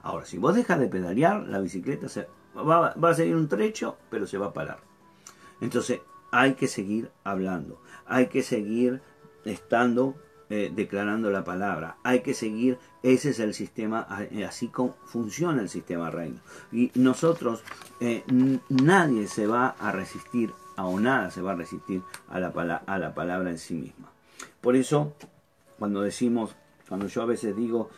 Ahora, 0.03 0.25
si 0.25 0.39
vos 0.39 0.55
dejas 0.55 0.79
de 0.79 0.89
pedalear, 0.89 1.47
la 1.49 1.59
bicicleta 1.59 2.07
va 2.57 2.95
a 3.11 3.15
seguir 3.15 3.37
un 3.37 3.49
trecho, 3.49 3.99
pero 4.09 4.27
se 4.27 4.39
va 4.39 4.47
a 4.47 4.53
parar. 4.53 4.79
Entonces, 5.61 6.01
hay 6.37 6.53
que 6.53 6.69
seguir 6.69 7.11
hablando, 7.25 7.81
hay 8.05 8.27
que 8.27 8.43
seguir 8.43 9.01
estando 9.47 10.17
eh, 10.51 10.71
declarando 10.73 11.31
la 11.31 11.45
palabra, 11.45 11.97
hay 12.03 12.21
que 12.21 12.35
seguir, 12.35 12.79
ese 13.03 13.31
es 13.31 13.41
el 13.41 13.55
sistema, 13.55 14.07
eh, 14.31 14.45
así 14.45 14.69
como 14.69 14.97
funciona 15.07 15.63
el 15.63 15.71
sistema 15.71 16.11
reino. 16.11 16.41
Y 16.71 16.93
nosotros, 16.95 17.65
eh, 18.01 18.23
nadie 18.69 19.29
se 19.29 19.47
va 19.47 19.69
a 19.81 19.93
resistir, 19.93 20.53
o 20.77 21.01
nada 21.01 21.31
se 21.31 21.41
va 21.41 21.53
a 21.53 21.57
resistir 21.57 22.03
a 22.29 22.39
la, 22.39 22.49
a 22.87 22.99
la 22.99 23.15
palabra 23.15 23.51
en 23.51 23.59
sí 23.59 23.75
misma. 23.75 24.13
Por 24.61 24.77
eso, 24.77 25.15
cuando 25.79 26.03
decimos, 26.03 26.55
cuando 26.87 27.07
yo 27.07 27.23
a 27.23 27.27
veces 27.27 27.57
digo, 27.57 27.89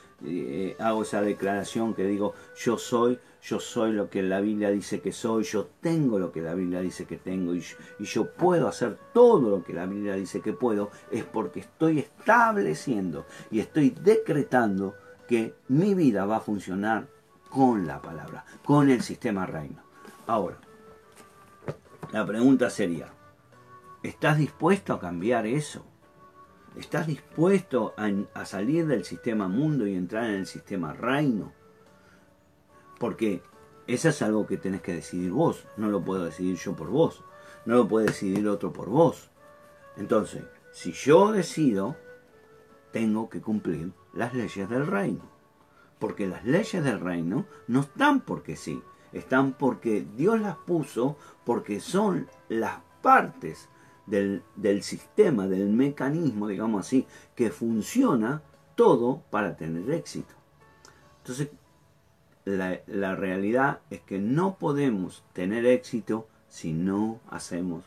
hago 0.79 1.03
esa 1.03 1.23
declaración 1.23 1.95
que 1.95 2.05
digo, 2.05 2.35
yo 2.57 2.77
soy, 2.77 3.19
yo 3.41 3.61
soy 3.61 3.93
lo 3.93 4.11
que 4.11 4.23
la 4.23 4.41
Biblia 4.41 4.71
dice 4.71 5.01
que 5.01 5.13
soy, 5.13 5.45
yo 5.45 5.69
tengo 5.81 6.19
lo 6.19 6.33
que 6.33 6.41
la 6.41 6.55
Biblia 6.55 6.81
dice 6.81 7.07
que 7.07 7.17
tengo 7.17 7.55
y, 7.55 7.63
yo 8.01 8.33
puedo 8.35 8.67
hacer 8.67 8.99
todo 9.13 9.49
lo 9.51 9.63
que 9.63 9.73
la 9.73 9.87
Biblia 9.87 10.15
dice 10.15 10.41
que 10.41 10.53
puedo, 10.53 10.91
es 11.11 11.25
porque 11.25 11.61
estoy 11.61 12.01
estableciendo 12.01 13.27
y 13.51 13.61
estoy 13.61 13.91
decretando 13.91 14.95
que 15.29 15.55
mi 15.69 15.95
vida 15.95 16.27
va 16.27 16.39
a 16.39 16.41
funcionar 16.41 17.07
con 17.49 17.87
la 17.87 18.03
palabra, 18.03 18.45
con 18.65 18.91
el 18.91 19.03
sistema 19.03 19.47
reino. 19.47 19.83
Ahora, 20.27 20.59
la 22.13 22.27
pregunta 22.27 22.71
sería, 22.71 23.07
¿estás 24.03 24.39
dispuesto 24.39 24.95
a 24.95 25.01
cambiar 25.01 25.47
eso? 25.47 25.85
¿Estás 26.77 27.07
dispuesto 27.07 27.95
a, 27.97 28.45
salir 28.45 28.87
del 28.87 29.05
sistema 29.05 29.49
mundo 29.49 29.87
y 29.87 29.95
entrar 29.95 30.25
en 30.25 30.37
el 30.37 30.47
sistema 30.47 30.93
reino? 30.93 31.53
Porque 32.99 33.43
Eso 33.87 34.11
es 34.11 34.21
algo 34.21 34.47
que 34.47 34.59
tenés 34.59 34.83
que 34.83 34.95
decidir 34.95 35.33
vos. 35.33 35.65
No 35.79 35.89
lo 35.89 36.05
puedo 36.05 36.25
decidir 36.25 36.57
yo 36.57 36.77
por 36.77 36.89
vos. 36.89 37.25
No 37.65 37.77
lo 37.77 37.89
puede 37.89 38.09
decidir 38.09 38.47
otro 38.47 38.71
por 38.71 38.91
vos. 38.91 39.31
Entonces, 39.97 40.45
si 40.73 40.93
yo 40.93 41.33
decido, 41.33 41.97
tengo 42.93 43.31
que 43.31 43.41
cumplir 43.41 43.93
las 44.13 44.35
leyes 44.35 44.69
del 44.69 44.87
reino. 44.87 45.23
Porque 45.99 46.27
las 46.27 46.45
leyes 46.45 46.85
del 46.85 47.01
reino 47.01 47.47
no 47.67 47.81
están 47.81 48.21
porque 48.21 48.57
sí. 48.57 48.83
Están 49.13 49.53
porque 49.55 50.07
Dios 50.17 50.39
las 50.39 50.57
puso, 50.57 51.17
porque 51.45 51.81
son 51.81 52.29
las 52.49 52.81
partes 53.01 53.71
del, 54.09 54.83
sistema, 54.83 55.47
del 55.47 55.69
mecanismo, 55.69 56.49
digamos 56.49 56.87
así, 56.87 57.07
que 57.35 57.51
funciona 57.51 58.43
todo 58.75 59.23
para 59.31 59.57
tener 59.57 59.91
éxito. 59.91 60.35
Entonces, 61.19 61.49
la, 62.45 63.17
realidad 63.17 63.81
es 63.91 64.01
que 64.01 64.19
no 64.19 64.57
podemos 64.57 65.25
tener 65.33 65.67
éxito 65.67 66.27
si 66.49 66.73
no 66.73 67.21
hacemos 67.29 67.85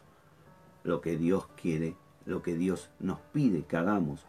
lo 0.83 1.01
que 1.01 1.17
Dios 1.17 1.47
quiere, 1.59 1.95
lo 2.25 2.43
que 2.43 2.55
Dios 2.55 2.89
nos 2.99 3.19
pide 3.33 3.63
que 3.63 3.77
hagamos 3.77 4.25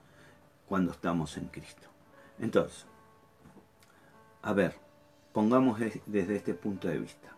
cuando 0.67 0.93
estamos 0.93 1.37
en 1.37 1.47
Cristo. 1.49 1.89
Entonces, 2.39 2.87
a 4.41 4.55
ver, 4.55 4.75
pongamos 5.33 5.79
desde 6.07 6.37
este 6.37 6.55
punto 6.55 6.89
de 6.89 6.99
vista, 6.99 7.37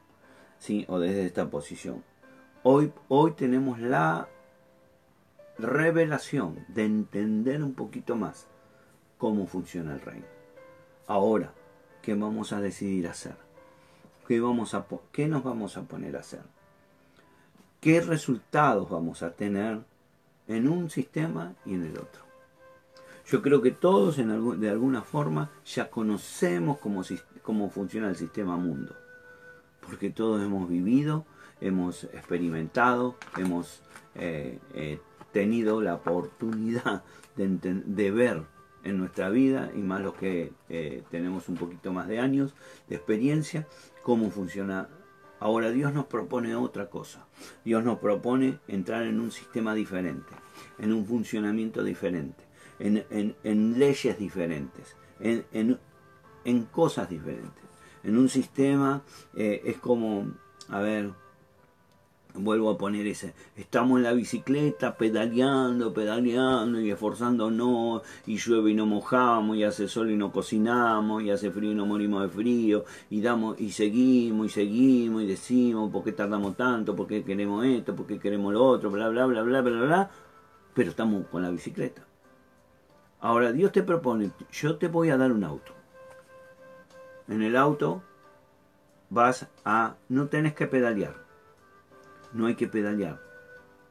¿sí? 0.58 0.84
o 0.88 1.00
desde 1.00 1.26
esta 1.26 1.50
posición. 1.50 2.04
Hoy, 2.62 2.92
hoy 3.08 3.32
tenemos 3.32 3.80
la 3.80 4.28
revelación 5.58 6.64
de 6.68 6.84
entender 6.84 7.62
un 7.62 7.74
poquito 7.74 8.16
más 8.16 8.46
cómo 9.18 9.46
funciona 9.46 9.94
el 9.94 10.00
reino. 10.00 10.26
Ahora, 11.06 11.52
¿qué 12.02 12.14
vamos 12.14 12.52
a 12.52 12.60
decidir 12.60 13.08
hacer? 13.08 13.36
¿Qué, 14.26 14.40
vamos 14.40 14.74
a, 14.74 14.86
¿Qué 15.12 15.28
nos 15.28 15.44
vamos 15.44 15.76
a 15.76 15.82
poner 15.82 16.16
a 16.16 16.20
hacer? 16.20 16.42
¿Qué 17.80 18.00
resultados 18.00 18.88
vamos 18.88 19.22
a 19.22 19.32
tener 19.32 19.80
en 20.48 20.68
un 20.68 20.90
sistema 20.90 21.54
y 21.64 21.74
en 21.74 21.84
el 21.84 21.98
otro? 21.98 22.24
Yo 23.26 23.40
creo 23.40 23.62
que 23.62 23.70
todos 23.70 24.16
de 24.16 24.70
alguna 24.70 25.02
forma 25.02 25.50
ya 25.64 25.90
conocemos 25.90 26.78
cómo, 26.78 27.02
cómo 27.42 27.70
funciona 27.70 28.08
el 28.08 28.16
sistema 28.16 28.56
mundo, 28.56 28.94
porque 29.80 30.10
todos 30.10 30.42
hemos 30.42 30.68
vivido, 30.68 31.24
hemos 31.60 32.04
experimentado, 32.04 33.16
hemos 33.38 33.80
eh, 34.14 34.58
eh, 34.74 35.00
tenido 35.34 35.82
la 35.82 35.96
oportunidad 35.96 37.02
de, 37.36 38.10
ver 38.12 38.44
en 38.84 38.98
nuestra 38.98 39.28
vida 39.30 39.72
y 39.74 39.80
más 39.80 40.00
los 40.00 40.14
que 40.14 40.52
eh, 40.68 41.02
tenemos 41.10 41.48
un 41.48 41.56
poquito 41.56 41.92
más 41.92 42.06
de 42.06 42.20
años 42.20 42.54
de 42.88 42.94
experiencia, 42.96 43.66
cómo 44.02 44.30
funciona. 44.30 44.88
Ahora 45.40 45.72
Dios 45.72 45.92
nos 45.92 46.06
propone 46.06 46.54
otra 46.54 46.88
cosa. 46.88 47.26
Dios 47.64 47.84
nos 47.84 47.98
propone 47.98 48.60
entrar 48.68 49.02
en 49.02 49.18
un 49.20 49.32
sistema 49.32 49.74
diferente, 49.74 50.32
en 50.78 50.92
un 50.92 51.04
funcionamiento 51.04 51.82
diferente, 51.82 52.44
en, 52.78 53.78
leyes 53.78 54.16
diferentes, 54.16 54.96
en, 55.20 56.62
cosas 56.70 57.10
diferentes. 57.10 57.64
En 58.04 58.16
un 58.16 58.28
sistema 58.28 59.02
eh, 59.34 59.62
es 59.64 59.78
como, 59.78 60.30
a 60.68 60.80
ver, 60.80 61.10
vuelvo 62.34 62.70
a 62.70 62.78
poner 62.78 63.06
ese, 63.06 63.32
estamos 63.56 63.98
en 63.98 64.04
la 64.04 64.12
bicicleta 64.12 64.96
pedaleando, 64.96 65.94
pedaleando 65.94 66.80
y 66.80 66.90
esforzándonos, 66.90 68.02
y 68.26 68.36
llueve 68.36 68.72
y 68.72 68.74
no 68.74 68.86
mojamos, 68.86 69.56
y 69.56 69.64
hace 69.64 69.86
sol 69.88 70.10
y 70.10 70.16
no 70.16 70.32
cocinamos, 70.32 71.22
y 71.22 71.30
hace 71.30 71.50
frío 71.50 71.72
y 71.72 71.74
no 71.74 71.86
morimos 71.86 72.22
de 72.22 72.28
frío, 72.28 72.84
y 73.08 73.20
damos, 73.20 73.60
y 73.60 73.70
seguimos, 73.70 74.48
y 74.48 74.50
seguimos, 74.50 75.22
y 75.22 75.26
decimos, 75.26 75.90
¿por 75.92 76.02
qué 76.02 76.12
tardamos 76.12 76.56
tanto? 76.56 76.96
¿Por 76.96 77.06
qué 77.06 77.22
queremos 77.22 77.64
esto? 77.64 77.94
¿Por 77.94 78.06
qué 78.06 78.18
queremos 78.18 78.52
lo 78.52 78.64
otro? 78.64 78.90
Bla, 78.90 79.08
bla, 79.08 79.26
bla, 79.26 79.42
bla, 79.42 79.60
bla, 79.60 79.80
bla, 79.80 80.10
pero 80.74 80.90
estamos 80.90 81.26
con 81.28 81.42
la 81.42 81.50
bicicleta. 81.50 82.04
Ahora 83.20 83.52
Dios 83.52 83.72
te 83.72 83.82
propone, 83.82 84.32
yo 84.52 84.76
te 84.76 84.88
voy 84.88 85.10
a 85.10 85.16
dar 85.16 85.32
un 85.32 85.44
auto. 85.44 85.72
En 87.28 87.42
el 87.42 87.56
auto 87.56 88.02
vas 89.08 89.46
a, 89.64 89.94
no 90.08 90.26
tenés 90.26 90.54
que 90.54 90.66
pedalear 90.66 91.23
no 92.34 92.46
hay 92.46 92.56
que 92.56 92.68
pedalear. 92.68 93.20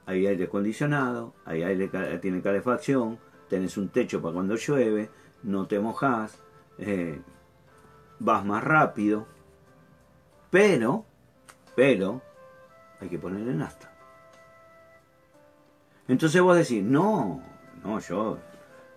Hay 0.06 0.28
aire 0.28 0.46
acondicionado, 0.46 1.34
hay 1.46 1.64
aire 1.64 1.90
tiene 2.20 2.42
calefacción, 2.42 3.18
tenés 3.50 3.78
un 3.78 3.90
techo 3.90 4.22
para 4.22 4.34
cuando 4.34 4.56
llueve, 4.56 5.10
no 5.44 5.66
te 5.66 5.80
mojas, 5.80 6.38
eh, 6.78 7.22
vas 8.20 8.46
más 8.46 8.64
rápido, 8.64 9.26
pero, 10.52 11.06
pero, 11.76 12.22
hay 13.00 13.08
que 13.08 13.18
ponerle 13.18 13.54
nafta. 13.54 13.92
Entonces 16.08 16.42
vos 16.42 16.58
decís, 16.58 16.84
no, 16.84 17.42
no, 17.82 18.00
yo, 18.00 18.38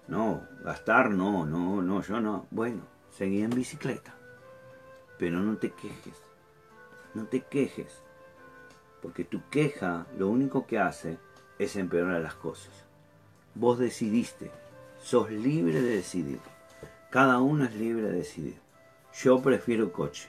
no, 0.08 0.42
gastar, 0.64 1.10
no, 1.10 1.46
no, 1.46 1.80
no, 1.80 2.02
yo 2.02 2.20
no. 2.20 2.46
Bueno, 2.50 2.82
seguí 3.10 3.42
en 3.42 3.50
bicicleta, 3.50 4.12
pero 5.18 5.38
no 5.38 5.56
te 5.56 5.70
quejes, 5.70 6.20
no 7.14 7.26
te 7.26 7.42
quejes 7.42 8.02
porque 9.06 9.22
tu 9.22 9.40
queja 9.50 10.04
lo 10.18 10.28
único 10.28 10.66
que 10.66 10.80
hace 10.80 11.16
es 11.60 11.76
empeorar 11.76 12.20
las 12.20 12.34
cosas. 12.34 12.72
Vos 13.54 13.78
decidiste, 13.78 14.50
sos 15.00 15.30
libre 15.30 15.80
de 15.80 15.94
decidir. 15.94 16.40
Cada 17.08 17.38
uno 17.38 17.66
es 17.66 17.74
libre 17.76 18.08
de 18.08 18.14
decidir. 18.14 18.56
Yo 19.22 19.40
prefiero 19.40 19.92
coche. 19.92 20.28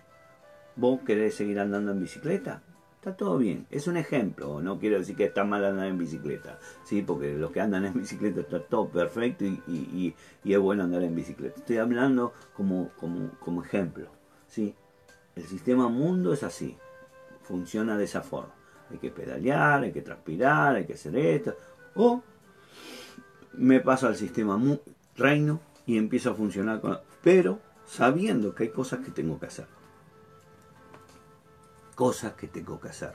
¿Vos 0.75 0.99
querés 1.07 1.33
seguir 1.33 1.59
andando 1.59 1.91
en 1.91 2.01
bicicleta? 2.01 2.61
Está 2.97 3.17
todo 3.17 3.39
bien. 3.39 3.65
Es 3.71 3.87
un 3.87 3.97
ejemplo. 3.97 4.61
No 4.61 4.77
quiero 4.77 4.99
decir 4.99 5.15
que 5.15 5.25
está 5.25 5.43
mal 5.43 5.65
andar 5.65 5.87
en 5.87 5.97
bicicleta. 5.97 6.59
Sí, 6.83 7.01
porque 7.01 7.33
los 7.33 7.49
que 7.49 7.61
andan 7.61 7.83
en 7.83 7.93
bicicleta 7.95 8.41
está 8.41 8.59
todo 8.61 8.89
perfecto 8.89 9.43
y, 9.43 10.13
es 10.45 10.59
bueno 10.59 10.83
andar 10.83 11.01
en 11.01 11.15
bicicleta. 11.15 11.59
Estoy 11.61 11.77
hablando 11.77 12.31
como, 12.53 12.91
como, 13.39 13.63
ejemplo. 13.63 14.11
¿sí? 14.45 14.75
El 15.35 15.45
sistema 15.45 15.89
mundo 15.89 16.31
es 16.31 16.43
así. 16.43 16.77
Funciona 17.41 17.97
de 17.97 18.03
esa 18.03 18.21
forma 18.21 18.56
hay 18.91 18.97
que 18.97 19.11
pedalear, 19.11 19.83
hay 19.83 19.91
que 19.91 20.01
transpirar, 20.01 20.75
hay 20.75 20.85
que 20.85 20.93
hacer 20.93 21.15
esto. 21.15 21.55
O 21.95 22.21
me 23.53 23.79
paso 23.79 24.07
al 24.07 24.15
sistema 24.15 24.59
reino 25.15 25.59
y 25.85 25.97
empiezo 25.97 26.31
a 26.31 26.35
funcionar 26.35 26.79
con... 26.79 26.99
Pero 27.23 27.59
sabiendo 27.85 28.53
que 28.53 28.63
hay 28.63 28.69
cosas 28.69 28.99
que 28.99 29.11
tengo 29.11 29.39
que 29.39 29.47
hacer. 29.47 29.67
Cosas 31.95 32.33
que 32.33 32.47
tengo 32.47 32.79
que 32.79 32.89
hacer. 32.89 33.13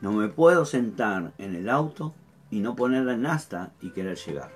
No 0.00 0.12
me 0.12 0.28
puedo 0.28 0.64
sentar 0.64 1.32
en 1.38 1.54
el 1.54 1.70
auto 1.70 2.14
y 2.50 2.60
no 2.60 2.74
ponerla 2.74 3.14
en 3.14 3.26
asta 3.26 3.72
y 3.80 3.90
querer 3.90 4.16
llegar. 4.16 4.50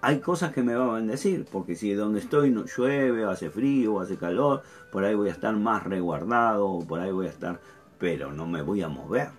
Hay 0.00 0.20
cosas 0.20 0.52
que 0.52 0.62
me 0.62 0.76
van 0.76 0.90
a 0.90 0.92
bendecir, 0.94 1.44
porque 1.50 1.74
si 1.74 1.92
donde 1.92 2.20
estoy 2.20 2.50
no 2.50 2.64
llueve, 2.66 3.24
hace 3.24 3.50
frío, 3.50 4.00
hace 4.00 4.16
calor, 4.16 4.62
por 4.92 5.04
ahí 5.04 5.14
voy 5.14 5.28
a 5.28 5.32
estar 5.32 5.56
más 5.56 5.82
resguardado, 5.84 6.78
por 6.86 7.00
ahí 7.00 7.10
voy 7.10 7.26
a 7.26 7.30
estar 7.30 7.60
pero 7.98 8.32
no 8.32 8.46
me 8.46 8.62
voy 8.62 8.82
a 8.82 8.88
mover. 8.88 9.30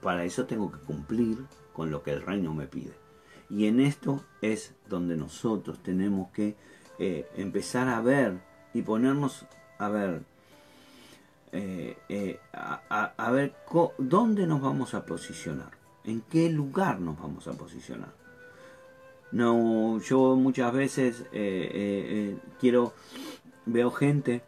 Para 0.00 0.24
eso 0.24 0.46
tengo 0.46 0.70
que 0.70 0.78
cumplir 0.78 1.38
con 1.72 1.90
lo 1.90 2.02
que 2.02 2.12
el 2.12 2.22
reino 2.22 2.54
me 2.54 2.66
pide. 2.66 2.94
Y 3.48 3.66
en 3.66 3.80
esto 3.80 4.24
es 4.40 4.74
donde 4.88 5.16
nosotros 5.16 5.82
tenemos 5.82 6.30
que 6.30 6.56
eh, 6.98 7.28
empezar 7.36 7.88
a 7.88 8.00
ver 8.00 8.38
y 8.74 8.82
ponernos 8.82 9.46
a 9.78 9.88
ver, 9.88 10.22
eh, 11.52 11.96
eh, 12.08 12.40
a, 12.52 13.30
ver 13.30 13.54
dónde 13.98 14.46
nos 14.46 14.60
vamos 14.60 14.94
a 14.94 15.04
posicionar, 15.04 15.70
en 16.04 16.22
qué 16.22 16.50
lugar 16.50 17.00
nos 17.00 17.18
vamos 17.18 17.46
a 17.46 17.52
posicionar. 17.52 18.12
No, 19.32 20.00
yo 20.00 20.36
muchas 20.36 20.72
veces 20.72 21.24
quiero, 22.58 22.94
veo 23.66 23.90
gente 23.90 24.42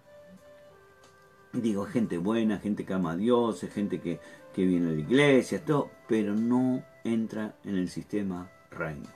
digo, 1.52 1.86
gente 1.86 2.18
buena, 2.18 2.58
gente 2.58 2.84
que 2.84 2.94
ama 2.94 3.12
a 3.12 3.16
Dios, 3.16 3.60
gente 3.72 4.00
que, 4.00 4.20
viene 4.56 4.88
a 4.88 4.92
la 4.92 4.98
iglesia, 4.98 5.62
pero 6.08 6.34
no 6.34 6.82
entra 7.04 7.54
en 7.62 7.76
el 7.76 7.88
sistema 7.88 8.50
reino. 8.72 9.06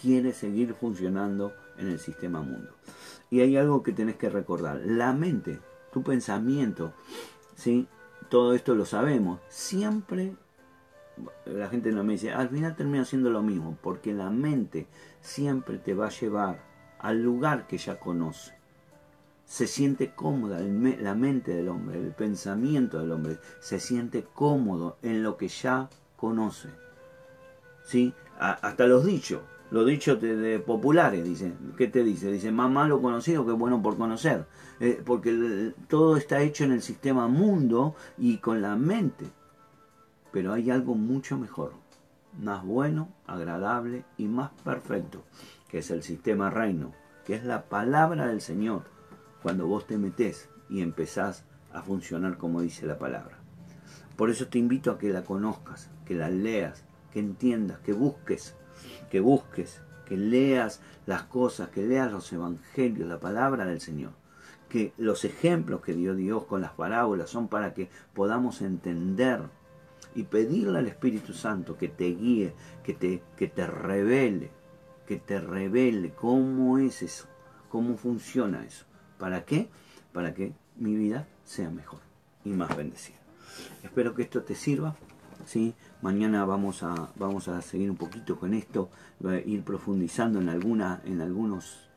Quiere 0.00 0.32
seguir 0.32 0.74
funcionando 0.74 1.52
en 1.78 1.88
el 1.88 1.98
sistema 1.98 2.42
mundo. 2.42 2.76
Y 3.28 3.40
hay 3.40 3.56
algo 3.56 3.82
que 3.82 3.90
tenés 3.90 4.14
que 4.14 4.30
recordar. 4.30 4.80
La 4.84 5.12
mente, 5.12 5.58
tu 5.92 6.04
pensamiento, 6.04 6.92
¿sí? 7.56 7.88
todo 8.28 8.54
esto 8.54 8.76
lo 8.76 8.84
sabemos, 8.84 9.40
siempre 9.48 10.36
la 11.46 11.68
gente 11.68 11.90
no 11.90 12.04
me 12.04 12.12
dice, 12.12 12.30
al 12.30 12.48
final 12.48 12.76
termina 12.76 13.04
siendo 13.04 13.30
lo 13.30 13.42
mismo, 13.42 13.76
porque 13.82 14.12
la 14.12 14.30
mente 14.30 14.86
siempre 15.20 15.78
te 15.78 15.92
va 15.92 16.06
a 16.06 16.10
llevar 16.10 16.60
al 17.00 17.20
lugar 17.20 17.66
que 17.66 17.78
ya 17.78 17.98
conoce 17.98 18.57
se 19.48 19.66
siente 19.66 20.12
cómoda, 20.14 20.60
la 20.60 21.14
mente 21.14 21.54
del 21.54 21.70
hombre, 21.70 21.98
el 21.98 22.12
pensamiento 22.12 22.98
del 22.98 23.10
hombre, 23.12 23.38
se 23.60 23.80
siente 23.80 24.22
cómodo 24.22 24.98
en 25.02 25.22
lo 25.22 25.38
que 25.38 25.48
ya 25.48 25.88
conoce. 26.16 26.68
¿Sí? 27.82 28.12
hasta 28.38 28.86
los 28.86 29.04
dichos, 29.04 29.40
Lo 29.70 29.84
dicho 29.84 30.16
de, 30.16 30.60
populares, 30.60 31.24
dice. 31.24 31.52
¿Qué 31.76 31.88
te 31.88 32.04
dice? 32.04 32.30
Dice, 32.30 32.52
más 32.52 32.70
malo 32.70 33.02
conocido 33.02 33.44
que 33.44 33.52
bueno 33.52 33.82
por 33.82 33.96
conocer. 33.96 34.46
Eh, 34.80 35.02
porque 35.04 35.72
todo 35.88 36.16
está 36.16 36.40
hecho 36.40 36.64
en 36.64 36.72
el 36.72 36.82
sistema 36.82 37.26
mundo 37.26 37.96
y 38.18 38.36
con 38.36 38.62
la 38.62 38.76
mente. 38.76 39.26
Pero 40.30 40.52
hay 40.52 40.70
algo 40.70 40.94
mucho 40.94 41.38
mejor, 41.38 41.72
más 42.38 42.64
bueno, 42.64 43.08
agradable 43.26 44.04
y 44.18 44.26
más 44.26 44.50
perfecto, 44.62 45.24
que 45.68 45.78
es 45.78 45.90
el 45.90 46.02
sistema 46.02 46.50
reino, 46.50 46.92
que 47.24 47.34
es 47.34 47.44
la 47.44 47.64
palabra 47.64 48.26
del 48.26 48.42
Señor. 48.42 48.97
Cuando 49.42 49.66
vos 49.66 49.86
te 49.86 49.98
metés 49.98 50.48
y 50.68 50.82
empezás 50.82 51.44
a 51.72 51.82
funcionar 51.82 52.38
como 52.38 52.60
dice 52.60 52.86
la 52.86 52.98
palabra. 52.98 53.38
Por 54.16 54.30
eso 54.30 54.48
te 54.48 54.58
invito 54.58 54.90
a 54.90 54.98
que 54.98 55.12
la 55.12 55.24
conozcas, 55.24 55.90
que 56.04 56.14
la 56.14 56.28
leas, 56.28 56.84
que 57.12 57.20
entiendas, 57.20 57.78
que 57.80 57.92
busques 57.92 58.56
que 59.10 59.20
busques, 59.20 59.80
que 60.06 60.16
leas 60.16 60.80
las 61.06 61.24
cosas, 61.24 61.68
que 61.70 61.86
leas 61.86 62.10
los 62.10 62.32
evangelios, 62.32 63.08
la 63.08 63.20
palabra 63.20 63.66
del 63.66 63.80
Señor. 63.80 64.12
Que 64.68 64.92
los 64.98 65.24
ejemplos 65.24 65.80
que 65.80 65.94
dio 65.94 66.14
Dios 66.14 66.44
con 66.44 66.60
las 66.60 66.72
parábolas 66.72 67.30
son 67.30 67.48
para 67.48 67.74
que 67.74 67.88
podamos 68.14 68.60
entender 68.60 69.40
y 70.14 70.24
pedirle 70.24 70.78
al 70.78 70.86
Espíritu 70.86 71.32
Santo 71.32 71.76
que 71.76 71.88
te 71.88 72.06
guíe, 72.06 72.54
que 72.82 72.94
te, 72.94 73.22
que 73.36 73.48
te 73.48 73.66
revele, 73.66 74.50
que 75.06 75.16
te 75.16 75.40
revele 75.40 76.12
cómo 76.14 76.78
es 76.78 77.02
eso, 77.02 77.26
cómo 77.70 77.96
funciona 77.96 78.64
eso. 78.64 78.84
¿Para 79.18 79.44
qué? 79.44 79.68
Para 80.12 80.34
que 80.34 80.52
mi 80.76 80.96
vida 80.96 81.26
sea 81.44 81.70
mejor 81.70 82.00
y 82.44 82.50
más 82.50 82.76
bendecida. 82.76 83.18
Espero 83.82 84.14
que 84.14 84.22
esto 84.22 84.42
te 84.42 84.54
sirva. 84.54 84.96
¿sí? 85.44 85.74
Mañana 86.02 86.44
vamos 86.44 86.82
a, 86.82 87.10
vamos 87.16 87.48
a 87.48 87.60
seguir 87.62 87.90
un 87.90 87.96
poquito 87.96 88.38
con 88.38 88.54
esto, 88.54 88.90
ir 89.46 89.62
profundizando 89.62 90.40
en, 90.40 90.48
en 90.48 91.20
algunos 91.20 91.88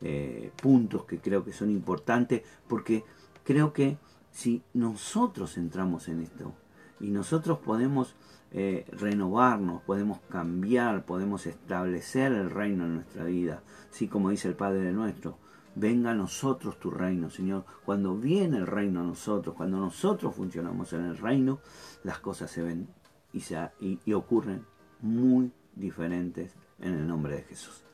eh, 0.00 0.52
puntos 0.62 1.04
que 1.04 1.18
creo 1.18 1.44
que 1.44 1.52
son 1.52 1.70
importantes, 1.70 2.42
porque 2.68 3.04
creo 3.44 3.72
que 3.72 3.98
si 4.30 4.62
nosotros 4.74 5.56
entramos 5.56 6.08
en 6.08 6.22
esto 6.22 6.52
y 7.00 7.10
nosotros 7.10 7.58
podemos 7.58 8.14
eh, 8.52 8.86
renovarnos, 8.92 9.82
podemos 9.82 10.20
cambiar, 10.28 11.04
podemos 11.04 11.46
establecer 11.46 12.32
el 12.32 12.50
reino 12.50 12.84
en 12.84 12.94
nuestra 12.94 13.24
vida, 13.24 13.62
así 13.90 14.06
como 14.06 14.30
dice 14.30 14.48
el 14.48 14.54
Padre 14.54 14.92
nuestro, 14.92 15.38
venga 15.78 16.10
a 16.10 16.14
nosotros 16.14 16.78
tu 16.78 16.90
reino, 16.90 17.30
Señor. 17.30 17.64
Cuando 17.84 18.16
viene 18.16 18.58
el 18.58 18.66
reino 18.66 19.00
a 19.00 19.04
nosotros, 19.04 19.54
cuando 19.54 19.78
nosotros 19.78 20.34
funcionamos 20.34 20.92
en 20.92 21.04
el 21.04 21.16
reino, 21.16 21.60
las 22.04 22.18
cosas 22.18 22.50
se 22.50 22.62
ven 22.62 22.88
y, 23.32 24.12
ocurren 24.12 24.64
muy 25.00 25.52
diferentes 25.74 26.54
en 26.80 26.94
el 26.94 27.06
nombre 27.06 27.36
de 27.36 27.42
Jesús. 27.42 27.84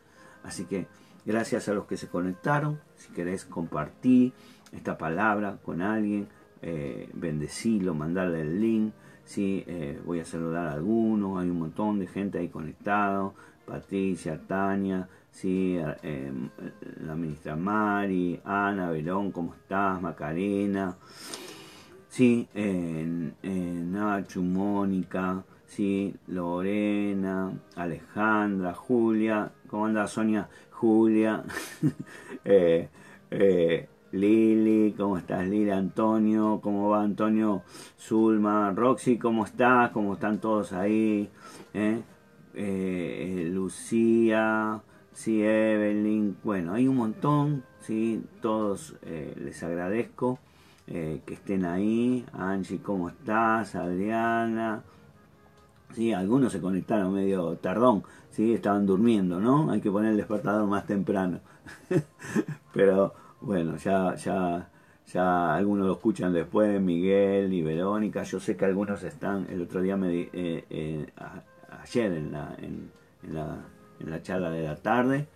Así 0.43 0.64
que 0.64 0.87
gracias 1.24 1.68
a 1.68 1.74
los 1.74 1.87
que 1.87 1.97
se 1.97 2.09
conectaron, 2.09 2.80
si 2.97 3.12
querés 3.12 3.45
compartir 3.45 4.32
esta 4.72 4.97
palabra 4.97 5.59
con 5.62 5.82
alguien, 5.82 6.28
eh, 6.62 7.11
bendecirlo, 7.12 7.95
mandarle 7.95 8.41
el 8.41 8.61
link. 8.61 8.95
Sí, 9.24 9.64
eh, 9.66 10.01
voy 10.05 10.20
a 10.20 10.24
saludar 10.24 10.66
a 10.68 10.72
algunos, 10.72 11.41
hay 11.41 11.49
un 11.49 11.59
montón 11.59 11.99
de 11.99 12.07
gente 12.07 12.39
ahí 12.39 12.49
conectado, 12.49 13.35
Patricia, 13.64 14.39
Tania, 14.47 15.09
sí, 15.35 15.76
eh, 16.03 16.32
la 17.05 17.14
ministra 17.16 17.57
Mari, 17.57 18.41
Ana, 18.45 18.91
Verón, 18.91 19.32
¿cómo 19.32 19.55
estás? 19.55 20.01
Macarena, 20.01 20.97
sí, 22.09 22.49
Nacho, 23.43 24.43
Mónica, 24.43 25.45
sí, 25.66 26.14
Lorena, 26.28 27.53
Alejandra, 27.74 28.74
Julia, 28.74 29.51
¿cómo 29.66 29.87
anda 29.87 30.07
Sonia? 30.07 30.49
Julia, 30.70 31.43
eh, 32.45 32.89
eh, 33.30 33.89
Lili, 34.12 34.95
¿cómo 34.97 35.18
estás 35.18 35.49
Lili? 35.49 35.70
Antonio, 35.70 36.61
¿cómo 36.62 36.91
va 36.91 37.03
Antonio? 37.03 37.62
Zulma, 37.99 38.70
Roxy, 38.70 39.18
¿cómo 39.18 39.45
estás? 39.45 39.91
¿Cómo 39.91 40.14
están 40.14 40.39
todos 40.39 40.72
ahí? 40.72 41.28
¿Eh? 41.72 42.03
Lucía, 43.51 44.80
sí, 45.15 45.43
Evelyn, 45.43 46.37
bueno, 46.45 46.75
hay 46.75 46.87
un 46.87 46.97
montón, 46.97 47.65
sí, 47.81 48.23
todos 48.43 48.95
les 49.03 49.62
agradezco. 49.62 50.39
Eh, 50.87 51.23
que 51.25 51.35
estén 51.35 51.65
ahí. 51.65 52.27
Angie, 52.33 52.81
¿cómo 52.83 53.09
estás? 53.09 53.75
Adriana. 53.75 54.83
Sí, 55.95 56.12
algunos 56.12 56.53
se 56.53 56.61
conectaron 56.61 57.15
medio 57.15 57.57
tardón, 57.59 58.03
sí, 58.31 58.53
estaban 58.53 58.85
durmiendo, 58.85 59.39
¿no? 59.39 59.71
Hay 59.71 59.81
que 59.81 59.91
poner 59.91 60.11
el 60.11 60.17
despertador 60.17 60.67
más 60.69 60.87
temprano. 60.87 61.41
Pero 62.75 63.15
bueno, 63.41 63.77
ya, 63.77 64.17
ya, 64.17 64.69
ya 65.12 65.55
algunos 65.55 65.87
lo 65.87 65.93
escuchan 65.93 66.33
después, 66.33 66.81
Miguel 66.81 67.53
y 67.53 67.62
Verónica. 67.62 68.25
Yo 68.25 68.41
sé 68.41 68.57
que 68.57 68.65
algunos 68.65 69.05
están, 69.05 69.47
el 69.51 69.62
otro 69.62 69.83
día, 69.83 69.97
me, 69.97 70.12
eh, 70.33 70.65
eh, 70.69 71.07
ayer 71.83 72.12
en 72.12 72.33
la, 72.33 72.57
en, 72.59 72.91
la, 73.33 73.59
en 74.01 74.11
la 74.11 74.23
charla 74.23 74.51
de 74.51 74.63
la 74.63 74.77
tarde, 74.77 75.29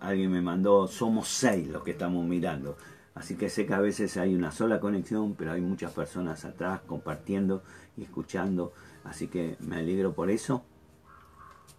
alguien 0.00 0.30
me 0.30 0.40
mandó, 0.42 0.86
somos 0.86 1.28
seis 1.28 1.68
los 1.68 1.82
que 1.82 1.92
estamos 1.92 2.24
mirando. 2.26 2.76
Así 3.14 3.36
que 3.36 3.48
sé 3.48 3.64
que 3.64 3.74
a 3.74 3.80
veces 3.80 4.16
hay 4.16 4.34
una 4.34 4.50
sola 4.50 4.80
conexión, 4.80 5.34
pero 5.34 5.52
hay 5.52 5.60
muchas 5.60 5.92
personas 5.92 6.44
atrás 6.44 6.80
compartiendo 6.86 7.62
y 7.96 8.02
escuchando. 8.02 8.72
Así 9.04 9.28
que 9.28 9.56
me 9.60 9.76
alegro 9.76 10.14
por 10.14 10.30
eso. 10.30 10.64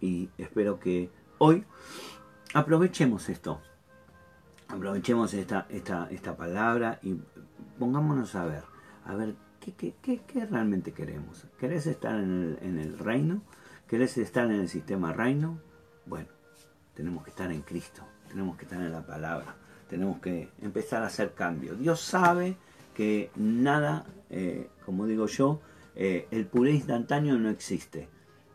Y 0.00 0.30
espero 0.38 0.80
que 0.80 1.10
hoy 1.38 1.64
aprovechemos 2.54 3.28
esto. 3.28 3.60
Aprovechemos 4.68 5.34
esta, 5.34 5.66
esta, 5.68 6.08
esta 6.10 6.36
palabra 6.36 6.98
y 7.02 7.16
pongámonos 7.78 8.34
a 8.34 8.46
ver. 8.46 8.62
A 9.04 9.14
ver, 9.14 9.34
¿qué, 9.60 9.72
qué, 9.74 10.22
qué, 10.26 10.46
realmente 10.46 10.92
queremos? 10.92 11.46
¿Querés 11.58 11.86
estar 11.86 12.14
en 12.14 12.30
el, 12.30 12.58
en 12.62 12.78
el 12.78 12.98
reino? 12.98 13.42
¿Querés 13.88 14.18
estar 14.18 14.46
en 14.46 14.60
el 14.60 14.68
sistema 14.68 15.12
reino? 15.12 15.60
Bueno, 16.06 16.28
tenemos 16.94 17.24
que 17.24 17.30
estar 17.30 17.50
en 17.52 17.62
Cristo. 17.62 18.02
Tenemos 18.28 18.56
que 18.56 18.64
estar 18.64 18.80
en 18.80 18.92
la 18.92 19.06
palabra 19.06 19.56
tenemos 19.88 20.20
que 20.20 20.48
empezar 20.60 21.02
a 21.02 21.06
hacer 21.06 21.32
cambios. 21.32 21.78
Dios 21.78 22.00
sabe 22.00 22.56
que 22.94 23.30
nada, 23.36 24.04
eh, 24.30 24.68
como 24.84 25.06
digo 25.06 25.26
yo, 25.26 25.60
eh, 25.94 26.26
el 26.30 26.46
puré 26.46 26.72
instantáneo 26.72 27.38
no 27.38 27.50
existe. 27.50 28.08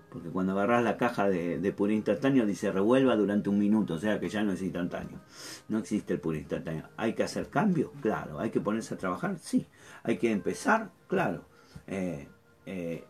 Porque 0.10 0.28
cuando 0.28 0.52
agarras 0.52 0.84
la 0.84 0.98
caja 0.98 1.30
de, 1.30 1.74
puré 1.76 1.94
instantáneo 1.94 2.46
dice 2.46 2.70
revuelva 2.70 3.16
durante 3.16 3.50
un 3.50 3.58
minuto, 3.58 3.94
o 3.94 3.98
sea 3.98 4.20
que 4.20 4.28
ya 4.28 4.44
no 4.44 4.52
es 4.52 4.62
instantáneo. 4.62 5.22
No 5.70 5.78
existe 5.78 6.14
el 6.14 6.20
puré 6.20 6.40
instantáneo. 6.40 6.90
¿Hay 6.98 7.14
que 7.14 7.24
hacer 7.24 7.48
cambios? 7.48 7.92
Claro. 8.02 8.40
¿Hay 8.40 8.50
que 8.50 8.60
ponerse 8.60 8.96
a 8.96 8.98
trabajar? 8.98 9.38
Sí. 9.40 9.66
¿Hay 10.04 10.18
que 10.18 10.32
empezar? 10.32 10.92
Claro. 11.08 11.46
Eh, 11.88 12.28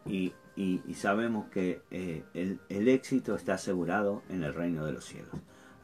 y, 0.06 0.32
sabemos 0.96 1.46
que 1.50 1.82
el, 1.92 2.60
el 2.70 2.88
éxito 2.88 3.36
está 3.36 3.56
asegurado 3.56 4.22
en 4.30 4.44
el 4.44 4.54
reino 4.54 4.86
de 4.86 4.94
los 4.94 5.06
cielos. 5.06 5.36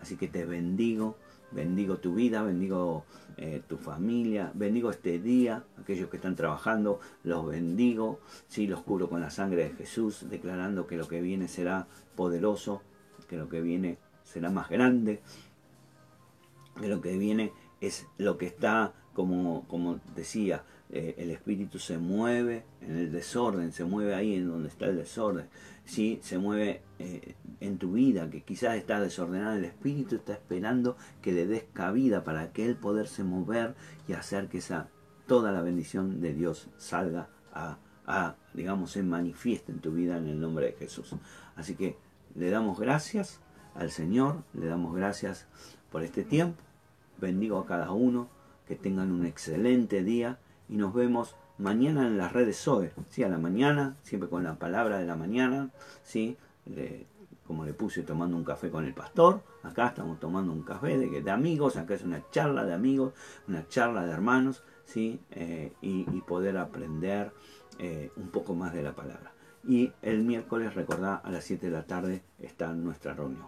Así 0.01 0.17
que 0.17 0.27
te 0.27 0.45
bendigo 0.45 1.17
Bendigo 1.51 1.97
tu 1.97 2.13
vida, 2.13 2.43
bendigo 2.43 3.05
eh, 3.37 3.61
tu 3.67 3.77
familia, 3.77 4.51
bendigo 4.53 4.91
este 4.91 5.17
día, 5.17 5.63
aquellos 5.79 6.09
que 6.09 6.17
están 6.17 6.35
trabajando, 6.35 6.99
los 7.23 7.47
bendigo, 7.47 8.19
sí, 8.47 8.67
los 8.67 8.81
cubro 8.81 9.09
con 9.09 9.21
la 9.21 9.29
sangre 9.29 9.69
de 9.69 9.75
Jesús, 9.75 10.25
declarando 10.29 10.87
que 10.87 10.97
lo 10.97 11.07
que 11.07 11.21
viene 11.21 11.47
será 11.47 11.87
poderoso, 12.15 12.81
que 13.29 13.37
lo 13.37 13.47
que 13.47 13.61
viene 13.61 13.97
será 14.23 14.49
más 14.49 14.69
grande, 14.69 15.21
que 16.79 16.89
lo 16.89 16.99
que 16.99 17.17
viene 17.17 17.53
es 17.79 18.07
lo 18.17 18.37
que 18.37 18.47
está, 18.47 18.93
como, 19.13 19.65
como 19.69 20.01
decía, 20.15 20.65
eh, 20.89 21.15
el 21.17 21.31
espíritu 21.31 21.79
se 21.79 21.97
mueve 21.97 22.63
en 22.81 22.97
el 22.97 23.11
desorden, 23.11 23.73
se 23.73 23.83
mueve 23.83 24.15
ahí 24.15 24.35
en 24.35 24.47
donde 24.47 24.69
está 24.69 24.85
el 24.85 24.95
desorden, 24.95 25.47
¿sí? 25.83 26.19
se 26.21 26.37
mueve 26.37 26.81
eh, 26.99 27.35
en 27.59 27.77
tu 27.77 27.93
vida, 27.93 28.29
que 28.29 28.41
quizás 28.41 28.75
está 28.75 29.01
desordenada, 29.01 29.57
el 29.57 29.65
Espíritu 29.65 30.15
está 30.15 30.33
esperando 30.33 30.95
que 31.21 31.33
le 31.33 31.45
des 31.45 31.65
cabida 31.73 32.23
para 32.23 32.53
que 32.53 32.65
Él 32.65 32.77
poderse 32.77 33.23
mover 33.23 33.75
y 34.07 34.13
hacer 34.13 34.47
que 34.47 34.59
esa, 34.59 34.89
toda 35.25 35.51
la 35.51 35.61
bendición 35.61 36.21
de 36.21 36.33
Dios 36.33 36.69
salga 36.77 37.29
a, 37.51 37.79
a, 38.05 38.35
digamos, 38.53 38.91
se 38.91 39.03
manifieste 39.03 39.73
en 39.73 39.79
tu 39.79 39.91
vida 39.91 40.17
en 40.17 40.27
el 40.27 40.39
nombre 40.39 40.67
de 40.67 40.73
Jesús. 40.73 41.15
Así 41.57 41.75
que 41.75 41.97
le 42.35 42.49
damos 42.49 42.79
gracias 42.79 43.41
al 43.75 43.91
Señor, 43.91 44.43
le 44.53 44.67
damos 44.67 44.95
gracias 44.95 45.47
por 45.91 46.03
este 46.03 46.23
tiempo, 46.23 46.63
bendigo 47.19 47.57
a 47.59 47.65
cada 47.65 47.91
uno, 47.91 48.29
que 48.67 48.75
tengan 48.75 49.11
un 49.11 49.25
excelente 49.25 50.03
día 50.03 50.39
y 50.69 50.77
nos 50.77 50.93
vemos 50.93 51.35
mañana 51.57 52.07
en 52.07 52.17
las 52.17 52.33
redes 52.33 52.57
SOE, 52.57 52.91
¿sí? 53.09 53.23
a 53.23 53.29
la 53.29 53.37
mañana, 53.37 53.95
siempre 54.03 54.29
con 54.29 54.43
la 54.43 54.55
palabra 54.55 54.97
de 54.97 55.05
la 55.05 55.15
mañana, 55.15 55.69
¿sí? 56.03 56.37
como 57.45 57.63
le 57.63 57.73
puse 57.73 58.03
tomando 58.03 58.35
un 58.35 58.43
café 58.43 58.69
con 58.69 58.85
el 58.85 58.93
pastor, 58.93 59.41
acá 59.63 59.87
estamos 59.87 60.19
tomando 60.19 60.51
un 60.51 60.63
café 60.63 60.97
de, 60.97 61.21
de 61.21 61.31
amigos, 61.31 61.77
acá 61.77 61.93
es 61.93 62.03
una 62.03 62.21
charla 62.29 62.65
de 62.65 62.73
amigos, 62.73 63.13
una 63.47 63.67
charla 63.69 64.05
de 64.05 64.11
hermanos, 64.11 64.63
¿sí? 64.87 65.19
Eh, 65.31 65.73
y, 65.81 66.03
poder 66.21 66.57
aprender 66.57 67.31
eh, 67.77 68.11
un 68.15 68.29
poco 68.29 68.55
más 68.55 68.73
de 68.73 68.81
la 68.83 68.95
palabra. 68.95 69.33
Y 69.63 69.91
el 70.01 70.23
miércoles, 70.23 70.73
recordá, 70.75 71.15
a 71.15 71.29
las 71.29 71.43
7 71.43 71.67
de 71.67 71.71
la 71.71 71.85
tarde 71.85 72.23
está 72.39 72.73
nuestra 72.73 73.13
reunión. 73.13 73.47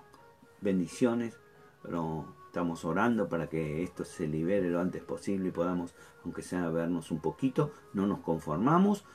Bendiciones, 0.61 1.37
pero 1.81 2.25
estamos 2.49 2.83
orando 2.83 3.29
para 3.29 3.47
que 3.47 3.83
esto 3.83 4.03
se 4.03 4.27
libere 4.27 4.71
lo 4.71 4.79
antes 4.79 5.03
posible 5.03 5.49
y 5.49 5.51
podamos, 5.51 5.93
aunque 6.25 6.41
sea 6.41 6.67
vernos 6.69 7.11
un 7.11 7.19
poquito, 7.19 7.71
no 7.93 8.07
nos 8.07 8.21
conformamos, 8.21 9.05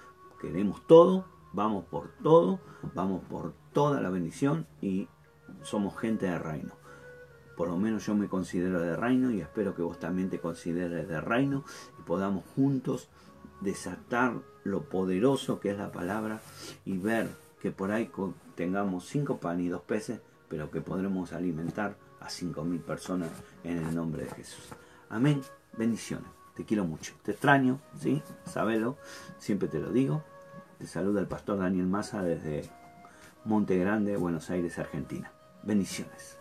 queremos 0.40 0.86
todo, 0.86 1.24
vamos 1.52 1.84
por 1.86 2.10
todo, 2.22 2.60
vamos 2.94 3.24
por 3.24 3.52
toda 3.72 4.00
la 4.00 4.08
bendición 4.08 4.68
y 4.80 5.08
somos 5.62 5.98
gente 5.98 6.26
de 6.26 6.38
reino. 6.38 6.74
Por 7.56 7.66
lo 7.66 7.76
menos 7.76 8.06
yo 8.06 8.14
me 8.14 8.28
considero 8.28 8.80
de 8.80 8.94
reino 8.94 9.32
y 9.32 9.40
espero 9.40 9.74
que 9.74 9.82
vos 9.82 9.98
también 9.98 10.30
te 10.30 10.38
consideres 10.38 11.08
de 11.08 11.20
reino 11.20 11.64
y 11.98 12.02
podamos 12.02 12.44
juntos 12.54 13.08
desatar 13.60 14.34
lo 14.62 14.84
poderoso 14.84 15.58
que 15.58 15.72
es 15.72 15.76
la 15.76 15.90
palabra 15.90 16.40
y 16.84 16.98
ver 16.98 17.30
que 17.60 17.72
por 17.72 17.90
ahí 17.90 18.12
tengamos 18.54 19.06
cinco 19.06 19.38
pan 19.38 19.60
y 19.60 19.68
dos 19.68 19.82
peces, 19.82 20.20
pero 20.48 20.70
que 20.70 20.80
podremos 20.80 21.32
alimentar 21.32 21.96
a 22.24 22.30
cinco 22.30 22.64
mil 22.64 22.80
personas 22.80 23.30
en 23.62 23.78
el 23.78 23.94
nombre 23.94 24.24
de 24.24 24.30
Jesús. 24.30 24.64
Amén. 25.10 25.42
Bendiciones. 25.76 26.28
Te 26.54 26.64
quiero 26.64 26.84
mucho. 26.84 27.14
Te 27.22 27.32
extraño, 27.32 27.80
¿sí? 28.00 28.22
Sabelo. 28.46 28.96
Siempre 29.38 29.68
te 29.68 29.78
lo 29.78 29.90
digo. 29.90 30.24
Te 30.78 30.86
saluda 30.86 31.20
el 31.20 31.26
pastor 31.26 31.58
Daniel 31.58 31.86
Massa 31.86 32.22
desde 32.22 32.70
Monte 33.44 33.76
Grande, 33.76 34.16
Buenos 34.16 34.50
Aires, 34.50 34.78
Argentina. 34.78 35.32
Bendiciones. 35.62 36.38